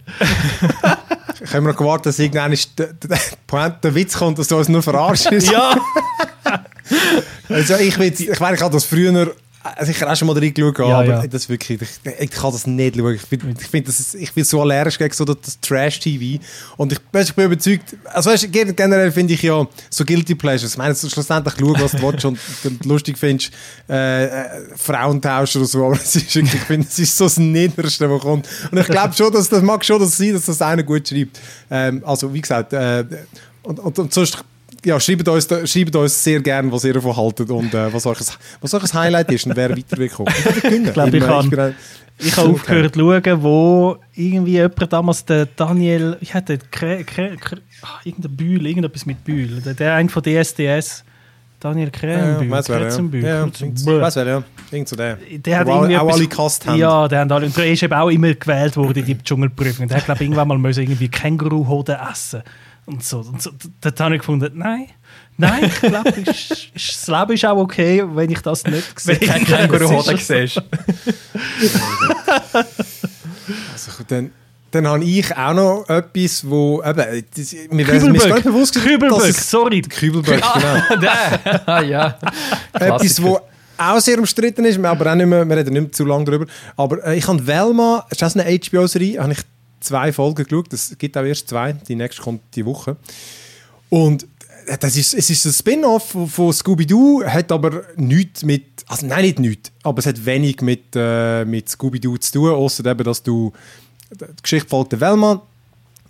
[1.43, 3.19] Ich habe mir noch gewartet, dass irgendwann der, der,
[3.51, 5.75] der, der Witz kommt, dass du uns nur verarscht ja.
[7.49, 9.33] also ich, will, ich meine, ich habe das früher
[9.87, 11.25] ich habe auch schon mal reingeschaut, Ja, aber ja.
[11.27, 11.89] das wirklich, ich,
[12.19, 13.15] ich kann das nicht schauen.
[13.15, 16.43] Ich bin, ich find, das ich bin so allergisch gegen so das, Trash-TV.
[16.75, 20.35] Und ich, weißt, ich bin überzeugt, also weißt, gen- generell finde ich ja so Guilty
[20.35, 20.73] Pleasures.
[20.73, 23.51] Ich meine, schlussendlich schauen, was du willst und, und lustig findest,
[23.87, 28.09] äh, äh, Frauentausch oder so, aber es ist ich finde, es ist so das Niederste,
[28.09, 28.49] was kommt.
[28.69, 31.39] Und ich glaube schon, dass das mag schon das sein, dass das einer gut schreibt.
[31.71, 33.05] Ähm, also, wie gesagt, äh,
[33.63, 34.43] und, und, und sonst
[34.85, 38.19] ja, schreibt uns, schreibt uns sehr gerne, was ihr davon haltet und äh, was, euch,
[38.19, 40.29] ein- was euch ein Highlight ist und wer weitergekommt.
[40.63, 41.75] Ich glaub, ich kann-
[42.19, 47.03] Ich habe aufgehört zu schauen, wo irgendwie jemand damals, der Daniel, wie hat der, Krä,
[47.03, 47.57] Krä, Krä,
[48.03, 51.03] irgendein Bühl, irgendetwas mit Bühl, der, der ein von DSDS,
[51.59, 52.61] Daniel Krähenbühl, ja.
[52.61, 53.47] Kretzenbühl, Ja,
[54.01, 54.43] weiß wer, ja.
[54.69, 55.15] Irgend so der.
[55.17, 56.77] Der hat irgendwie auch alle gehasst haben.
[56.77, 59.87] Ja, der, hat alle, und der ist eben auch immer gewählt worden in die Dschungelprüfung.
[59.87, 62.43] Der hat, glaube ich, irgendwann mal müssen irgendwie Känguruhoden essen
[62.85, 63.19] und so.
[63.19, 63.51] Und so.
[63.81, 64.87] Dort habe ich gefunden, nein,
[65.37, 69.19] nein, ich glaube, ist- ist- das Leben ist auch okay, wenn ich das nicht sehe.
[69.19, 70.61] Wenn du keinen Känguruhoden siehst.
[73.73, 74.31] Also, dann,
[74.71, 78.73] dann habe ich auch noch etwas, wo eben, das, mir wäre mir gar nicht bewusst
[78.73, 79.81] gewesen, Kübelböck, sorry.
[79.81, 81.01] Kübelböck, genau.
[81.01, 81.67] Der.
[81.67, 82.17] Ah, ja.
[82.73, 83.39] Etwas, wo
[83.77, 86.45] auch sehr umstritten ist, aber auch nicht mehr, wir reden nicht mehr zu lange darüber.
[86.77, 89.39] Aber äh, ich habe Velma, ist das eine HBO-Serie, habe ich
[89.83, 92.97] zwei Folgen geschaut, es gibt auch erst zwei, die nächste kommt die Woche.
[93.89, 94.23] Und
[94.65, 99.23] äh, das ist, es ist ein Spin-off von- Scooby-Doo, hat aber nichts mit, also nein,
[99.25, 103.21] nicht nichts, aber es hat wenig mit, äh, mit Scooby-Doo zu tun, außer eben, dass
[103.21, 103.51] du,
[104.11, 105.41] die Geschichte folgt der Velma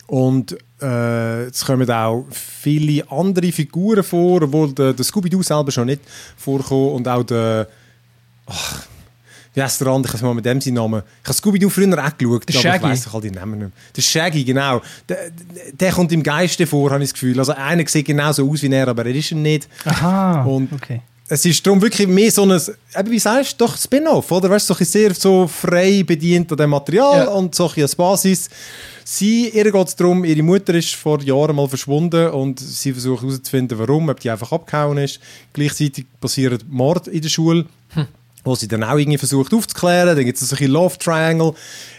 [0.07, 5.87] und äh, es kommen auch viele andere Figuren vor, obwohl der, der Scooby-Doo selber schon
[5.87, 6.01] nicht
[6.35, 6.93] vorkommt.
[6.95, 7.67] Und auch der,
[8.45, 8.85] ach,
[9.77, 11.03] der andere, ich weiß mal mit dem seinen Namen.
[11.21, 13.59] Ich habe Scooby-Doo früher auch geschaut, Der aber ich weiss doch all die Namen nicht
[13.61, 13.71] mehr.
[13.95, 14.81] Der Shaggy, genau.
[15.07, 15.17] Der,
[15.79, 17.37] der kommt im Geiste vor, habe ich das Gefühl.
[17.39, 19.67] Also einer sieht genauso aus wie er, aber er ist er nicht.
[19.85, 21.01] Aha, Und- okay.
[21.25, 24.49] Es ist darum wirklich mehr so ein, eben wie sagst du, doch Spin-off, oder?
[24.49, 27.31] Weißt du, so sehr so frei bedient an dem Material Ja.
[27.31, 28.49] und so ein als Basis.
[29.05, 33.23] Sie, ihr geht es darum, ihre Mutter ist vor Jahren mal verschwunden und sie versucht
[33.23, 35.21] herauszufinden, warum, ob die einfach abgehauen ist.
[35.53, 37.65] Gleichzeitig passiert Mord in der Schule.
[38.43, 41.53] Wo sie dann auch irgendwie versucht aufzuklären, dann gibt es so ein Love Triangle.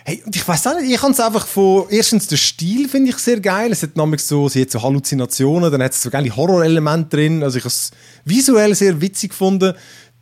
[0.04, 3.16] Hey, ich weiß auch nicht, ich kann es einfach von, erstens der Stil finde ich
[3.16, 6.34] sehr geil, es hat nämlich so, sie hat so Halluzinationen, dann hat es so geile
[6.36, 7.90] Horrorelemente drin, also ich habe es
[8.24, 9.72] visuell sehr witzig gefunden,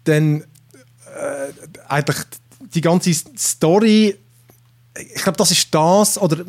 [0.05, 2.19] dann äh, eigentlich
[2.73, 4.17] die ganze Story,
[4.97, 6.45] ich glaube, das ist das, oder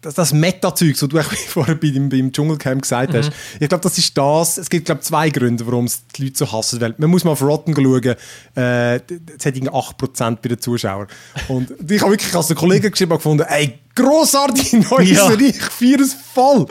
[0.00, 3.30] das, das Meta-Zeug, so du auch vorher bei dem, beim Dschungelcamp gesagt hast.
[3.60, 4.58] Ich glaube, das ist das.
[4.58, 6.80] Es gibt, glaube zwei Gründe, warum es die Leute so hassen.
[6.80, 8.16] Weil man muss mal auf Rotten schauen.
[8.56, 11.06] Äh, es hat irgendwie 8% bei den Zuschauern.
[11.48, 15.28] Und ich habe wirklich als Kollegen geschrieben und gefunden, ey, grossartige neue Ja.
[15.28, 16.66] Serie, ich feiere es voll.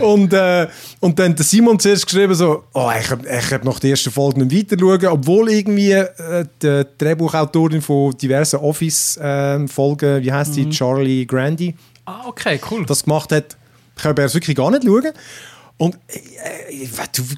[0.00, 0.66] und, äh,
[1.00, 4.10] und dann der Simon zuerst geschrieben so, oh, ich habe ich hab nach der ersten
[4.10, 10.68] Folge nicht weiter schauen, obwohl irgendwie äh, die Drehbuchautorin von diversen Office-Folgen, wie heißt sie,
[10.70, 11.74] Charlie Grandy,
[12.04, 12.84] Ah, okay, cool.
[12.86, 13.56] das gemacht hat,
[13.96, 15.12] kann er es wirklich gar nicht schauen.
[15.76, 16.88] Und äh, äh,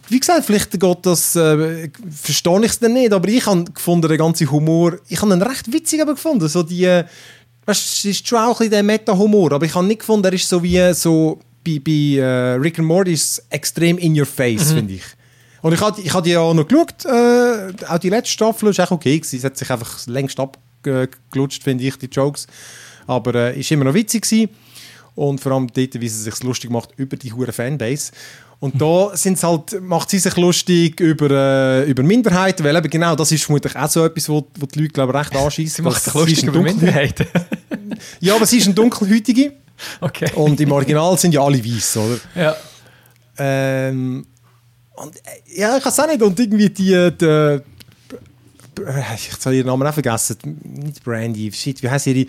[0.09, 4.09] wie gesagt, vielleicht geht das, äh, verstehe ich es dann nicht, aber ich habe gefunden,
[4.09, 7.05] der ganze Humor, ich habe ihn recht witzig aber gefunden, so die, äh,
[7.65, 10.35] weißt, es ist schon auch ein bisschen der Meta-Humor, aber ich habe nicht gefunden, er
[10.35, 14.73] ist so wie so, bei, bei äh, Rick and Morty ist extrem in your face,
[14.73, 15.05] finde ich.
[15.63, 18.69] Und ich habe ich hab die ja auch noch geschaut, äh, auch die letzte Staffel,
[18.69, 22.47] ist auch okay gewesen, es hat sich einfach längst abgelutscht, finde ich, die Jokes,
[23.07, 24.51] aber äh, ist immer noch witzig gewesen.
[25.15, 28.13] Und vor allem dort, wie sie sich lustig macht über die hure Fanbase.
[28.59, 33.15] Und da sind's halt, macht sie sich lustig über, äh, über Minderheiten, weil eben genau
[33.17, 35.77] das ist vermutlich auch so etwas, wo, wo die Leute glaube ich, recht anschießt.
[35.77, 37.27] Sie macht sich lustig über Minderheiten.
[38.21, 39.55] Ja, aber sie ist eine Dunkelhäutige
[40.03, 40.31] okay.
[40.35, 42.19] und im Original sind ja alle weiß, oder?
[42.35, 42.57] Ja.
[43.39, 44.27] Ähm,
[44.97, 46.21] und, äh, ja, ich weiß auch nicht.
[46.21, 47.61] Und irgendwie die, die
[49.15, 50.37] ich habe ihren Namen auch vergessen.
[50.63, 52.27] Nicht Brandy, shit, wie heißt ihre?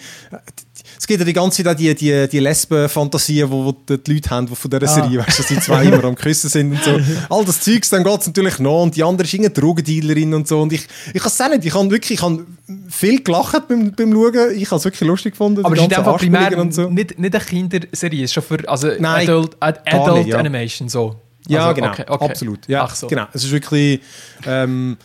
[0.99, 4.29] Es gibt ja die ganze Zeit auch die, die, die Lesben-Fantasien, wo, wo die Leute
[4.29, 6.83] haben, die von dieser Serie, weißt du, dass die zwei immer am Küssen sind und
[6.83, 6.99] so.
[7.29, 8.83] All das Zeugs, dann geht es natürlich noch.
[8.83, 10.61] Und die andere ist irgendeine Drogendealerin und so.
[10.61, 11.65] Und ich, ich kann es auch nicht.
[11.65, 12.45] Ich habe wirklich, ich habe
[12.89, 14.55] viel gelacht beim, beim Schauen.
[14.55, 15.63] Ich habe es wirklich lustig gefunden.
[15.63, 16.89] Aber es ist Fall primär und so.
[16.89, 20.37] nicht, nicht eine Kinderserie, es ist schon für also Nein, Adult, Adult nicht, ja.
[20.37, 21.15] Animation so.
[21.47, 21.91] Ja, also, genau.
[21.91, 22.25] okay, okay.
[22.25, 22.67] Absolut.
[22.67, 23.07] Ja, so.
[23.07, 23.25] genau.
[23.33, 24.01] Es ist wirklich.
[24.45, 24.97] Ähm,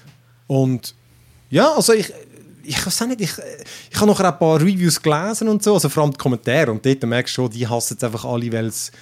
[0.46, 0.94] und
[1.50, 2.12] ja, also ich.
[2.64, 3.32] Ich weiß nicht, ich,
[3.90, 6.70] ich habe noch ein paar Reviews gelesen und so, also vor allem die Kommentare.
[6.70, 8.92] Und dort merkst du schon, die hassen es einfach alle, weil es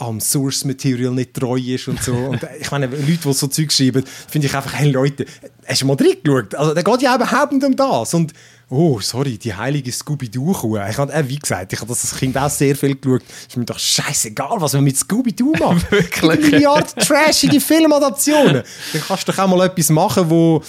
[0.00, 2.14] am Source Material nicht treu ist und so.
[2.14, 5.26] Und äh, ich meine, Leute, die so Zeug schreiben, finde ich einfach, hey Leute,
[5.66, 6.54] hast du mal reingeschaut?
[6.54, 8.14] Also, der geht ja überhaupt nicht um das.
[8.14, 8.32] Und,
[8.70, 10.78] oh, sorry, die heilige Scooby-Doo-Kuh.
[10.88, 13.22] Ich habe, äh, wie gesagt, ich habe das als Kind auch sehr viel geschaut.
[13.46, 15.90] Ist mir doch scheißegal, was man mit Scooby-Doo macht.
[15.90, 16.30] Wirklich?
[16.30, 18.62] Eine Milliarde trashige Filmadaptionen.
[18.92, 20.62] Dann kannst du doch auch mal etwas machen, wo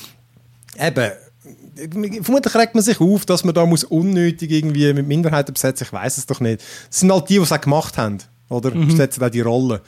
[0.78, 1.12] eben
[2.22, 5.86] vermutlich regt man sich auf, dass man da muss unnötig irgendwie mit Minderheiten besetzen.
[5.86, 6.62] Ich weiß es doch nicht.
[6.90, 8.18] Das sind halt die, die es auch gemacht haben,
[8.50, 8.74] oder?
[8.74, 8.88] Mhm.
[8.88, 9.82] Besetzen auch die Rolle.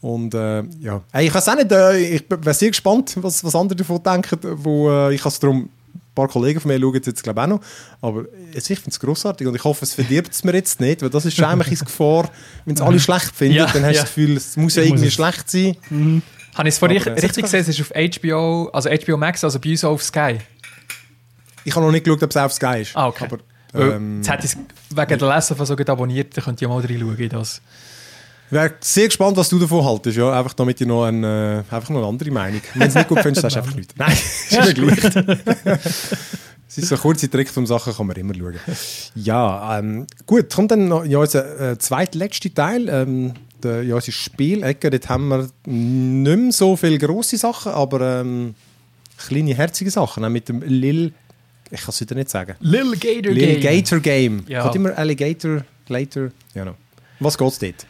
[0.00, 3.76] Und äh, ja, ich weiß auch nicht, äh, ich bin sehr gespannt, was, was andere
[3.76, 4.38] davon denken.
[4.62, 7.48] Wo, äh, ich es darum, ein paar Kollegen von mir schauen jetzt glaube ich auch
[7.48, 7.60] noch.
[8.00, 11.02] Aber jetzt, ich finde es grossartig und ich hoffe, es verdirbt es mir jetzt nicht,
[11.02, 12.30] weil das ist eigentlich Gefahr,
[12.64, 14.02] wenn es alle schlecht finden, ja, dann hast du ja.
[14.02, 15.76] das Gefühl, es muss ja irgendwie schlecht sein.
[15.90, 16.22] Mhm.
[16.54, 17.60] Habe ich es vorhin richtig gesehen?
[17.60, 20.38] Es ist auf HBO, also HBO Max, also bei uns auf Sky.
[21.68, 22.96] Ich habe noch nicht geschaut, ob es auf Sky ist.
[22.96, 23.26] Ah, okay.
[23.26, 23.38] Aber,
[23.74, 24.58] ähm, Jetzt hätte ich es
[24.96, 27.60] wegen der Leser so abonniert, dann könnt ihr mal reinschauen in das.
[28.46, 30.32] Ich wäre sehr gespannt, was du davon haltest, ja?
[30.32, 32.62] einfach damit ich noch, ein, äh, einfach noch eine andere Meinung.
[32.72, 33.94] Wenn du es nicht gut findest, sagst du einfach nichts.
[33.98, 34.12] Nein,
[34.48, 35.04] ist mir gleich.
[36.66, 38.58] es ist so ein kurzer Trick um Sachen, kann man immer schauen.
[39.14, 42.88] Ja, ähm, gut, kommt dann noch ja, unser äh, zweitletzter Teil.
[42.88, 48.20] Ähm, der, ja, unser Spielecke, dort haben wir nicht mehr so viele grosse Sachen, aber
[48.20, 48.54] ähm,
[49.18, 50.24] kleine, herzige Sachen.
[50.24, 51.12] Auch mit dem Lil,
[51.70, 52.54] ich kann es wieder nicht sagen.
[52.60, 53.82] Lil Gator Lil Game.
[53.82, 54.44] Gator Game.
[54.48, 54.62] Ja.
[54.62, 56.64] Kommt immer Alligator, Later, ja.
[56.64, 56.74] No.
[57.20, 57.86] Was geht es dort?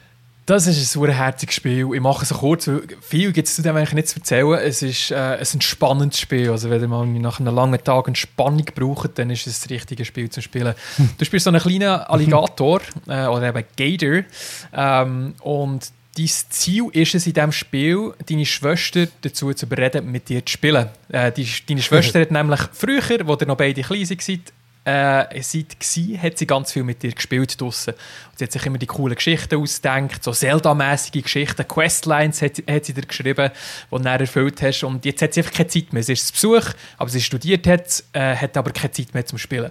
[0.48, 1.86] Das ist ein super herziges Spiel.
[1.92, 4.54] Ich mache es kurz, weil viel gibt es zu dem eigentlich nicht zu erzählen.
[4.54, 6.50] Es ist äh, ein entspannendes Spiel.
[6.50, 10.30] Also wenn man nach einem langen Tag Entspannung braucht, dann ist es das richtige Spiel
[10.30, 10.74] zu spielen.
[11.18, 14.24] Du spielst so einen kleinen Alligator äh, oder eben Gator
[14.72, 20.28] ähm, und dein Ziel ist es in diesem Spiel, deine Schwester dazu zu überreden, mit
[20.28, 20.88] dir zu spielen.
[21.10, 24.52] Äh, die, deine Schwester hat nämlich früher, als ihr noch beide klein seid,
[24.88, 27.92] äh, seit war, hat sie ganz viel mit dir gespielt draussen.
[27.92, 32.84] Und sie hat sich immer die coolen Geschichten ausgedacht, so Zelda-mäßige Geschichten, Questlines hat, hat
[32.86, 34.84] sie dir geschrieben, die du dann erfüllt hast.
[34.84, 36.02] Und jetzt hat sie einfach keine Zeit mehr.
[36.02, 39.70] Sie ist Besuch, aber sie studiert hat, äh, hat aber keine Zeit mehr zum Spielen.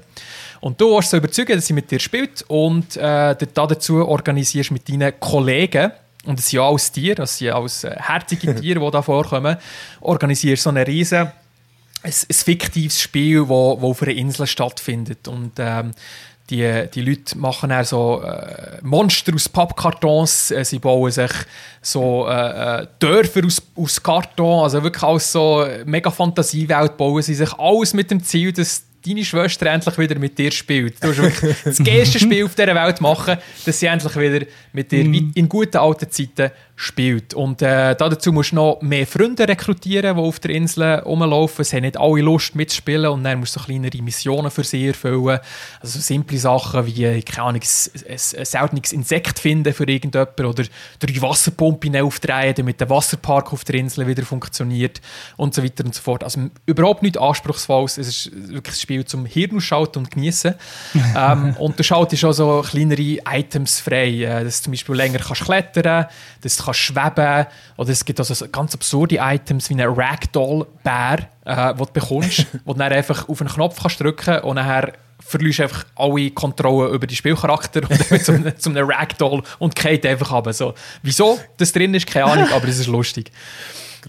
[0.61, 4.87] Und du hast sie überzeugen, dass sie mit dir spielt und äh, dazu organisierst mit
[4.87, 5.91] deinen Kollegen,
[6.27, 9.57] und es sind ja alles Tiere, das sind alles äh, herzige Tiere, die da vorkommen,
[10.01, 11.31] organisierst so eine riesen
[12.03, 15.27] ein, ein fiktives Spiel, das auf einer Insel stattfindet.
[15.27, 15.91] Und ähm,
[16.49, 21.31] die, die Leute machen dann so äh, Monster aus Pappkartons, äh, sie bauen sich
[21.81, 27.35] so äh, äh Dörfer aus, aus Karton, also wirklich alles so mega Fantasiewelt bauen sie
[27.35, 27.51] sich.
[27.53, 31.03] Alles mit dem Ziel, dass deine Schwester endlich wieder mit dir spielt.
[31.03, 35.03] Du wirklich das erste Spiel auf dieser Welt machen, dass sie endlich wieder mit dir
[35.03, 35.31] mm.
[35.35, 37.33] in guten alten Zeiten spielt.
[37.33, 41.65] Und äh, dazu musst du noch mehr Freunde rekrutieren, die auf der Insel rumlaufen.
[41.65, 44.87] Sie haben nicht alle Lust mitzuspielen und dann musst du so kleinere Missionen für sie
[44.89, 45.39] erfüllen.
[45.81, 50.65] Also so simple Sachen wie, keine Ahnung, ein, ein seltenes Insekt finden für irgendjemanden oder
[50.99, 55.01] drei Wasserpumpen aufdrehen, damit der Wasserpark auf der Insel wieder funktioniert
[55.35, 56.23] und so weiter und so fort.
[56.23, 57.97] Also überhaupt nicht anspruchsvolles.
[57.97, 60.53] Es ist wirklich ein Spiel zum Hirn ausschalten und genießen.
[61.17, 65.17] ähm, und du schaltest auch so kleinere Items frei, äh, dass du zum Beispiel länger
[65.17, 66.05] kannst klettern
[66.47, 71.77] kannst, kannst schweben oder es gibt also ganz absurde Items wie einen Ragdoll-Bär, äh, den
[71.77, 75.85] du bekommst, wo du dann einfach auf einen Knopf kannst drücken und nachher verlierst einfach
[75.95, 80.47] alle Kontrolle über die Spielcharakter und zum, zum einem Ragdoll und geht einfach ab.
[80.53, 80.73] So.
[81.01, 83.31] Wieso das drin ist, keine Ahnung, aber es ist lustig.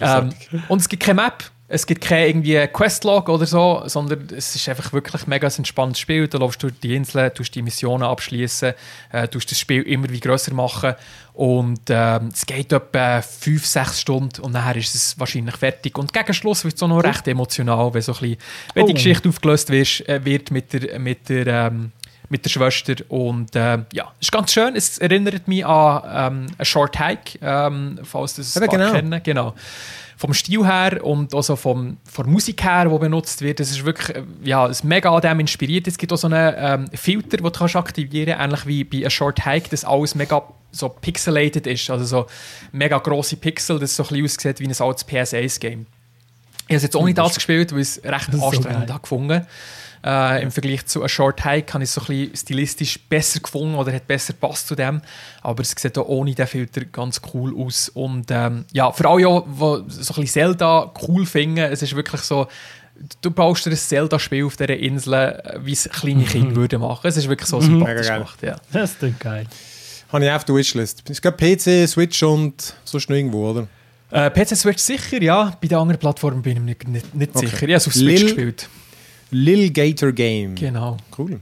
[0.00, 0.32] Ähm,
[0.68, 4.68] und es gibt keine Map, es gibt kein irgendwie Questlog oder so, sondern es ist
[4.70, 6.26] einfach wirklich ein mega entspanntes Spiel.
[6.26, 8.72] Du läufst durch die Insel, tust die Missionen abschließen,
[9.12, 10.94] äh, tust das Spiel immer wie größer machen
[11.34, 15.98] und ähm, es geht etwa 5, 6 Stunden und nachher ist es wahrscheinlich fertig.
[15.98, 18.38] Und gegen Schluss wird es auch noch recht emotional, wenn, so ein bisschen,
[18.72, 18.94] wenn die oh.
[18.94, 21.92] Geschichte aufgelöst wird, äh, wird mit der, mit der ähm,
[22.30, 22.94] mit der Schwester.
[23.08, 24.76] Und äh, ja, es ist ganz schön.
[24.76, 26.02] Es erinnert mich an
[26.34, 28.92] ähm, A Short Hike, ähm, falls das ja, genau.
[28.92, 29.20] kennen.
[29.22, 29.54] Genau
[30.18, 33.84] vom Stil her und also vom, von der Musik her, die benutzt wird, das ist
[33.84, 35.86] wirklich äh, ja, ist mega an dem inspiriert.
[35.86, 39.06] Es gibt auch so einen ähm, Filter, den du kannst aktivieren kannst, ähnlich wie bei
[39.06, 40.42] A Short Hike, dass alles mega
[40.72, 42.26] so pixelated ist, also so
[42.72, 45.86] mega grosse Pixel, das so ein bisschen aussieht wie ein altes PS1-Game.
[46.62, 49.34] Ich habe es jetzt auch nicht alles gespielt, weil ich es recht anstrengend so gefunden
[49.34, 49.46] habe.
[50.04, 53.40] Äh, Im Vergleich zu A Short Hike habe ich es so ein bisschen stilistisch besser
[53.40, 55.02] gefunden oder hat besser passt zu dem.
[55.42, 57.88] Aber es sieht auch ohne den Filter ganz cool aus.
[57.88, 62.20] Und ähm, ja, für alle, die so ein bisschen Zelda cool finden, es ist wirklich
[62.22, 62.46] so,
[63.20, 67.06] du baust dir ein Zelda-Spiel auf dieser Insel, wie es kleine Kinder würden machen.
[67.06, 67.64] Es ist wirklich so mhm.
[67.64, 68.42] sympathisch gemacht.
[68.42, 68.56] Ja.
[68.72, 69.46] Das ist geil.
[70.12, 71.02] Habe ich auf der Wishlist.
[71.10, 73.68] Es gibt PC, Switch und sonst noch irgendwo, oder?
[74.10, 75.56] Äh, PC Switch sicher, ja.
[75.60, 77.46] Bei den anderen Plattformen bin ich mir nicht, nicht, nicht okay.
[77.46, 77.56] sicher.
[77.56, 78.68] Ich habe es auf Switch Lil gespielt.
[79.30, 80.54] Lil Gator Game.
[80.54, 80.96] Genau.
[81.16, 81.40] Cool.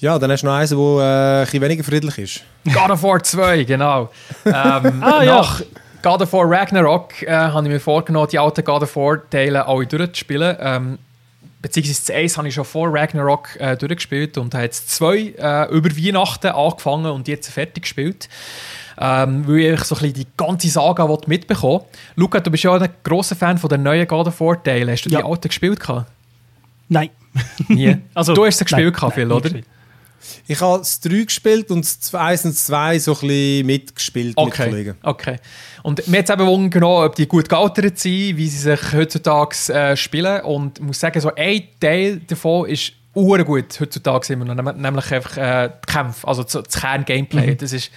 [0.00, 2.44] Ja, dann hast du noch eins, das äh, ein bisschen weniger friedlich ist.
[2.72, 4.10] God of War 2, genau.
[4.44, 5.66] ähm, ah, nach ja.
[6.02, 9.86] God of War Ragnarok äh, habe ich mir vorgenommen, die alten God of War-Teile alle
[9.86, 10.56] durchzuspielen.
[10.60, 10.98] Ähm,
[11.60, 15.68] beziehungsweise das 1 habe ich schon vor Ragnarok äh, durchgespielt und habe jetzt zwei äh,
[15.70, 18.28] über Weihnachten angefangen und jetzt fertig gespielt.
[19.00, 21.82] Ähm, weil ich so ein bisschen die ganze Saga mitbekommen
[22.16, 24.90] Luca, du bist ja ein grosser Fan von den neuen God of War-Teilen.
[24.90, 25.18] Hast du ja.
[25.18, 25.80] die alten gespielt?
[25.80, 26.06] Gehabt?
[26.88, 27.10] Nein.
[27.68, 27.96] Nie.
[28.14, 29.50] also, du hast es gespielt, nein, viel, oder?
[30.46, 34.36] Ich habe das 3 gespielt und das 1 und das 2 so ein bisschen mitgespielt
[34.36, 34.62] okay.
[34.62, 34.94] mit Kollegen.
[35.02, 35.36] Okay.
[35.82, 39.72] Und mir hat es eben genau, ob die gut gealtert sind, wie sie sich heutzutage
[39.72, 40.42] äh, spielen.
[40.42, 45.36] Und ich muss sagen, so ein Teil davon ist gut heutzutage immer noch, nämlich einfach
[45.36, 47.52] äh, die Kämpfe, also das Kern-Gameplay.
[47.52, 47.58] Mhm.
[47.58, 47.90] Das ist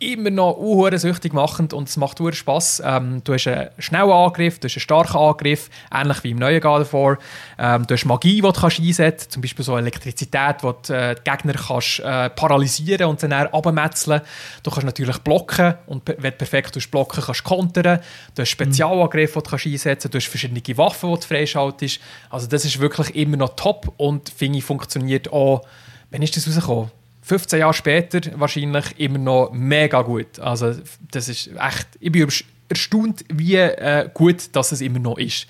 [0.00, 2.82] immer noch uh, süchtig machend und es macht uh, Spass.
[2.84, 6.60] Ähm, du hast einen schnellen Angriff, du hast einen starken Angriff, ähnlich wie im neuen
[6.60, 7.18] God of War.
[7.58, 11.14] Ähm, du hast Magie, die du einsetzen kannst, zum Beispiel so Elektrizität, die du äh,
[11.14, 14.22] die Gegner kannst, äh, paralysieren und dann abmetzeln.
[14.62, 18.00] Du kannst natürlich blocken und wenn du perfekt blocken kannst du kontern.
[18.34, 22.00] Du hast Spezialangriffe, die du einsetzen kannst, du hast verschiedene Waffen, die du freischaltest.
[22.30, 25.60] Also das ist wirklich immer noch top und finde ich funktioniert auch,
[26.10, 26.99] wann ist das rausgekommen?
[27.30, 30.40] 15 Jahre später wahrscheinlich immer noch mega gut.
[30.40, 30.74] Also
[31.12, 32.28] das ist echt, ich bin
[32.68, 35.46] erstaunt, wie äh, gut dass es immer noch ist.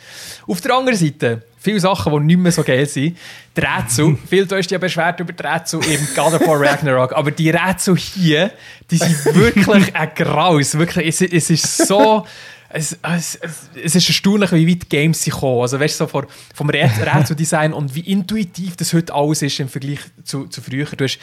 [0.47, 3.17] Auf der anderen Seite, viele Sachen, die nicht mehr so geil sind.
[3.57, 7.15] Die Rätsel, viel du hast ja beschwert über die Rätsel im God of War Ragnarok,
[7.15, 8.51] aber die Rätsel hier,
[8.91, 10.77] die sind wirklich ein Graus.
[10.77, 12.27] Wirklich, es, es ist so...
[12.73, 13.37] Es, es,
[13.83, 15.63] es, ist erstaunlich, wie weit Games sie kommen.
[15.63, 19.69] Also, weißt du, so vor, vom Rätseldesign und wie intuitiv das heute alles ist im
[19.69, 20.87] Vergleich zu, zu früher.
[20.97, 21.19] Du hast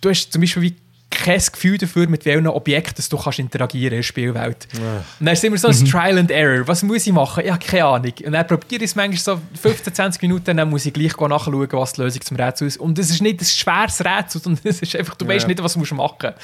[0.00, 0.76] du hast zum Beispiel wie
[1.10, 4.68] kein Gefühl dafür, mit welchen Objekten du kannst interagieren in der Spielwelt.
[4.72, 5.04] Ja.
[5.18, 5.84] Und dann ist immer so ein mhm.
[5.84, 6.66] Trial and Error.
[6.68, 7.44] Was muss ich machen?
[7.44, 8.12] Ich habe keine Ahnung.
[8.24, 11.68] Und dann probiere ich es manchmal so 15, 20 Minuten, dann muss ich gleich nachschauen,
[11.72, 12.78] was die Lösung zum Rätsel ist.
[12.78, 15.32] Und es ist nicht ein schweres Rätsel, sondern es ist einfach, du ja.
[15.32, 16.34] weißt nicht, was du machen musst.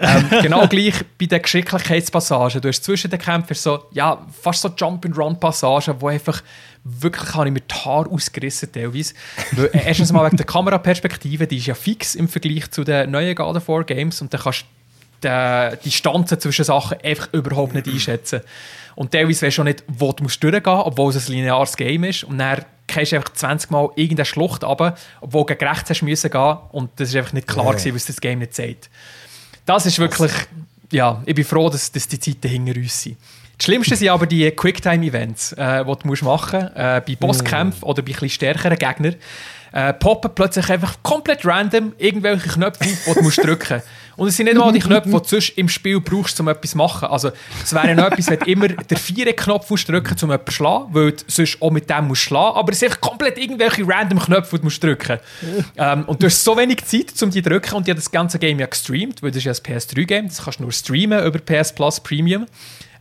[0.00, 2.60] ähm, genau gleich bei den Geschicklichkeitspassagen.
[2.60, 6.40] Du hast zwischen den Kämpfern so, ja, fast so Jump-and-Run-Passagen, wo einfach
[6.84, 9.14] wirklich habe ich mir die Haare ausgerissen teilweise.
[9.52, 13.10] Weil, äh, erstens mal wegen der Kameraperspektive, die ist ja fix im Vergleich zu den
[13.10, 14.66] neuen God of War Games und dann kannst du
[15.24, 18.42] die Distanzen zwischen Sachen einfach überhaupt nicht einschätzen.
[18.94, 21.76] Und teilweise weißt du auch nicht, wo du musst durchgehen musst, obwohl es ein lineares
[21.76, 22.24] Game ist.
[22.24, 26.02] Und dann gehst du einfach 20 Mal irgendeine Schlucht runter, obwohl du gegen rechts hast
[26.02, 27.74] müssen gehen und das ist einfach nicht klar, yeah.
[27.74, 28.90] gewesen, was das Game nicht sagt.
[29.64, 30.32] Das ist wirklich,
[30.92, 33.16] ja, ich bin froh, dass, dass die Zeiten hinter uns sind.
[33.56, 37.80] Das Schlimmste sind aber die Quicktime-Events, äh, die du musst machen musst, äh, bei Bosskämpfen
[37.80, 37.88] mm.
[37.88, 39.16] oder bei etwas stärkeren Gegnern.
[39.72, 43.88] Äh, poppen plötzlich einfach komplett random irgendwelche Knöpfe, die du musst drücken musst.
[44.16, 46.70] Und es sind nicht mal die Knöpfe, die du sonst im Spiel brauchst, um etwas
[46.70, 47.08] zu machen.
[47.08, 47.32] Also,
[47.62, 50.58] es wäre noch etwas, wenn du immer den vierten Knopf musst drücken um etwas zu
[50.58, 52.56] schlagen, weil du sonst auch mit dem musst schlagen.
[52.56, 55.18] Aber es sind einfach komplett irgendwelche random Knöpfe, die du musst drücken
[55.76, 57.74] ähm, und du hast so wenig Zeit, um die zu drücken.
[57.74, 60.28] Und ich habe das ganze Game ja gestreamt, weil das ist ja ein PS3-Game.
[60.28, 62.46] Das kannst du nur streamen über PS Plus Premium.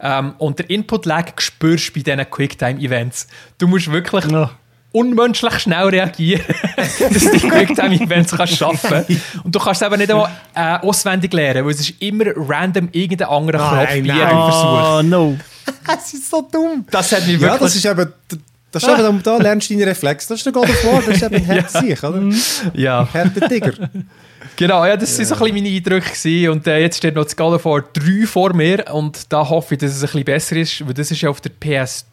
[0.04, 3.28] Ähm, und der Input-Lag spürst du bei diesen Quicktime-Events.
[3.58, 4.52] Du musst wirklich ja.
[4.92, 6.44] unmenschlich schnell reagieren,
[6.76, 9.06] dass du die Quicktime-Events kannst schaffen
[9.46, 12.90] Und du kannst es aber nicht einmal äh, auswendig lernen, weil es ist immer random
[12.92, 15.00] irgendein anderer Knopf bei jedem Versuch.
[15.00, 15.38] Oh, no.
[15.88, 16.86] das ist so dumm.
[16.92, 17.52] Das hat mich wirklich...
[17.52, 18.14] Ja, das ist eben...
[18.72, 20.26] Das ist eben, da lernst du deine Reflex.
[20.26, 22.10] Das ist der God of War, das ist eben ein ja.
[22.10, 22.24] oder?
[22.74, 23.08] Ja.
[23.14, 23.74] Härter Tiger.
[24.56, 26.10] Genau, ja, das waren so ein bisschen meine Eindrücke.
[26.10, 26.50] Gewesen.
[26.50, 29.92] Und äh, jetzt steht noch das War 3 vor mir und da hoffe ich, dass
[29.92, 32.04] es ein bisschen besser ist, weil das ist ja auf der PS3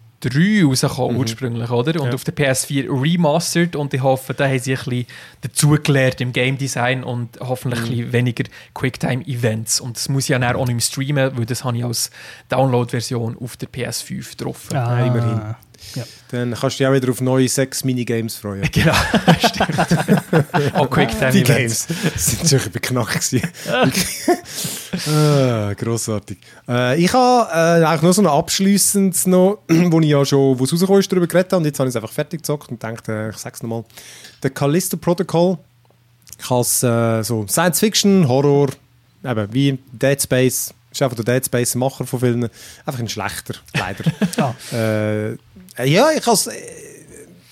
[0.66, 1.20] rausgekommen mhm.
[1.20, 2.00] ursprünglich, oder?
[2.00, 2.14] Und ja.
[2.14, 5.06] auf der PS4 remastered und ich hoffe, da haben sie ein bisschen
[5.40, 7.86] dazugelernt im Game Design und hoffentlich mhm.
[7.86, 8.44] ein bisschen weniger
[8.74, 9.80] Quicktime-Events.
[9.80, 12.10] Und das muss ich ja dann auch nicht streamen, weil das habe ich als
[12.48, 14.68] Download-Version auf der PS5 drauf.
[14.72, 15.54] Ah, immerhin.
[15.94, 16.05] Ja.
[16.31, 18.62] Dann kannst du dich auch wieder auf neue sechs Minigames freuen.
[18.73, 18.94] Genau,
[19.39, 20.74] stimmt.
[20.74, 21.86] auch Quicktime Die Games
[22.16, 23.31] sind sicher beknackt
[25.09, 26.39] ah, grossartig.
[26.69, 30.65] Äh, ich habe äh, eigentlich nur so ein abschließendes noch, wo ich ja schon, wo
[30.65, 32.82] es rausgekommen ist, darüber geredet habe und jetzt habe ich es einfach fertig gezockt und
[32.82, 33.85] dachte, äh, ich sage es nochmal.
[34.43, 35.59] Der Callisto Protocol.
[36.39, 38.69] Ich habe es äh, so Science Fiction, Horror,
[39.24, 42.51] eben wie Dead Space, ist einfach der Dead Space-Macher von Filmen.
[42.85, 44.05] Einfach ein schlechter, leider.
[44.39, 44.77] ah.
[44.77, 45.36] äh,
[45.78, 46.48] ja, ich habe es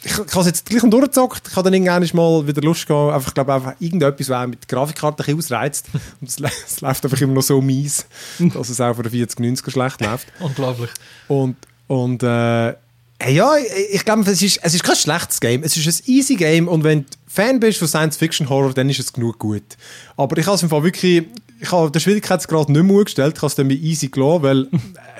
[0.09, 1.49] ich, ich habe jetzt gleich durchgezockt.
[1.49, 4.77] Ich habe dann irgendwann mal wieder Lust gehabt, einfach, glaube einfach irgendetwas, was mit der
[4.77, 5.86] Grafikkarte ausreizt.
[6.20, 8.07] Und es, es, läuft einfach immer noch so mies,
[8.39, 10.28] dass es auch der 4090 schlecht läuft.
[10.40, 10.90] Unglaublich.
[11.27, 11.57] Und,
[11.89, 15.62] und äh, ja, ich, ich glaube, es ist, es ist kein schlechtes Game.
[15.62, 19.12] Es ist ein easy Game und wenn du Fan bist von Science-Fiction-Horror, dann ist es
[19.12, 19.77] genug gut.
[20.16, 21.27] Aber ich habe es im Fall wirklich
[21.60, 24.68] ich habe den Schwierigkeitsgrad nicht mehr umgestellt, ich habe es dann mit easy gelassen, weil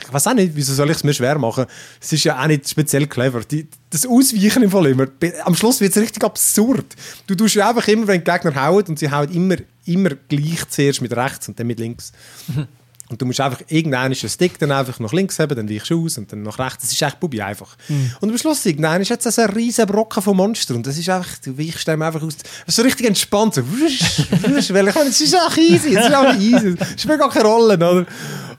[0.01, 1.66] ich weiß auch nicht, wieso soll ich es mir schwer machen?
[2.01, 3.40] Es ist ja auch nicht speziell clever.
[3.40, 5.06] Die, das Ausweichen im Fall immer,
[5.44, 6.86] am Schluss wird es richtig absurd.
[7.27, 9.56] Du tust ja einfach immer, wenn die Gegner hauen und sie hauen immer,
[9.86, 12.12] immer gleich zuerst mit rechts und dann mit links.
[13.09, 16.19] Und du musst einfach irgendeinen Stick dann einfach nach links haben, dann weichst du aus
[16.19, 16.83] und dann nach rechts.
[16.83, 17.77] Das ist echt Bubi einfach.
[17.89, 18.13] Mhm.
[18.21, 21.09] Und am Schluss irgendein ist jetzt so ein riesen Brocken von Monster und das ist
[21.09, 22.37] einfach, du weichst dem einfach aus.
[22.37, 23.55] Das ist so richtig entspannt.
[23.55, 24.01] So, wusch,
[24.43, 26.77] wusch, weil ich meine, es ist auch easy, es ist auch easy.
[26.95, 28.07] Es spielt gar keine Rolle, oder?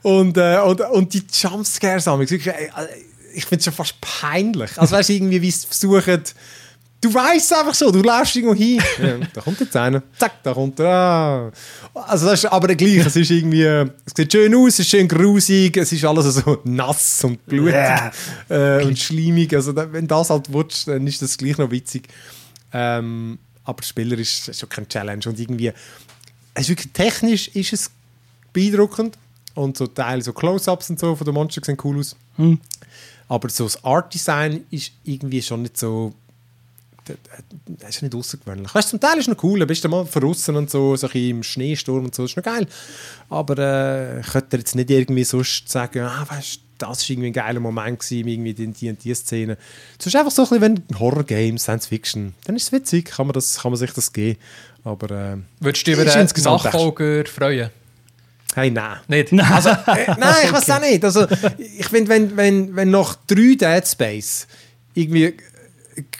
[0.02, 2.28] Und, äh, und, und die Jumpscares haben äh,
[3.32, 4.76] ich finde es schon fast peinlich.
[4.76, 6.22] Also weißt du, irgendwie, wie sie versuchen,
[7.02, 8.82] Du weißt einfach so, du läufst irgendwo hin.
[9.02, 10.02] Ja, da kommt jetzt einer.
[10.18, 10.86] Zack, da kommt er.
[10.86, 11.52] Ah.
[11.94, 12.98] Also das ist aber gleich.
[12.98, 16.58] Es ist irgendwie, es sieht schön aus, es ist schön grusig, es ist alles so
[16.64, 18.12] nass und blutig Yeah.
[18.50, 19.54] äh, und schleimig.
[19.54, 22.08] Also wenn das halt wutscht, dann ist das gleich noch witzig.
[22.72, 25.72] Ähm, aber Spieler ist, ist schon kein Challenge und irgendwie,
[26.54, 27.90] es ist wirklich technisch ist es
[28.52, 29.16] beeindruckend
[29.54, 32.14] und so Teil so Close-ups und so von den Monstern sehen cool aus.
[32.36, 32.60] Hm.
[33.28, 36.12] Aber so das Art-Design ist irgendwie schon nicht so.
[37.04, 38.74] Das ist nicht außergewöhnlich.
[38.74, 41.06] Weißt, du, zum Teil ist es noch cool, bist du mal verrissen und so, so
[41.06, 42.66] ein bisschen im Schneesturm und so, ist noch geil.
[43.28, 47.32] Aber äh, ich könnte jetzt nicht irgendwie sonst sagen, ah, weißt das war irgendwie ein
[47.34, 49.58] geiler Moment, gewesen, irgendwie die, die und die Szene.
[49.98, 53.34] Es ist einfach so ein bisschen, wenn Horror-Games, Science-Fiction, dann ist es witzig, kann man,
[53.34, 54.38] das, kann man sich das geben.
[54.82, 57.70] Aber äh, Würdest du über den Nachfolger freuen?
[58.54, 58.98] hey, nein.
[59.08, 59.32] Nicht?
[59.32, 61.04] Also, äh, nein, ich weiß auch nicht.
[61.04, 61.26] Also,
[61.58, 64.46] ich finde, wenn, wenn, wenn nach drei Dead Space
[64.94, 65.34] irgendwie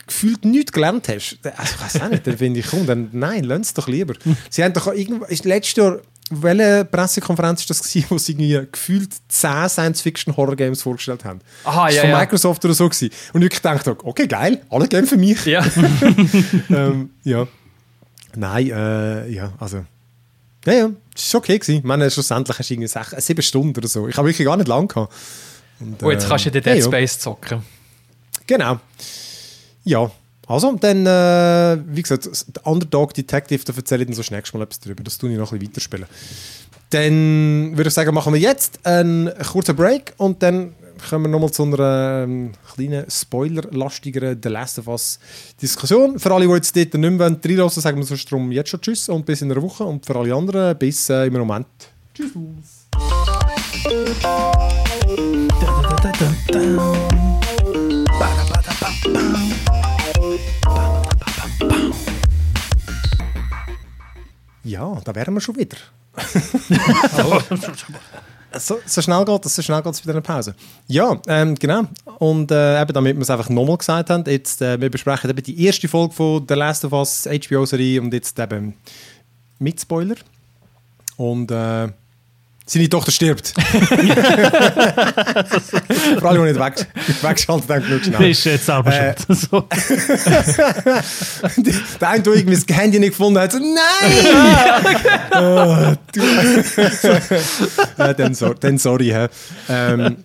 [0.06, 3.44] gefühlt nichts gelernt hast, also, ich weiß auch nicht, dann finde ich, komm, dann nein,
[3.44, 4.14] lass es doch lieber.
[4.50, 9.10] Sie haben doch irgendwo, letztes Jahr, welche Pressekonferenz war das, gewesen, wo sie irgendwie gefühlt
[9.28, 11.40] 10 Science-Fiction-Horror-Games vorgestellt haben?
[11.64, 12.18] Aha, das ja, von ja.
[12.18, 12.88] Microsoft oder so.
[12.88, 13.10] Gewesen.
[13.32, 15.44] Und ich dachte, okay, geil, alle Games für mich.
[15.44, 15.64] Ja.
[16.70, 17.48] ähm, ja.
[18.36, 19.84] Nein, äh, ja, also.
[20.64, 21.58] Ja, ja, es war okay.
[21.58, 21.78] Gewesen.
[21.78, 24.06] Ich meine, schlussendlich hast du irgendwie sech, äh, sieben Stunden oder so.
[24.06, 25.12] Ich habe wirklich gar nicht lang gehabt.
[25.80, 26.84] Und, Und jetzt kannst du den Dead ja, ja.
[26.84, 27.64] Space zocken.
[28.46, 28.78] Genau.
[29.90, 30.08] Ja,
[30.46, 34.62] also, dann, äh, wie gesagt, der Underdog Detective, da erzähle ich dann so schnell mal
[34.62, 35.02] etwas drüber.
[35.02, 36.06] Das tue ich noch ein bisschen weiterspielen.
[36.90, 40.74] Dann würde ich sagen, machen wir jetzt einen kurzen Break und dann
[41.08, 45.18] kommen wir nochmal zu einer ähm, kleinen, spoilerlastigeren The Last of Us
[45.60, 46.20] Diskussion.
[46.20, 49.08] Für alle, die jetzt dort nicht mehr wollen, sagen wir sonst drum jetzt schon Tschüss
[49.08, 49.82] und bis in einer Woche.
[49.82, 51.66] Und für alle anderen bis äh, im Moment.
[52.14, 52.30] Tschüss.
[64.64, 65.76] Ja, da wären wir schon wieder.
[68.58, 70.54] so, so schnell geht es, so schnell geht es bei dieser Pause.
[70.88, 71.84] Ja, ähm, genau.
[72.18, 75.42] Und äh, eben, damit wir es einfach nochmal gesagt haben, jetzt, äh, wir besprechen eben
[75.42, 78.74] die erste Folge von The Last of Us HBO-Serie und jetzt eben
[79.58, 80.16] mit Spoiler.
[81.16, 81.88] Und äh,
[82.72, 83.52] seine Tochter stirbt.
[86.20, 86.86] Vor allem, die nicht weg,
[87.20, 88.30] weggeschaltet haben, genug Das schnell.
[88.30, 89.14] ist jetzt selber Äh.
[89.28, 89.62] So.
[92.00, 93.76] Der eine, der irgendwie das Handy nicht gefunden hat, so, nein!
[95.32, 96.20] oh, du.
[98.02, 99.14] äh, dann, so, dann sorry.
[99.68, 100.18] Ähm,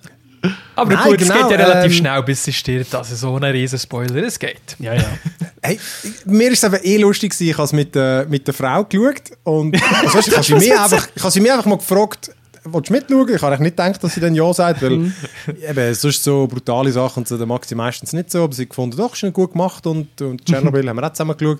[0.75, 2.93] Aber Nein, gut, es genau, geht ja relativ ähm, schnell, bis sie stirbt.
[2.95, 4.75] Also so ein riesen Spoiler, es geht.
[4.79, 5.03] Ja, ja.
[5.63, 5.79] hey,
[6.25, 8.83] mir ist es eben eh lustig gewesen, ich habe es mit, der- mit der Frau
[8.83, 12.31] geschaut und also, ich habe sie, mir einfach, ich habe sie mir einfach mal gefragt,
[12.63, 13.29] willst du mitschauen?
[13.35, 15.11] Ich habe eigentlich nicht gedacht, dass sie dann Ja sagt, weil
[15.69, 19.13] eben, sonst so brutale Sachen da mag sie meistens nicht so, aber sie gefunden, doch,
[19.13, 21.59] ist schon gut gemacht und, und Tschernobyl haben wir auch zusammen geschaut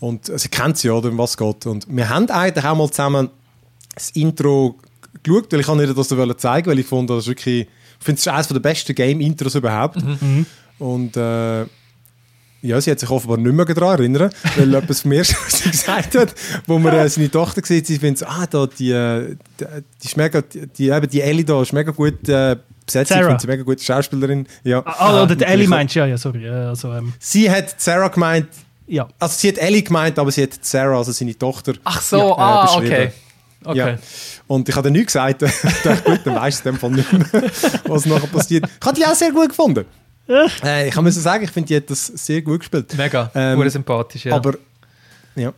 [0.00, 2.76] und sie kennt sie ja, oder, um was es geht und wir haben eigentlich auch
[2.76, 3.30] mal zusammen
[3.94, 4.76] das Intro
[5.22, 7.68] geschaut, weil ich ihr das so wollen zeigen, weil ich fand, das ist wirklich, ich
[8.02, 9.98] finde, es ist eines der besten Game-Intros überhaupt.
[10.78, 11.64] Und äh,
[12.62, 15.70] ja, sie hat sich offenbar nicht mehr daran erinnern, weil etwas von mir schon sie
[15.70, 16.34] gesagt hat,
[16.66, 19.64] wo man äh, seine Tochter sieht, sie findet so, ah, da, die, äh, die,
[20.00, 22.56] die ist mega, die, die, eben die Ellie da ist mega gut äh,
[22.86, 23.26] besetzt, ich Sarah.
[23.26, 24.46] finde sie mega gute Schauspielerin.
[24.62, 24.82] Ja.
[24.84, 26.48] Ah, oder der Ellie meinst du, ja, ja, sorry.
[26.48, 28.48] Also, ähm, Sie hat Sarah gemeint,
[28.86, 29.08] ja.
[29.18, 32.28] also sie hat Ellie gemeint, aber sie hat Sarah, also seine Tochter, Ach so, Ja,
[32.28, 33.12] äh, ah, okay.
[33.64, 33.78] Okay.
[33.78, 33.98] Ja.
[34.52, 35.42] Und ich habe dann nichts gesagt.
[35.42, 37.42] ich dachte, gut, dann weißt du in dem Fall nicht mehr,
[37.86, 38.66] was nachher passiert.
[38.66, 39.86] Ich habe die auch sehr gut gefunden.
[40.28, 42.94] Äh, ich müssen sagen, ich finde, die hat das sehr gut gespielt.
[42.98, 44.36] Mega, Ähm, sympathisch, ja.
[44.36, 44.54] Aber,
[45.36, 45.54] ja.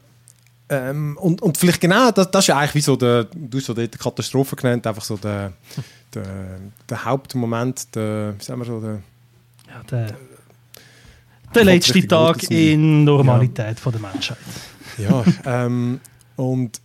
[0.69, 3.66] Ähm, und, und vielleicht genau, das, das ist ja eigentlich wie so der, du hast
[3.66, 5.53] so die Katastrophe genannt, einfach so der,
[6.15, 9.03] der, der Hauptmoment, der, wie sagen wir so, der,
[9.69, 10.07] ja der,
[11.53, 14.39] der letzte richtig Tag in Normalität von der Menschheit.
[14.99, 16.01] Ja, ähm,
[16.37, 16.81] und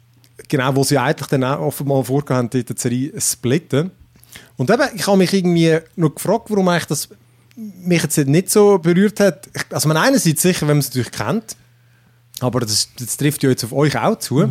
[0.47, 3.91] genau, wo sie eigentlich dann auch offenbar vorgehabt haben, die Serie splitten.
[4.57, 7.09] Und eben, ich habe mich irgendwie noch gefragt, warum eigentlich das
[7.55, 9.49] mich jetzt nicht so berührt hat.
[9.71, 11.55] Also man einerseits sicher, wenn man es natürlich kennt,
[12.39, 14.49] aber das, das trifft ja jetzt auf euch auch zu.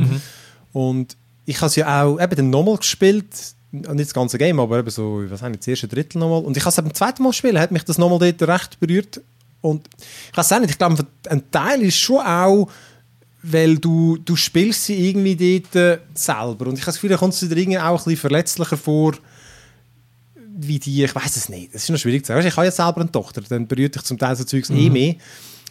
[0.73, 1.17] Und
[1.47, 3.27] ich habe es ja auch eben dann nochmal gespielt,
[3.71, 6.43] nicht das ganze Game, aber eben so, was habe ich, das erste Drittel nochmal.
[6.43, 9.21] Und ich habe es beim zweiten Mal spielen, hat mich das nochmal dort recht berührt.
[9.61, 9.89] Und
[10.31, 12.71] ich weiß auch nicht, ich glaube, ein Teil ist schon auch,
[13.43, 16.67] weil du, du spielst sie irgendwie dort äh, selber.
[16.67, 19.15] Und ich habe das Gefühl, da kommt es dir irgendwie auch ein bisschen verletzlicher vor,
[20.61, 21.71] wie die, ich weiß es nicht.
[21.73, 22.39] Es ist noch schwierig zu sagen.
[22.39, 24.91] Weißt Ich habe ja selber eine Tochter, dann berührt dich zum Teil so Zeugs eh
[24.91, 25.15] mehr.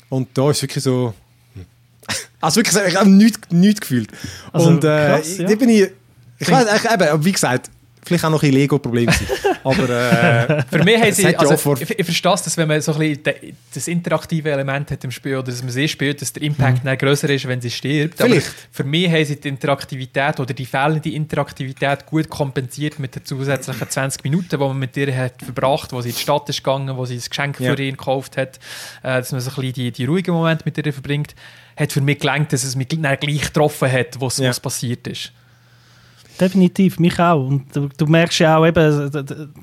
[0.09, 1.13] Und da ist wirklich so...
[1.53, 1.65] hm.
[2.39, 4.09] Also wirklich, ich habe nichts, nichts gefühlt.
[4.53, 5.55] Also und äh, krass, ja.
[5.55, 5.91] bin ich...
[6.39, 7.71] Ich weiß, eben, wie gesagt,
[8.07, 9.27] vielleicht auch noch ein Lego-Problem sein.
[9.63, 12.99] Aber äh, für mich haben sie, also, ich, ich verstehe das, wenn man so ein
[12.99, 16.83] bisschen das interaktive Element hat im Spiel oder dass man sie spielt, dass der Impact
[16.83, 16.97] mhm.
[16.97, 18.17] größer ist, wenn sie stirbt.
[18.17, 18.47] Vielleicht.
[18.47, 23.25] Aber für mich haben sie die Interaktivität oder die fehlende Interaktivität gut kompensiert mit den
[23.25, 26.63] zusätzlichen 20 Minuten, die man mit ihr hat verbracht, wo sie in die Stadt ist
[26.63, 27.75] gegangen, wo sie ein Geschenk ja.
[27.75, 28.57] für ihn gekauft hat,
[29.03, 31.35] äh, dass man so ein bisschen die, die ruhigen Momente mit ihr verbringt,
[31.75, 34.49] hat für mich gelangt, dass es mich gleich getroffen hat, was, ja.
[34.49, 35.31] was passiert ist.
[36.39, 37.47] Definitiv, mich auch.
[37.47, 39.11] Und du, du merkst ja auch, eben,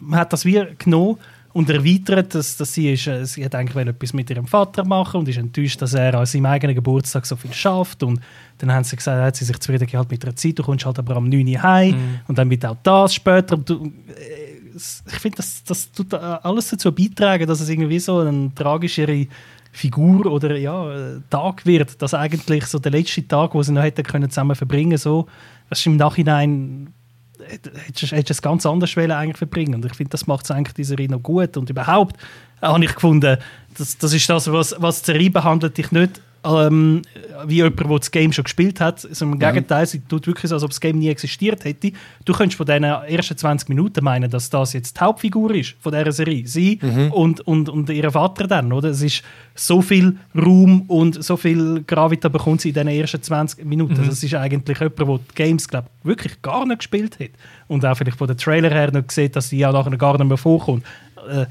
[0.01, 1.19] man hat das wie genommen
[1.55, 5.21] und erweitert, dass, dass sie, ist, äh, sie hat eigentlich etwas mit ihrem Vater machen
[5.21, 8.03] und ist enttäuscht, dass er an seinem eigenen Geburtstag so viel schafft.
[8.03, 8.21] Und
[8.59, 10.99] dann haben sie gesagt, hat sie sich zufrieden gehalten mit der Zeit, du kommst halt
[10.99, 12.21] aber am 9 Uhr heim mhm.
[12.27, 13.57] und dann wird auch das später.
[13.57, 18.53] Du, äh, ich finde, das, das tut alles dazu beitragen, dass es irgendwie so eine
[18.53, 19.29] tragischere
[19.75, 24.05] Figur oder ja, Tag wird, dass eigentlich so der letzte Tag, wo sie noch hätten
[24.05, 25.27] können zusammen verbringen so,
[25.69, 26.95] das im Nachhinein
[27.41, 29.75] hättest du es ganz anders eigentlich verbringen.
[29.75, 31.57] Und ich finde, das macht es eigentlich dieser noch gut.
[31.57, 32.17] Und überhaupt
[32.63, 33.37] habe ich gefunden,
[33.77, 37.03] das, das ist das, was, was Serie behandelt dich nicht ähm,
[37.47, 39.05] wie jemand, der das Game schon gespielt hat.
[39.05, 41.93] Also Im Gegenteil, sie tut wirklich so, als ob das Game nie existiert hätte.
[42.25, 45.93] Du könntest von diesen ersten 20 Minuten meinen, dass das jetzt die Hauptfigur ist von
[45.93, 46.47] dieser Serie.
[46.47, 47.13] Sie mhm.
[47.13, 48.91] und, und, und ihr Vater dann, oder?
[48.91, 49.23] Es ist
[49.55, 54.01] so viel Raum und so viel Gravita bekommt sie in diesen ersten 20 Minuten.
[54.01, 54.07] Mhm.
[54.07, 57.31] Das ist eigentlich jemand, der die Games, glaube wirklich gar nicht gespielt hat.
[57.67, 60.29] Und auch vielleicht von den Trailer her noch sieht, dass sie ja nachher gar nicht
[60.29, 60.85] mehr vorkommt.
[61.29, 61.47] Äh,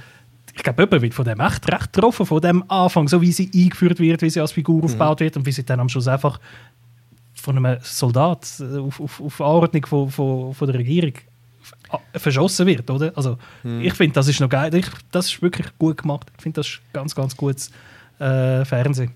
[0.56, 3.50] ich glaube, jemand wird von dem echt recht getroffen, von dem Anfang, so wie sie
[3.54, 4.84] eingeführt wird, wie sie als Figur mhm.
[4.86, 6.40] aufgebaut wird und wie sie dann am Schluss einfach
[7.34, 11.14] von einem Soldat äh, auf, auf, auf Anordnung von, von, von der Regierung
[12.16, 13.12] verschossen wird, oder?
[13.16, 13.82] Also mhm.
[13.82, 16.32] ich finde, das ist noch geil, ich, das ist wirklich gut gemacht.
[16.38, 17.72] Ich finde, das ist ganz, ganz gutes
[18.20, 19.12] äh, Fernsehen.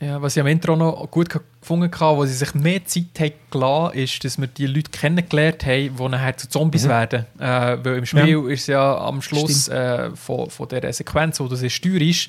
[0.00, 1.28] Ja, was ich am Intro noch gut
[1.66, 5.96] gefunden wo sie sich mehr Zeit haben gelassen, ist, dass wir die Leute kennengelernt haben,
[5.96, 6.88] die nachher zu Zombies mhm.
[6.88, 7.26] werden.
[7.38, 8.48] Äh, weil im Spiel ja.
[8.48, 12.28] ist ja am Schluss äh, von, von der Sequenz, wo du sie steuerst,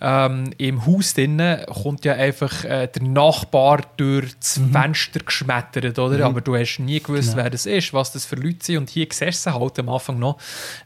[0.00, 4.72] ähm, im Haus drinnen kommt ja einfach äh, der Nachbar durch das mhm.
[4.72, 6.18] Fenster geschmettert, oder?
[6.18, 6.24] Mhm.
[6.24, 7.44] Aber du hast nie gewusst, genau.
[7.44, 8.76] wer das ist, was das für Leute sind.
[8.78, 10.38] Und hier siehst du halt am Anfang noch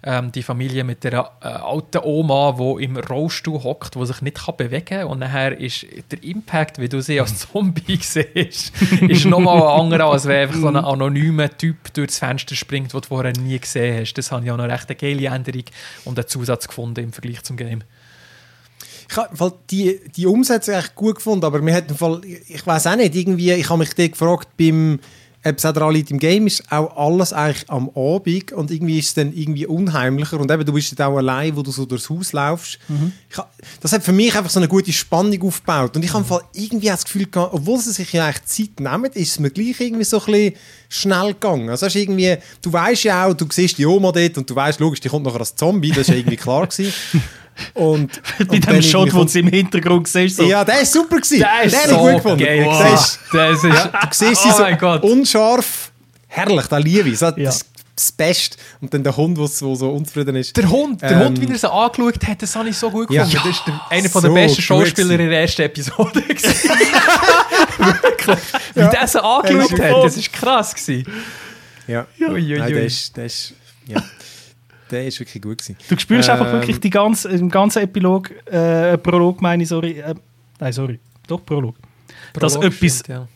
[0.03, 4.45] ähm, die Familie mit der äh, alten Oma, die im Rollstuhl hockt, die sich nicht
[4.45, 5.07] kann bewegen kann.
[5.07, 8.73] Und nachher ist der Impact, wie du sie als Zombie siehst,
[9.09, 13.01] ist nochmal ein anderer, als wenn einfach so ein anonymer Typ durchs Fenster springt, den
[13.01, 14.15] du vorher nie gesehen hast.
[14.15, 15.65] Das habe ich auch noch recht eine geile Änderung
[16.05, 17.83] und einen Zusatz gefunden im Vergleich zum Game
[19.11, 22.97] ich habe die, die Umsetzung echt gut gefunden, aber mir hat Fall, ich weiß auch
[22.97, 25.01] nicht, irgendwie, ich habe mich gefragt, beim
[25.43, 28.99] ob es auch daran liegt, im Game ist auch alles eigentlich am Abend und irgendwie
[28.99, 31.87] ist es dann irgendwie unheimlicher und eben, du bist dann auch allein, wo du so
[31.87, 32.79] durchs Haus laufst.
[32.89, 33.13] Mhm.
[33.31, 33.39] Ich,
[33.81, 36.41] das hat für mich einfach so eine gute Spannung aufgebaut und ich habe mhm.
[36.53, 39.81] irgendwie das Gefühl gehabt, obwohl sie sich ja eigentlich Zeit nehmen, ist es mir gleich
[39.81, 40.55] irgendwie so ein bisschen
[40.91, 41.71] schnell gegangen.
[41.71, 45.01] Also irgendwie, du weißt ja auch, du siehst die Oma dort und du weißt, logisch,
[45.01, 46.93] die kommt nachher als Zombie, das war ja irgendwie klar gewesen.
[47.75, 50.37] Und, Bei dem Shot, den du im Hintergrund siehst.
[50.37, 50.45] So.
[50.45, 51.39] Ja, der ist super gewesen.
[51.41, 52.45] Der ist so gut gefunden.
[52.45, 52.65] geil.
[52.65, 52.83] Wow.
[52.83, 53.87] Der ist, der ist, ja.
[54.03, 55.93] Du siehst sie oh so unscharf.
[56.27, 57.19] Herrlich, da liebe ich.
[57.19, 57.33] So, ja.
[57.37, 58.57] das, das Beste.
[58.81, 60.57] Und dann der Hund, der so, unzufrieden ist.
[60.57, 63.09] Der Hund, der ähm, Hund, wie er sie angeschaut hat, das habe ich so gut
[63.09, 63.31] gefunden.
[63.31, 63.43] Ja.
[63.43, 66.23] Das ist der, einer so der besten Schauspieler in der ersten Episode.
[67.79, 68.39] Wirklich.
[68.75, 68.89] Wie ja.
[68.89, 70.75] der sie angeschaut hat, das war krass.
[70.75, 71.07] Gewesen.
[71.87, 72.29] Ja, ja.
[72.29, 73.55] Nein, der ist, der ist,
[73.87, 74.03] ja.
[74.91, 75.77] Der ist wirklich gut gewesen.
[75.89, 79.99] Du spürst ähm, einfach wirklich die ganze, im ganzen Epilog, äh, Prolog meine ich, sorry,
[80.01, 80.15] äh,
[80.59, 81.77] nein, sorry, doch Prolog,
[82.33, 83.29] Prolog dass etwas, stimmt, ja.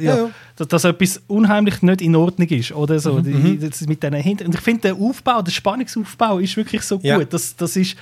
[0.00, 0.30] Ja, ja.
[0.56, 3.14] Dass, dass, etwas unheimlich nicht in Ordnung ist oder so.
[3.14, 3.24] Mhm.
[3.24, 3.88] Die, mhm.
[3.88, 7.04] mit Hinter und ich finde der Aufbau, der Spannungsaufbau ist wirklich so gut.
[7.04, 7.22] Ja.
[7.24, 7.96] Das, das ist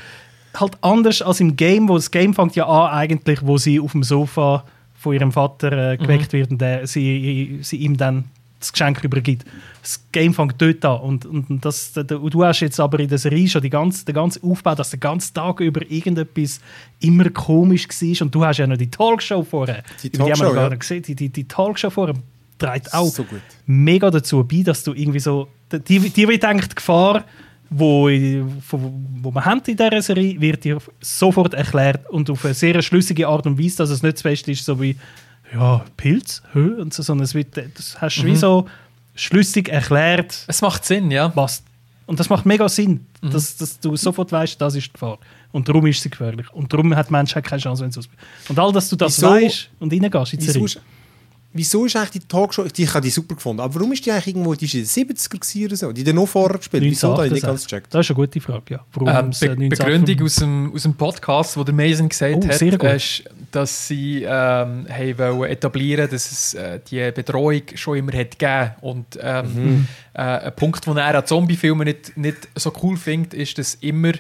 [0.54, 3.92] halt anders als im Game, wo das Game fängt ja an eigentlich, wo sie auf
[3.92, 4.64] dem Sofa
[4.94, 6.38] von ihrem Vater äh, geweckt mhm.
[6.38, 8.24] wird und der, sie, sie ihm dann
[8.60, 9.46] das Geschenk übergibt.
[9.82, 11.00] Das Game fängt dort an.
[11.00, 14.44] Und, und, das, du hast jetzt aber in der Serie schon die ganze, den ganzen
[14.44, 16.60] Aufbau, dass der ganze Tag über irgendetwas
[17.00, 18.26] immer komisch war.
[18.26, 19.82] Und du hast ja noch die Talkshow vorher.
[20.02, 20.68] Die Talkshow, die ja.
[20.68, 21.02] gesehen.
[21.02, 22.14] Die, die, die Talkshow vorher
[22.58, 23.24] trägt auch so
[23.66, 25.48] mega dazu bei, dass du irgendwie so...
[25.72, 27.24] Die, die wird eigentlich die Gefahr,
[27.70, 28.92] wo, wo,
[29.22, 33.28] wo man haben in dieser Serie, wird dir sofort erklärt und auf eine sehr schlüssige
[33.28, 34.96] Art und Weise, dass es nicht zu fest ist, so wie
[35.52, 38.26] ja, Pilz, Hö, und so, sondern es wird, das hast du mhm.
[38.26, 38.66] wie so
[39.14, 40.44] schlüssig erklärt.
[40.46, 41.34] Es macht Sinn, ja.
[41.34, 41.62] Was,
[42.10, 43.30] und das macht mega Sinn, mhm.
[43.30, 45.18] dass, dass du sofort weißt, das ist die Gefahr.
[45.52, 46.52] Und darum ist sie gefährlich.
[46.52, 48.00] Und darum hat die Menschheit keine Chance, wenn sie
[48.48, 50.76] Und all, dass du das wieso, weißt und reingehst in die.
[51.52, 54.12] Wieso ist eigentlich die Talkshow, die, ich habe die super gefunden, aber warum ist die
[54.12, 57.14] eigentlich irgendwo, die ist in den 70er oder so, die dann noch vorher gespielt, wieso?
[57.16, 57.92] Da nicht ganz gecheckt?
[57.92, 58.84] Das ist eine gute Frage, ja.
[58.92, 62.94] Warum ähm, Be Begründung aus dem, aus dem Podcast, wo der Mason gesagt oh, hat,
[62.94, 64.86] ist, dass sie ähm,
[65.16, 68.70] wollen etablieren dass es äh, die Bedrohung schon immer hat gegeben.
[68.80, 69.88] Und ähm, mhm.
[70.14, 74.12] äh, ein Punkt, den er an Zombiefilmen nicht, nicht so cool findet, ist, dass immer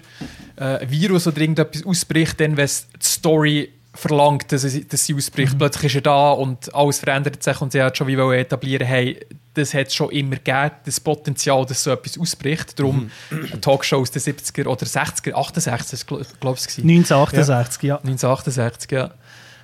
[0.56, 5.14] äh, ein Virus oder irgendetwas ausbricht, dann, wenn die Story verlangt, dass, es, dass sie
[5.14, 5.54] ausbricht.
[5.54, 5.58] Mhm.
[5.58, 9.18] Plötzlich ist er da und alles verändert sich und sie hat schon wie etablieren, hey,
[9.54, 12.78] das hat es schon immer gegeben, das Potenzial, dass so etwas ausbricht.
[12.78, 13.60] Darum mhm.
[13.60, 17.88] Talkshow aus den 70er oder 60er, 68, glaube ich, 1968, ja.
[17.88, 17.96] ja.
[17.96, 19.10] 1968, ja.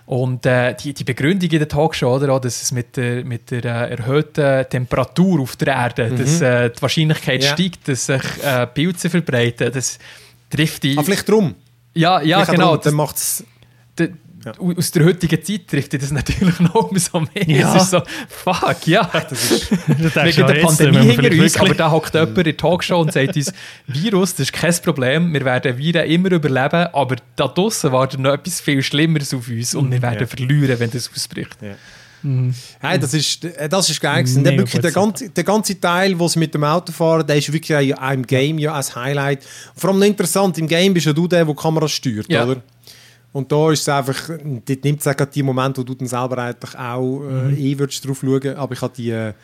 [0.06, 3.64] Und äh, die, die Begründung in der Talkshow, oder, dass es mit der, mit der
[3.64, 6.18] äh, erhöhten Temperatur auf der Erde, mhm.
[6.18, 7.52] dass äh, die Wahrscheinlichkeit ja.
[7.52, 9.98] steigt, dass sich äh, Pilze verbreiten, das
[10.48, 10.96] trifft die...
[10.96, 11.56] Ah, vielleicht drum?
[11.94, 12.74] Ja, ja genau.
[12.74, 13.44] Drum, dann macht es
[14.46, 14.52] ja.
[14.58, 17.44] aus der heutigen Zeit trifft das natürlich noch so mehr.
[17.46, 17.76] Ja.
[17.76, 19.10] Es ist so, fuck, ja.
[19.28, 23.12] Das ist, wegen der Pandemie hinter uns, aber da hockt jemand in der Talkshow und
[23.12, 23.52] sagt uns,
[23.86, 28.34] Virus, das ist kein Problem, wir werden Viren immer überleben, aber da draußen wartet noch
[28.34, 30.26] etwas viel Schlimmeres auf uns und wir werden ja.
[30.26, 31.56] verlieren, wenn das ausbricht.
[31.60, 31.74] Ja.
[32.22, 32.54] Mhm.
[32.80, 34.24] Hey, das ist, das ist geil.
[34.24, 37.36] Und der, wirklich der, ganze, der ganze Teil, wo sie mit dem Auto fahren, der
[37.36, 39.44] ist wirklich im Game ja als Highlight.
[39.76, 42.44] Vor allem interessant, im Game bist ja du der, der die Kamera steuert, ja.
[42.44, 42.62] oder?
[43.36, 46.38] Und da ist es einfach, dort nimmt es auch die Momente, wo du dann selber
[46.38, 47.56] eigentlich auch äh, mhm.
[47.58, 49.10] eh würdest drauf schauen, aber ich habe die...
[49.10, 49.34] Äh,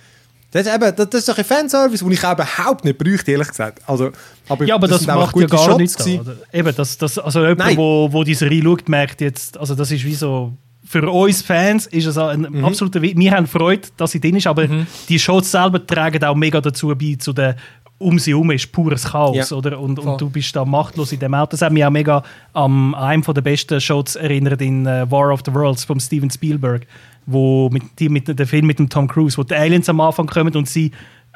[0.50, 3.32] das ist, eben, das, das ist doch ein Fanservice, den ich auch überhaupt nicht bräuchte,
[3.32, 3.82] ehrlich gesagt.
[3.86, 4.10] Also,
[4.48, 6.24] aber ja, aber das, das macht ja gar Shots nichts.
[6.24, 9.74] Da, Eben, das, das, also jemand, der wo, wo die Serie schaut, merkt jetzt, also
[9.74, 10.54] das ist wie so...
[10.84, 12.64] Für uns Fans ist es ein mhm.
[12.64, 13.02] absoluter...
[13.02, 14.86] Wir haben Freude, dass sie drin ist, aber mhm.
[15.06, 17.56] die Shots selber tragen auch mega dazu bei, zu der
[17.98, 19.50] um sie herum ist pures Chaos.
[19.50, 19.56] Ja.
[19.56, 19.78] Oder?
[19.78, 21.52] Und, und du bist da machtlos in dem Auto.
[21.52, 25.40] Das hat mich auch mega an einem der besten Shots erinnert in uh, War of
[25.46, 26.86] the Worlds von Steven Spielberg,
[27.26, 30.26] wo mit, die, mit dem Film mit dem Tom Cruise, wo die Aliens am Anfang
[30.26, 30.90] kommen und sie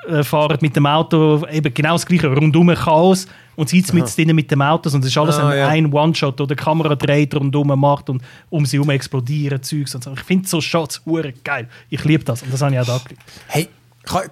[0.08, 3.26] äh, fahren mit dem Auto eben genau das gleiche, rundum Chaos
[3.56, 5.68] und sie mit drinnen mit dem Auto und es ist alles ah, ein, ja.
[5.68, 10.04] ein One-Shot, wo die Kamera dreht, rundum macht und um sie herum explodieren Zeugs und
[10.04, 10.12] so.
[10.12, 11.02] Ich finde so Shots
[11.42, 11.68] geil.
[11.88, 13.22] Ich liebe das und das habe ich auch da geliebt.
[13.48, 13.68] Hey,
[14.04, 14.22] kann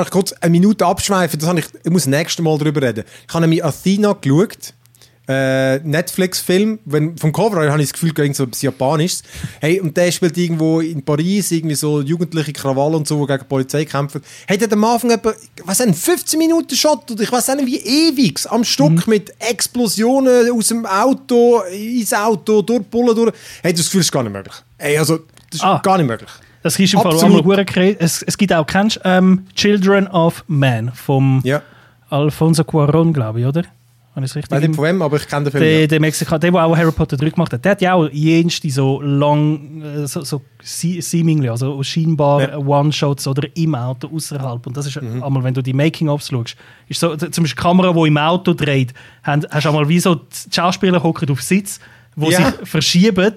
[0.00, 1.38] ich kurz eine Minute abschweifen?
[1.38, 3.04] Das ich, ich muss das nächste Mal darüber reden.
[3.26, 4.74] Ich habe nämlich Athena geschaut.
[5.28, 6.80] Äh, Netflix-Film,
[7.16, 9.22] vom Cover her habe ich das Gefühl, irgend so etwas Japanisches.
[9.60, 13.38] Hey, und der spielt irgendwo in Paris, irgendwie so jugendliche Krawalle und so, die gegen
[13.38, 14.20] die Polizei kämpfen.
[14.48, 15.32] Hey, der hat am Anfang etwa,
[15.64, 19.02] was ein 15 Minuten Shot oder ich weiß nicht wie ewig am Stück mhm.
[19.06, 23.32] mit Explosionen aus dem Auto, ins Auto, durch Bullen durch.
[23.62, 24.56] Hey, das Gefühl ist gar nicht möglich.
[24.76, 25.18] Hey, also,
[25.50, 25.80] das ist ah.
[25.84, 26.30] gar nicht möglich.
[26.62, 27.66] Das ist im Fall auch mal
[27.98, 31.62] es, es gibt auch, kennst du ähm, Children of Man vom ja.
[32.10, 33.64] Alfonso Cuaron, glaube ich, oder?
[34.14, 34.60] Habe ich richtig?
[34.60, 35.64] Nicht von wem, aber ich kenne den Film.
[35.64, 35.86] Der, ja.
[35.86, 38.68] der Mexikaner, der, der auch Harry Potter 3 gemacht hat, der hat ja auch jenste
[38.68, 42.58] so lang, äh, so, so seemingly, also scheinbar ja.
[42.58, 44.66] One-Shots oder im Auto außerhalb.
[44.66, 45.22] Und das ist mhm.
[45.22, 46.56] einmal, wenn du die Making-ofs schaust,
[46.88, 50.16] ist so, zum Beispiel die Kamera, die im Auto dreht, hast du einmal wie so
[50.16, 51.80] die Schauspieler hocken auf Sitz,
[52.14, 52.50] wo ja.
[52.50, 53.32] sich verschieben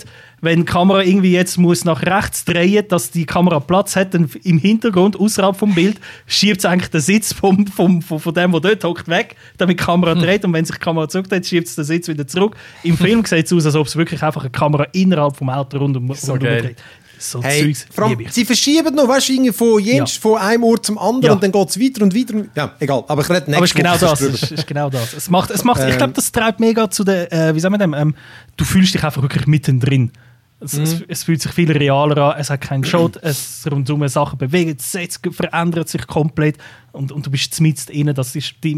[0.46, 4.30] wenn die Kamera irgendwie jetzt muss nach rechts drehen, dass die Kamera Platz hat, dann
[4.44, 8.52] im Hintergrund, außerhalb vom Bild, schiebt es eigentlich den Sitz vom, vom, vom, von dem,
[8.52, 10.20] der dort hockt, weg, damit die Kamera hm.
[10.20, 12.56] dreht und wenn sich die Kamera zurückdreht, schiebt es den Sitz wieder zurück.
[12.84, 15.78] Im Film sieht es aus, als ob es wirklich einfach eine Kamera innerhalb vom Auto
[15.78, 16.78] rundum, so rundum dreht.
[17.18, 20.06] So hey, Zeugs allem, sie verschieben noch, weißt du, von, ja.
[20.06, 21.32] von einem Ort zum anderen ja.
[21.34, 22.48] und dann geht es weiter und weiter.
[22.56, 23.04] Ja, egal.
[23.08, 23.56] Aber ich rede nicht.
[23.56, 24.22] Aber es ist genau das.
[24.22, 25.14] Ist, ist genau das.
[25.14, 27.74] Es macht, es macht, ähm, ich glaube, das treibt mega zu der, äh, wie sagen
[27.74, 28.16] wir dem, ähm,
[28.58, 30.12] du fühlst dich einfach wirklich mittendrin.
[30.62, 30.84] Es, mhm.
[30.84, 34.78] es, es, fühlt sich viel realer an, es hat keinen Shot, es rundum Sachen bewegen,
[34.78, 36.58] es verändert sich komplett
[36.94, 38.14] und, und du bist mitten drin.
[38.16, 38.72] Das ist die,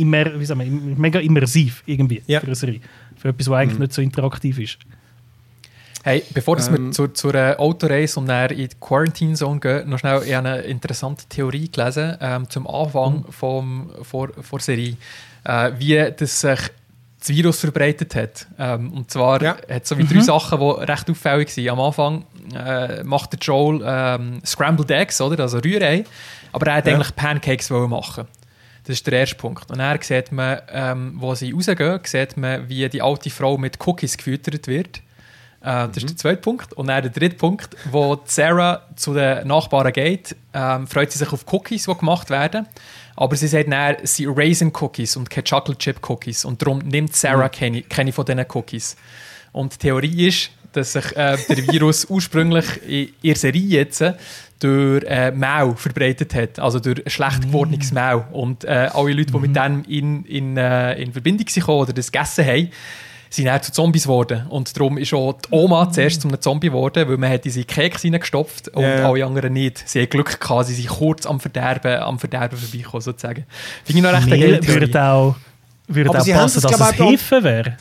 [0.00, 2.40] immer, wie sagen wir, mega immersiv irgendwie ja.
[2.40, 2.80] für eine Serie.
[3.16, 3.82] Für etwas, was eigentlich mhm.
[3.82, 4.78] nicht so interaktiv ist.
[6.04, 9.88] Hey, bevor ähm, wir zur, zur äh, Autoreise und dann in die Quarantine Zone gehen,
[9.88, 13.32] noch schnell ich eine interessante Theorie gelesen ähm, zum Anfang mhm.
[13.32, 14.96] vom, vor, vor Serie,
[15.44, 16.58] äh, wie das sich
[17.22, 18.46] das Virus verbreitet hat.
[18.58, 19.56] Ähm, und zwar ja.
[19.56, 20.22] hat es so wie drei mhm.
[20.22, 21.68] Sachen, die recht auffällig sind.
[21.68, 22.24] Am Anfang
[22.54, 25.42] äh, macht der Joel ähm, Scrambled Eggs, oder?
[25.42, 26.04] also Rührei,
[26.52, 26.94] aber er hat ja.
[26.94, 28.26] eigentlich Pancakes machen.
[28.84, 29.70] Das ist der erste Punkt.
[29.70, 33.78] Und dann sieht man, ähm, wo sie rausgehen, sieht man, wie die alte Frau mit
[33.86, 34.98] Cookies gefüttert wird.
[35.60, 35.94] Äh, das mhm.
[35.94, 36.72] ist der zweite Punkt.
[36.72, 41.32] Und dann der dritte Punkt, wo Sarah zu den Nachbarn geht, ähm, freut sie sich
[41.32, 42.66] auf Cookies, die gemacht werden.
[43.16, 46.44] Aber sie sagt dann, sie Raisin Cookies und keine Chocolate Chip Cookies.
[46.44, 47.52] Und darum nimmt Sarah mhm.
[47.52, 48.96] keine, keine von diesen Cookies.
[49.52, 54.04] Und die Theorie ist, dass sich äh, der Virus ursprünglich in ihrer Serie jetzt
[54.58, 57.92] durch äh, Mau verbreitet hat, also durch schlecht gewordenes.
[57.92, 58.24] Mau.
[58.32, 59.54] Und äh, alle Leute, die mit mhm.
[59.54, 62.70] dem in, in, äh, in Verbindung sind oder das gegessen haben,
[63.34, 64.46] sind dann zu Zombies geworden.
[64.48, 67.64] Und darum ist auch die Oma zuerst zu einem Zombie geworden, weil man hat diese
[67.64, 69.08] Keks reingestopft und ja.
[69.08, 69.82] alle anderen nicht.
[69.88, 73.46] Sie haben Glück gehabt, sie sind kurz am Verderben, am Verderben vorbeikommen, sozusagen.
[73.84, 75.36] Finde ich noch recht eine geile würde auch,
[75.88, 77.76] würde Aber auch passen, dass es ich, auch- Hefe wäre.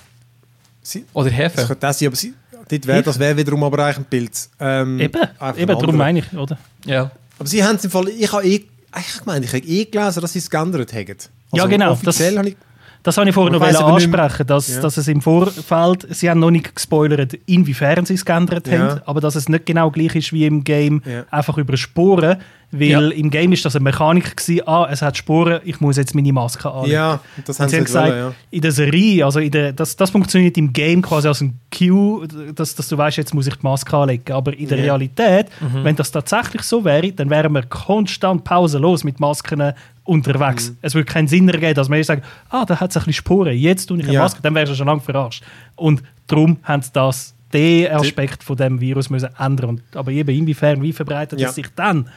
[0.82, 1.56] Sie, Oder das Hefe.
[1.58, 2.34] könnte das sein, aber sie,
[2.70, 4.50] wär, das wäre wiederum aber eigentlich ein Pilz.
[4.60, 6.58] Ähm, Eben, eben ein darum meine ich, oder?
[6.86, 7.12] Ja.
[7.38, 8.66] Aber sie haben es im Fall, ich habe eh,
[8.98, 11.08] ich gemeint, ich habe eh gelesen, dass sie es geändert haben.
[11.10, 12.58] Also Ja, genau, Offiziell das- habe ich,
[13.04, 14.82] Das habe ich vorhin noch ich mehr- ansprechen, dass, Ja.
[14.82, 18.78] dass es im Vorfeld, sie haben noch nicht gespoilert, inwiefern sie es geändert Ja.
[18.78, 21.24] haben, aber dass es nicht genau gleich ist wie im Game, Ja.
[21.32, 22.38] einfach über Sporen,
[22.74, 26.16] weil im Game ist das eine Mechanik gewesen, ah, es hat Sporen, ich muss jetzt
[26.16, 26.94] meine Maske anlegen.
[26.94, 30.10] ja, das haben sie haben gesagt, wollen, in der Serie, also in der, das, das
[30.12, 33.64] funktioniert im Game quasi als ein Cue, dass, dass du weißt, jetzt muss ich die
[33.64, 34.32] Maske anlegen.
[34.32, 34.78] Aber in der.
[34.78, 35.48] Realität,
[35.84, 39.74] wenn das tatsächlich so wäre, dann wären wir konstant pausenlos mit Masken
[40.04, 40.70] unterwegs.
[40.72, 40.78] Mhm.
[40.82, 43.56] Es würde keinen Sinn ergeben, dass wir sagen, ah, da hat es ein bisschen Spuren,
[43.56, 44.22] jetzt tue ich eine Ja.
[44.24, 45.44] Maske, dann wärst du schon lange verarscht.
[45.76, 49.70] Und darum haben sie das, den Aspekt von dem Virus müssen ändern.
[49.70, 51.50] Und, aber eben inwiefern, wie verbreitet Ja.
[51.50, 52.08] es sich dann?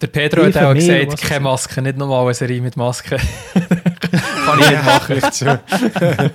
[0.00, 3.18] Der Pedro hat auch mehr, gesagt, keine Maske, nicht nochmal eine Serie mit Maske.
[3.52, 5.20] Kann ich nicht machen.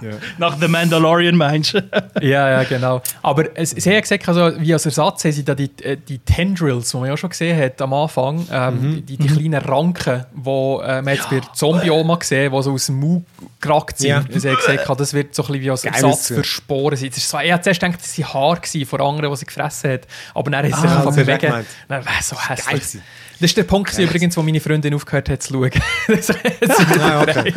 [0.38, 1.78] Nach The Mandalorian meinst du?
[2.20, 3.02] ja, ja, genau.
[3.22, 6.18] Aber es, sie haben gesagt, also, wie als Ersatz haben sie da die, äh, die
[6.18, 10.48] Tendrils, die man ja schon gesehen hat am Anfang, ähm, die, die kleinen Ranken, die
[10.48, 13.26] äh, man jetzt bei der Zombie-Oma gesehen die so aus dem Mund
[13.60, 14.10] gerackt sind.
[14.10, 14.22] Ja.
[14.28, 17.10] Sie haben gesagt, das wird so ein bisschen wie als Ersatz für Sporen sein.
[17.12, 20.00] So, ich hatte zuerst gedacht, das waren Haare von anderen, die sie gefressen hat.
[20.34, 21.64] Aber dann hat sie Ah, sich ist bewegen.
[21.88, 23.02] Dann so Geil hässlich.
[23.38, 25.70] Das ist der Punkt übrigens, wo meine Freundin aufgehört hat zu schauen.
[26.08, 26.38] das hat
[27.00, 27.52] Ah, okay.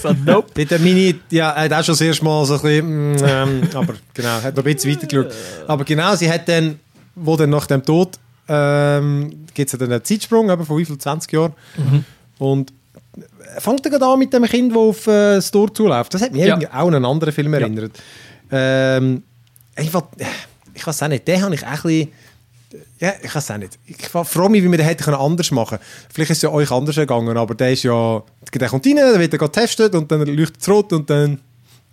[0.00, 0.50] so, nope.
[0.54, 3.62] Bei der Mini, ja, hat auch schon das erste Mal so ein bisschen, mm, ähm,
[3.74, 5.32] aber genau, hat noch ein bisschen weitergeschaut.
[5.66, 6.78] Aber genau, sie hat dann,
[7.14, 8.18] wo dann nach dem Tod,
[8.48, 11.54] ähm, gibt es ja dann einen Zeitsprung eben, von wie viel, 20 Jahren.
[12.38, 12.72] Und
[13.58, 16.12] fängt er gerade an mit dem Kind, das auf äh, das Tor zuläuft.
[16.14, 16.48] Das hat mich Ja.
[16.48, 17.92] irgendwie auch an einen anderen Film erinnert.
[18.50, 19.22] Ähm,
[19.76, 20.02] einfach,
[20.74, 22.08] ich weiß auch nicht, den habe ich auch ein bisschen,
[22.98, 23.78] ja, ich weiß auch nicht.
[23.86, 25.82] Ich freue mich, wie wir den hätten anders machen können.
[26.12, 28.22] Vielleicht ist es ja euch anders gegangen, aber der ist ja,
[28.54, 31.40] der kommt rein, der wird dann getestet und dann leuchtet es rot und dann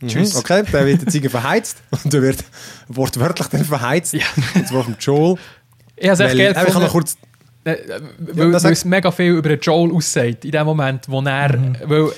[0.06, 0.34] Tschüss.
[0.34, 2.44] Mhm, Okay, dann wird der Ziege verheizt und der wird
[2.88, 4.14] wortwörtlich dann verheizt.
[4.14, 4.26] Ja.
[4.54, 5.38] Und zwar vom Joel.
[5.96, 6.90] Ich habe es echt geil gefunden.
[6.90, 7.18] kurz...
[7.68, 11.54] Äh, äh, weil, sag- es mega viel über Joel aussagt, in dem Moment, wo er,
[11.84, 12.10] weil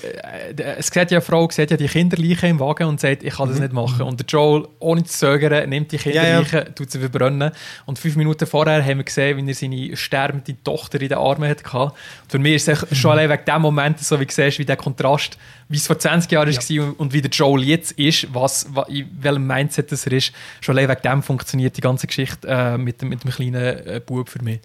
[0.57, 3.33] äh, es sieht ja eine Frau, sieht ja die Kinderleiche im Wagen und sagt, ich
[3.35, 4.03] kann das nicht machen.
[4.03, 7.51] Und der Joel, ohne zu zögern, nimmt die Kinderleiche, tut sie verbrennen.
[7.85, 11.49] Und fünf Minuten vorher haben wir gesehen, wie er seine sterbende Tochter in den Armen
[11.49, 11.63] hatte.
[11.77, 11.91] Und
[12.29, 14.77] für mich ist es schon allein wegen dem Moment, so wie du siehst, wie der
[14.77, 18.85] Kontrast, wie es vor 20 Jahren war und, wie der Joel jetzt ist, was, wa-
[18.89, 20.31] in welchem Mindset das er ist,
[20.61, 24.01] schon allein wegen dem funktioniert die ganze Geschichte äh, mit, dem- mit dem kleinen äh,
[24.05, 24.59] Bub für mich.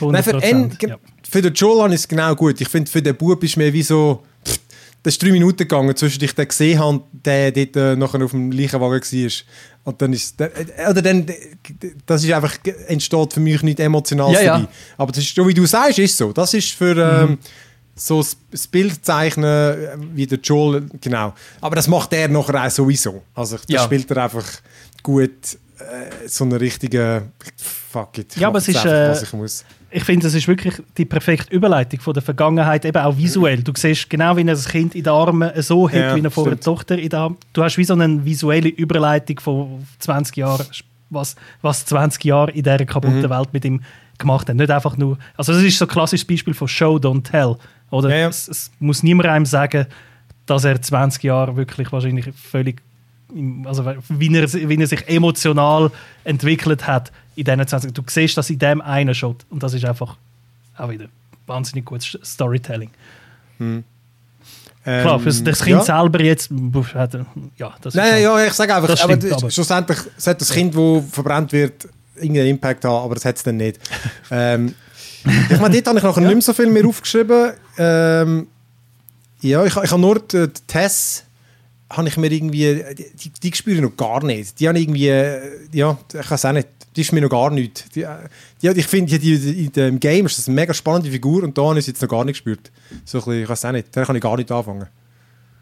[0.00, 0.96] Nein, für, 100%, ihn, ja.
[1.28, 2.60] für den Joel ich es genau gut.
[2.60, 4.22] Ich finde, für den Bub ist mir wie so...
[4.46, 4.58] pff,
[5.02, 8.30] Das ist drei Minuten gegangen, zwischen ich den gesehen habe, der dort äh, nachher auf
[8.32, 9.32] dem Leichenwagen war.
[9.84, 10.38] Und dann ist...
[10.40, 11.26] der- äh, Oder dann...
[12.06, 12.56] Das ist einfach...
[12.88, 14.58] Entsteht für mich nicht emotional Ja, ja.
[14.58, 14.68] dabei.
[14.96, 16.32] Aber das ist so, wie du sagst, ist so.
[16.32, 16.96] Das ist für...
[16.96, 17.38] Ähm,
[18.00, 18.22] so
[18.52, 21.34] das- Bild zeichnen, äh, wie der Joel, genau.
[21.60, 23.22] Aber das macht er nachher auch sowieso.
[23.34, 23.82] Also das Ja.
[23.82, 24.44] spielt er einfach
[25.02, 25.30] gut,
[25.80, 27.22] äh, so eine richtige,
[27.90, 29.64] fuck it, ich Ja, aber es ist, einfach, äh, was ich muss.
[29.90, 33.62] Ich finde, es ist wirklich die perfekte Überleitung von der Vergangenheit, eben auch visuell.
[33.62, 36.30] Du siehst genau, wie er das Kind in den Armen so hat, Ja, wie er
[36.30, 36.64] vor der stimmt.
[36.64, 37.36] Tochter in den Armen.
[37.54, 40.66] Du hast wie so eine visuelle Überleitung von 20 Jahren,
[41.10, 43.30] was, was 20 Jahre in dieser kaputten Mhm.
[43.30, 43.80] Welt mit ihm
[44.18, 44.58] gemacht haben.
[44.58, 45.16] Nicht einfach nur.
[45.36, 47.56] Also, das ist so ein klassisches Beispiel von Show, Don't Tell.
[47.90, 48.10] Oder?
[48.10, 48.28] Ja, ja.
[48.28, 49.86] Es, es muss niemand einem sagen,
[50.44, 52.82] dass er 20 Jahre wirklich wahrscheinlich völlig
[53.66, 55.90] also wie er, wie er sich emotional
[56.24, 59.84] entwickelt hat in diesen 20 Du siehst das in dem einen Shot und das ist
[59.84, 60.16] einfach
[60.76, 61.06] auch wieder
[61.46, 62.90] wahnsinnig gutes Storytelling.
[64.84, 65.82] Klar, für das Kind Ähm, ja.
[65.84, 66.50] selber jetzt,
[67.56, 70.38] ja, das ist Nein, halt- ja, ich sage einfach, Das aber, stimmt, aber- schlussendlich sollte
[70.40, 73.78] das Kind, das verbrannt wird, irgendeinen Impact haben, aber das hat es dann nicht.
[74.30, 74.74] ähm,
[75.50, 77.52] ich meine, dort habe ich nachher nicht mehr so viel mehr aufgeschrieben.
[77.76, 78.46] Ähm,
[79.40, 81.24] ja, ich, ich habe nur die, die Tess,
[81.90, 82.82] habe ich mir irgendwie,
[83.22, 84.58] die, die spüre ich noch gar nicht.
[84.58, 85.40] Die habe ich irgendwie, äh,
[85.72, 87.94] ja, ich weiß auch nicht, die ist mir noch gar nicht.
[87.94, 88.16] Die, äh,
[88.62, 91.56] die, ich finde, die, die, in dem Game ist das eine mega spannende Figur und
[91.56, 92.70] da habe ich sie jetzt noch gar nicht gespürt.
[93.04, 94.86] So ein bisschen, ich weiß auch nicht, da kann ich gar nicht anfangen.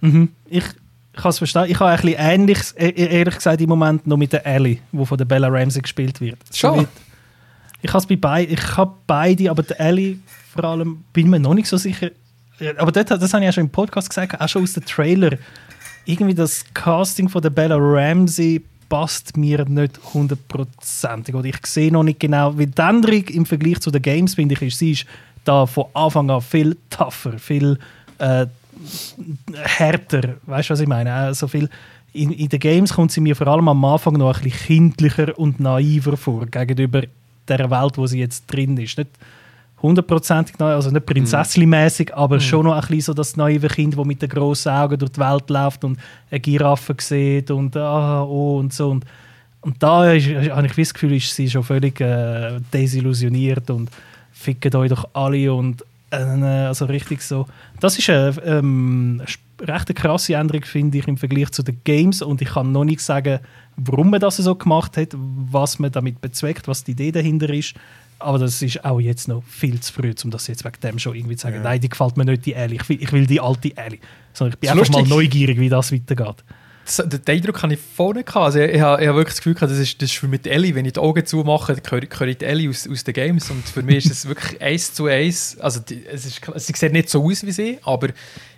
[0.01, 0.31] Mhm.
[0.48, 0.65] Ich,
[1.16, 1.66] kann es verstehen.
[1.69, 4.78] Ich habe ein bisschen Ähnliches, e- e- ehrlich gesagt, im Moment noch mit der Ellie,
[4.93, 6.39] die von der Bella Ramsey gespielt wird.
[6.53, 6.86] Schon?
[7.82, 10.19] Ich habe bei beid, ich habe beide, aber der Ellie
[10.53, 12.11] vor allem bin mir noch nicht so sicher.
[12.78, 15.36] Aber dort, das habe ich ja schon im Podcast gesagt, auch schon aus dem Trailer.
[16.05, 21.35] Irgendwie das Casting von der Bella Ramsey passt mir nicht hundertprozentig.
[21.45, 24.63] Ich sehe noch nicht genau, wie die Änderung im Vergleich zu den Games, finde ich,
[24.63, 25.07] ist, sie ist
[25.45, 27.79] da von Anfang an viel tougher, viel
[28.19, 28.47] äh,
[29.55, 30.37] härter.
[30.47, 31.31] Weißt du, was ich meine?
[31.31, 31.69] Auch so viel
[32.17, 35.39] in, in den Games kommt sie mir vor allem am Anfang noch ein bisschen kindlicher
[35.39, 37.03] und naiver vor gegenüber
[37.49, 38.99] der Welt, wo sie jetzt drin ist.
[38.99, 39.11] Nicht
[39.82, 42.40] hundertprozentig neu, also nicht prinzessli-mäßig, aber mhm.
[42.40, 45.20] schon noch ein bisschen so das naive Kind, das mit den grossen Augen durch die
[45.20, 45.98] Welt läuft und
[46.31, 48.90] eine Giraffe sieht und ah, oh und so.
[48.90, 49.05] Und,
[49.61, 53.90] und da ist, habe ich das Gefühl, ist sie schon völlig äh, desillusioniert und
[54.32, 57.47] fickt euch doch alle und äh, also richtig so.
[57.81, 59.23] Das ist eine ähm,
[59.61, 63.01] recht krasse Änderung, finde ich, im Vergleich zu den Games und ich kann noch nicht
[63.01, 63.40] sagen,
[63.77, 67.74] warum man das so gemacht hat, was man damit bezweckt, was die Idee dahinter ist.
[68.19, 71.15] Aber das ist auch jetzt noch viel zu früh, um das jetzt wegen dem schon
[71.15, 71.63] irgendwie zu sagen, ja.
[71.63, 72.79] nein, die gefällt mir nicht, die Ellie.
[72.81, 73.99] Ich will, ich will die alte Ellie.
[74.33, 75.09] Sondern ich bin einfach lustig.
[75.09, 76.45] mal neugierig, wie das weitergeht.
[76.87, 78.45] Das, den Eindruck habe ich vorne gehabt.
[78.47, 80.29] Also ich, ich, habe, ich habe wirklich das Gefühl gehabt, das ist, das ist für
[80.29, 80.75] mich die Ellie.
[80.75, 83.51] Wenn ich die Augen zumache, höre, höre ich die Ellie aus, aus den Games.
[83.51, 85.59] Und für mich ist es wirklich eins zu eins.
[85.59, 88.09] Also die, es ist, sie sieht nicht so aus wie sie, aber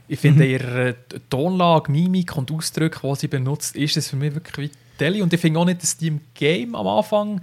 [0.07, 0.51] ich finde, mhm.
[0.51, 0.97] ihre
[1.29, 5.23] Tonlage, Mimik und Ausdrücke, die sie benutzt, ist es für mich wirklich wie Deli.
[5.23, 7.41] Und ich finde auch nicht, dass die im Game am Anfang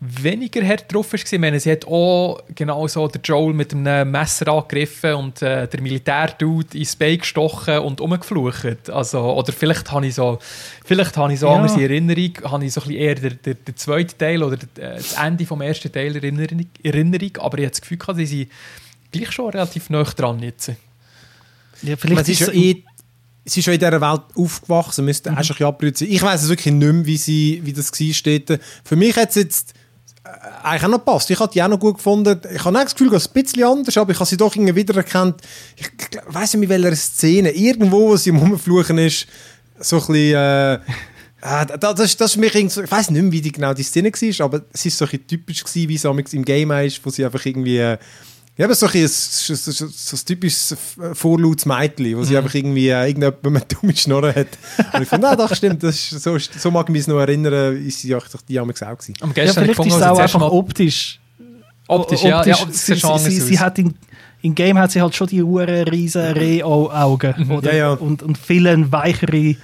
[0.00, 1.20] weniger hart drauf war.
[1.20, 5.68] Ich meine, sie hat auch genau so der Joel mit einem Messer angegriffen und äh,
[5.68, 8.88] der Militärdude ins Bein gestochen und umgeflucht.
[8.88, 10.38] Also, oder vielleicht habe ich so,
[10.86, 11.66] vielleicht habe ich so ja.
[11.66, 14.96] in Erinnerung, habe ich so ein bisschen eher den, den, den zweiten Teil oder äh,
[14.96, 18.26] das Ende vom ersten Teil in Erinnerung, Erinnerung aber ich habe das Gefühl, dass sie
[18.26, 18.50] sind
[19.12, 20.72] gleich schon relativ nah dran jetzt.
[21.82, 22.82] Ja, vielleicht ist schon eh,
[23.44, 25.38] sie ist schon in dieser Welt aufgewachsen, müsste mhm.
[25.38, 26.08] auch schon ein sein.
[26.10, 28.58] Ich weiß es wirklich nicht mehr, wie, sie, wie das war.
[28.84, 29.74] Für mich hat es jetzt
[30.62, 31.30] eigentlich auch noch gepasst.
[31.30, 32.40] Ich habe die auch noch gut gefunden.
[32.54, 35.40] Ich habe das Gefühl, es ein bisschen anders, aber ich habe sie doch irgendwie wiedererkannt.
[35.76, 35.90] Ich,
[36.26, 37.50] weiß nicht, in welcher Szene.
[37.50, 39.26] Irgendwo, wo sie Rumfluchen ist,
[39.78, 40.34] so ein bisschen...
[40.34, 40.78] Äh,
[41.42, 44.12] das, das, das ist mich irgendwie, ich weiß nicht mehr, wie die genau die Szene
[44.12, 47.24] war, aber es war so ein typisch gewesen, wie es im Game ist, wo sie
[47.24, 47.96] einfach irgendwie äh,
[48.60, 50.76] ja, aber so ein, so, so, so ein typisches
[51.14, 52.36] vorlautes Mädchen, wo sie mhm.
[52.40, 54.48] einfach irgendwie äh, irgendjemand mit dumme Schnorren hat.
[54.92, 57.74] Und ich fand, ah, das stimmt, das ist, so, so mag ich mich noch erinnern,
[57.86, 59.14] ist sie auch die auch auch gewesen.
[59.20, 61.18] Am ja, vielleicht ist es auch einfach optisch.
[61.88, 62.44] Optisch, ja.
[62.44, 63.94] ja sie, sie, sie, sie hat in,
[64.42, 67.60] im Game hat sie halt schon die hohen riesen Reh-Augen mhm.
[67.62, 67.92] ja, ja.
[67.94, 69.56] und, und viel weichere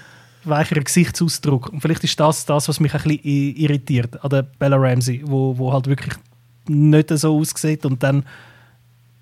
[0.45, 1.69] weicherer Gesichtsausdruck.
[1.69, 5.59] Und vielleicht ist das das, was mich ein bisschen irritiert an der Bella Ramsey, wo,
[5.59, 6.15] wo halt wirklich
[6.67, 8.25] nicht so aussieht und dann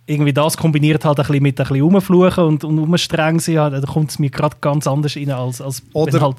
[0.07, 3.81] irgendwie das kombiniert halt ein bisschen mit ein bisschen rumfluchen und, und rumstreng sein, da
[3.81, 6.37] kommt es mir gerade ganz anders rein als, als Oder halt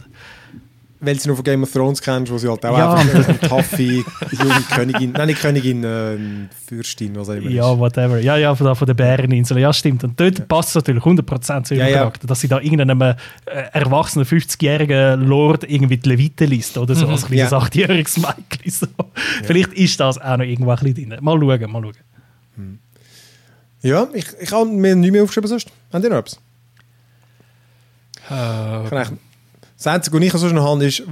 [1.05, 2.93] weil sie noch von Game of Thrones kennst, wo sie halt auch ja.
[2.93, 6.17] einfach eine taffe junge Königin, nein nicht Königin, äh,
[6.67, 8.19] Fürstin, was auch immer Ja, whatever.
[8.19, 10.03] Ja, ja, von, von der Bäreninsel, ja stimmt.
[10.03, 10.45] Und dort ja.
[10.45, 12.27] passt es natürlich 100% zu ihrem ja, Charakter, ja.
[12.27, 13.15] dass sie da irgendeinem äh,
[13.73, 17.11] erwachsenen 50-jährigen Lord irgendwie die Leviten liest oder so, mhm.
[17.11, 17.59] als kleines ja.
[17.59, 18.71] 8-jähriges Mädchen.
[18.71, 18.87] So.
[19.43, 21.19] Vielleicht ist das auch noch irgendwo ein bisschen drin.
[21.21, 22.14] Mal schauen, mal schauen.
[23.86, 25.68] Ja, ich, ich habe mir nicht mehr aufgeschrieben sonst.
[25.94, 26.40] Habt ihr noch etwas?
[28.28, 28.90] Uh,
[29.78, 31.03] das Einzige, was ich so noch habe, ist,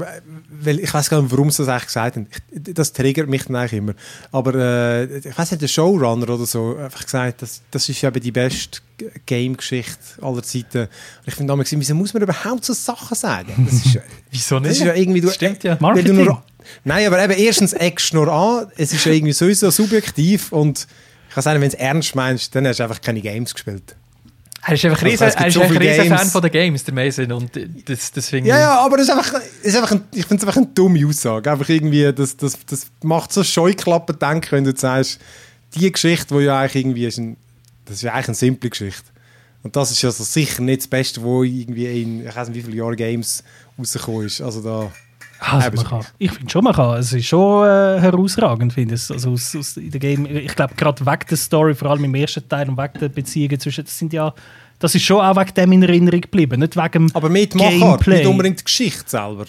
[0.50, 2.28] weil ich weiß gar nicht, warum sie das eigentlich gesagt haben.
[2.50, 3.94] Ich, das triggert mich dann eigentlich immer.
[4.32, 8.20] Aber äh, ich weiß nicht, der Showrunner oder so einfach gesagt, das, das ist eben
[8.20, 8.80] die beste
[9.28, 10.80] Game-Geschichte aller Zeiten.
[10.80, 13.70] Und ich finde damals, wieso muss man überhaupt so Sachen sagen?
[13.70, 14.00] Das ist,
[14.32, 14.72] Wieso nicht?
[14.72, 15.78] Das ist ja irgendwie, du, Stimmt ja.
[15.80, 16.26] Marketing.
[16.26, 16.44] Nur,
[16.84, 20.88] nein, aber eben erstens eckst nur an, es ist ja irgendwie sowieso subjektiv und
[21.34, 23.96] ich kann sagen, wenn du es ernst meinst, dann hast du einfach keine Games gespielt.
[24.68, 26.94] Er ist einfach ein riesen, er ist so ein riesen Fan von den Games, der
[26.94, 27.32] Mason.
[27.32, 27.50] Und
[27.90, 30.58] das, das ja, ja, aber das ist einfach, ist einfach ein, ich finde es einfach
[30.58, 31.52] eine dumme Aussage.
[31.52, 35.20] Einfach irgendwie, das, das, das macht so Scheuklappen denken, wenn du sagst,
[35.74, 37.36] die Geschichte, die ja eigentlich irgendwie ist, ein,
[37.86, 39.06] das ist ja eigentlich eine simple Geschichte.
[39.64, 42.58] Und das ist ja so sicher nicht das Beste, wo irgendwie in, ich weiß nicht,
[42.58, 43.44] wie viele Jahre Games
[43.80, 44.40] rausgekommen ist.
[44.40, 44.92] Also da...
[45.52, 47.00] Also man kann, ich finde schon, man kann.
[47.00, 49.10] Es ist schon äh, herausragend, finde ich.
[49.10, 52.48] Also aus, aus der Game, ich glaube, gerade wegen der Story, vor allem im ersten
[52.48, 54.34] Teil und wegen der Beziehungen zwischen, das sind ja,
[54.80, 58.26] das ist schon auch wegen dem in Erinnerung geblieben, nicht wegen Aber mit Machart, nicht
[58.26, 59.46] unbedingt die Geschichte selber.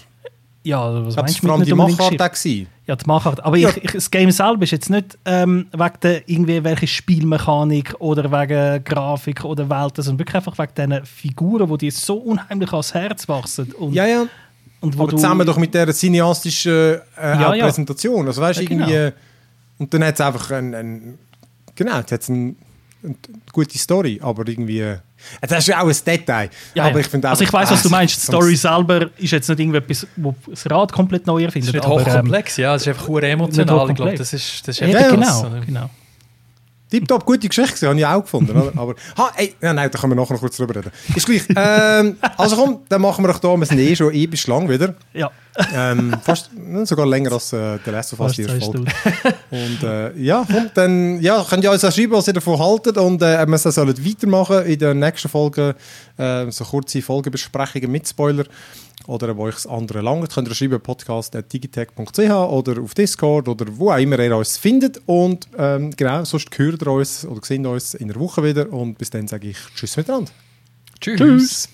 [0.67, 2.45] Ja, was meinst du vor allem die Machart auch
[2.87, 3.45] Ja, die Machart.
[3.45, 3.69] Aber ja.
[3.69, 8.33] ich, ich, das Game selber ist jetzt nicht ähm, wegen der irgendwie welche Spielmechanik oder
[8.33, 12.95] wegen Grafik oder Welt, sondern wirklich einfach wegen diesen Figuren, die dir so unheimlich ans
[12.95, 13.73] Herz wachsen.
[13.73, 14.27] Und ja, ja.
[14.85, 17.65] Und wo Aber zusammen doch mit der cineastischen äh, ja, ja.
[17.65, 18.27] Präsentation.
[18.27, 18.93] Also weißt ja, irgendwie.
[18.93, 19.13] Genau.
[19.79, 21.19] Und dann hat es einfach ein, ein
[21.75, 22.57] genau, jetzt hat's ein,
[23.03, 23.15] eine
[23.51, 24.81] gute Story, aber irgendwie.
[24.81, 24.99] Äh,
[25.41, 26.51] das ist ja auch ein Detail.
[26.75, 28.17] Ja, aber ich finde also ich weiß, was du meinst.
[28.17, 31.71] Die Story selber ist jetzt nicht irgendetwas, wo das Rad komplett neu erfindet.
[31.71, 32.75] Es ist nicht hochkomplex, ähm, ja.
[32.75, 33.89] Es ist einfach emotional.
[33.89, 35.91] Ich glaube, das ist, das ist ja, genau, genau.
[36.95, 38.57] Tipptopp, gute Geschichte, habe ich auch gefunden.
[38.57, 38.73] Oder?
[38.77, 40.93] Aber, ha, ey, ja, nein, da können wir nachher noch kurz drüber reden.
[41.17, 41.43] Ist gleich.
[41.57, 44.95] Ähm, also komm, dann machen wir doch da, wir sind eh schon episch lang wieder.
[45.13, 45.29] Ja.
[45.75, 46.51] Ähm, fast
[46.85, 48.85] sogar länger als äh, der Us die erste Folge.
[49.51, 52.97] Und äh, ja, komm, dann ja, könnt ihr uns auch schreiben, was ihr davon haltet
[52.97, 55.75] und äh, wir sollen weitermachen in der nächsten Folge,
[56.17, 58.45] äh, so kurze Folgebesprechungen mit Spoiler
[59.07, 63.91] oder wo euch das andere langt, könnt ihr schreiben podcast.digitech.ch oder auf Discord oder wo
[63.91, 65.01] auch immer ihr uns findet.
[65.07, 68.73] Und ähm, genau, sonst hört ihr uns oder seht uns in der Woche wieder.
[68.73, 70.33] Und bis dann sage ich Tschüss miteinander.
[71.01, 71.19] Tschüss.
[71.19, 71.69] Tschüss.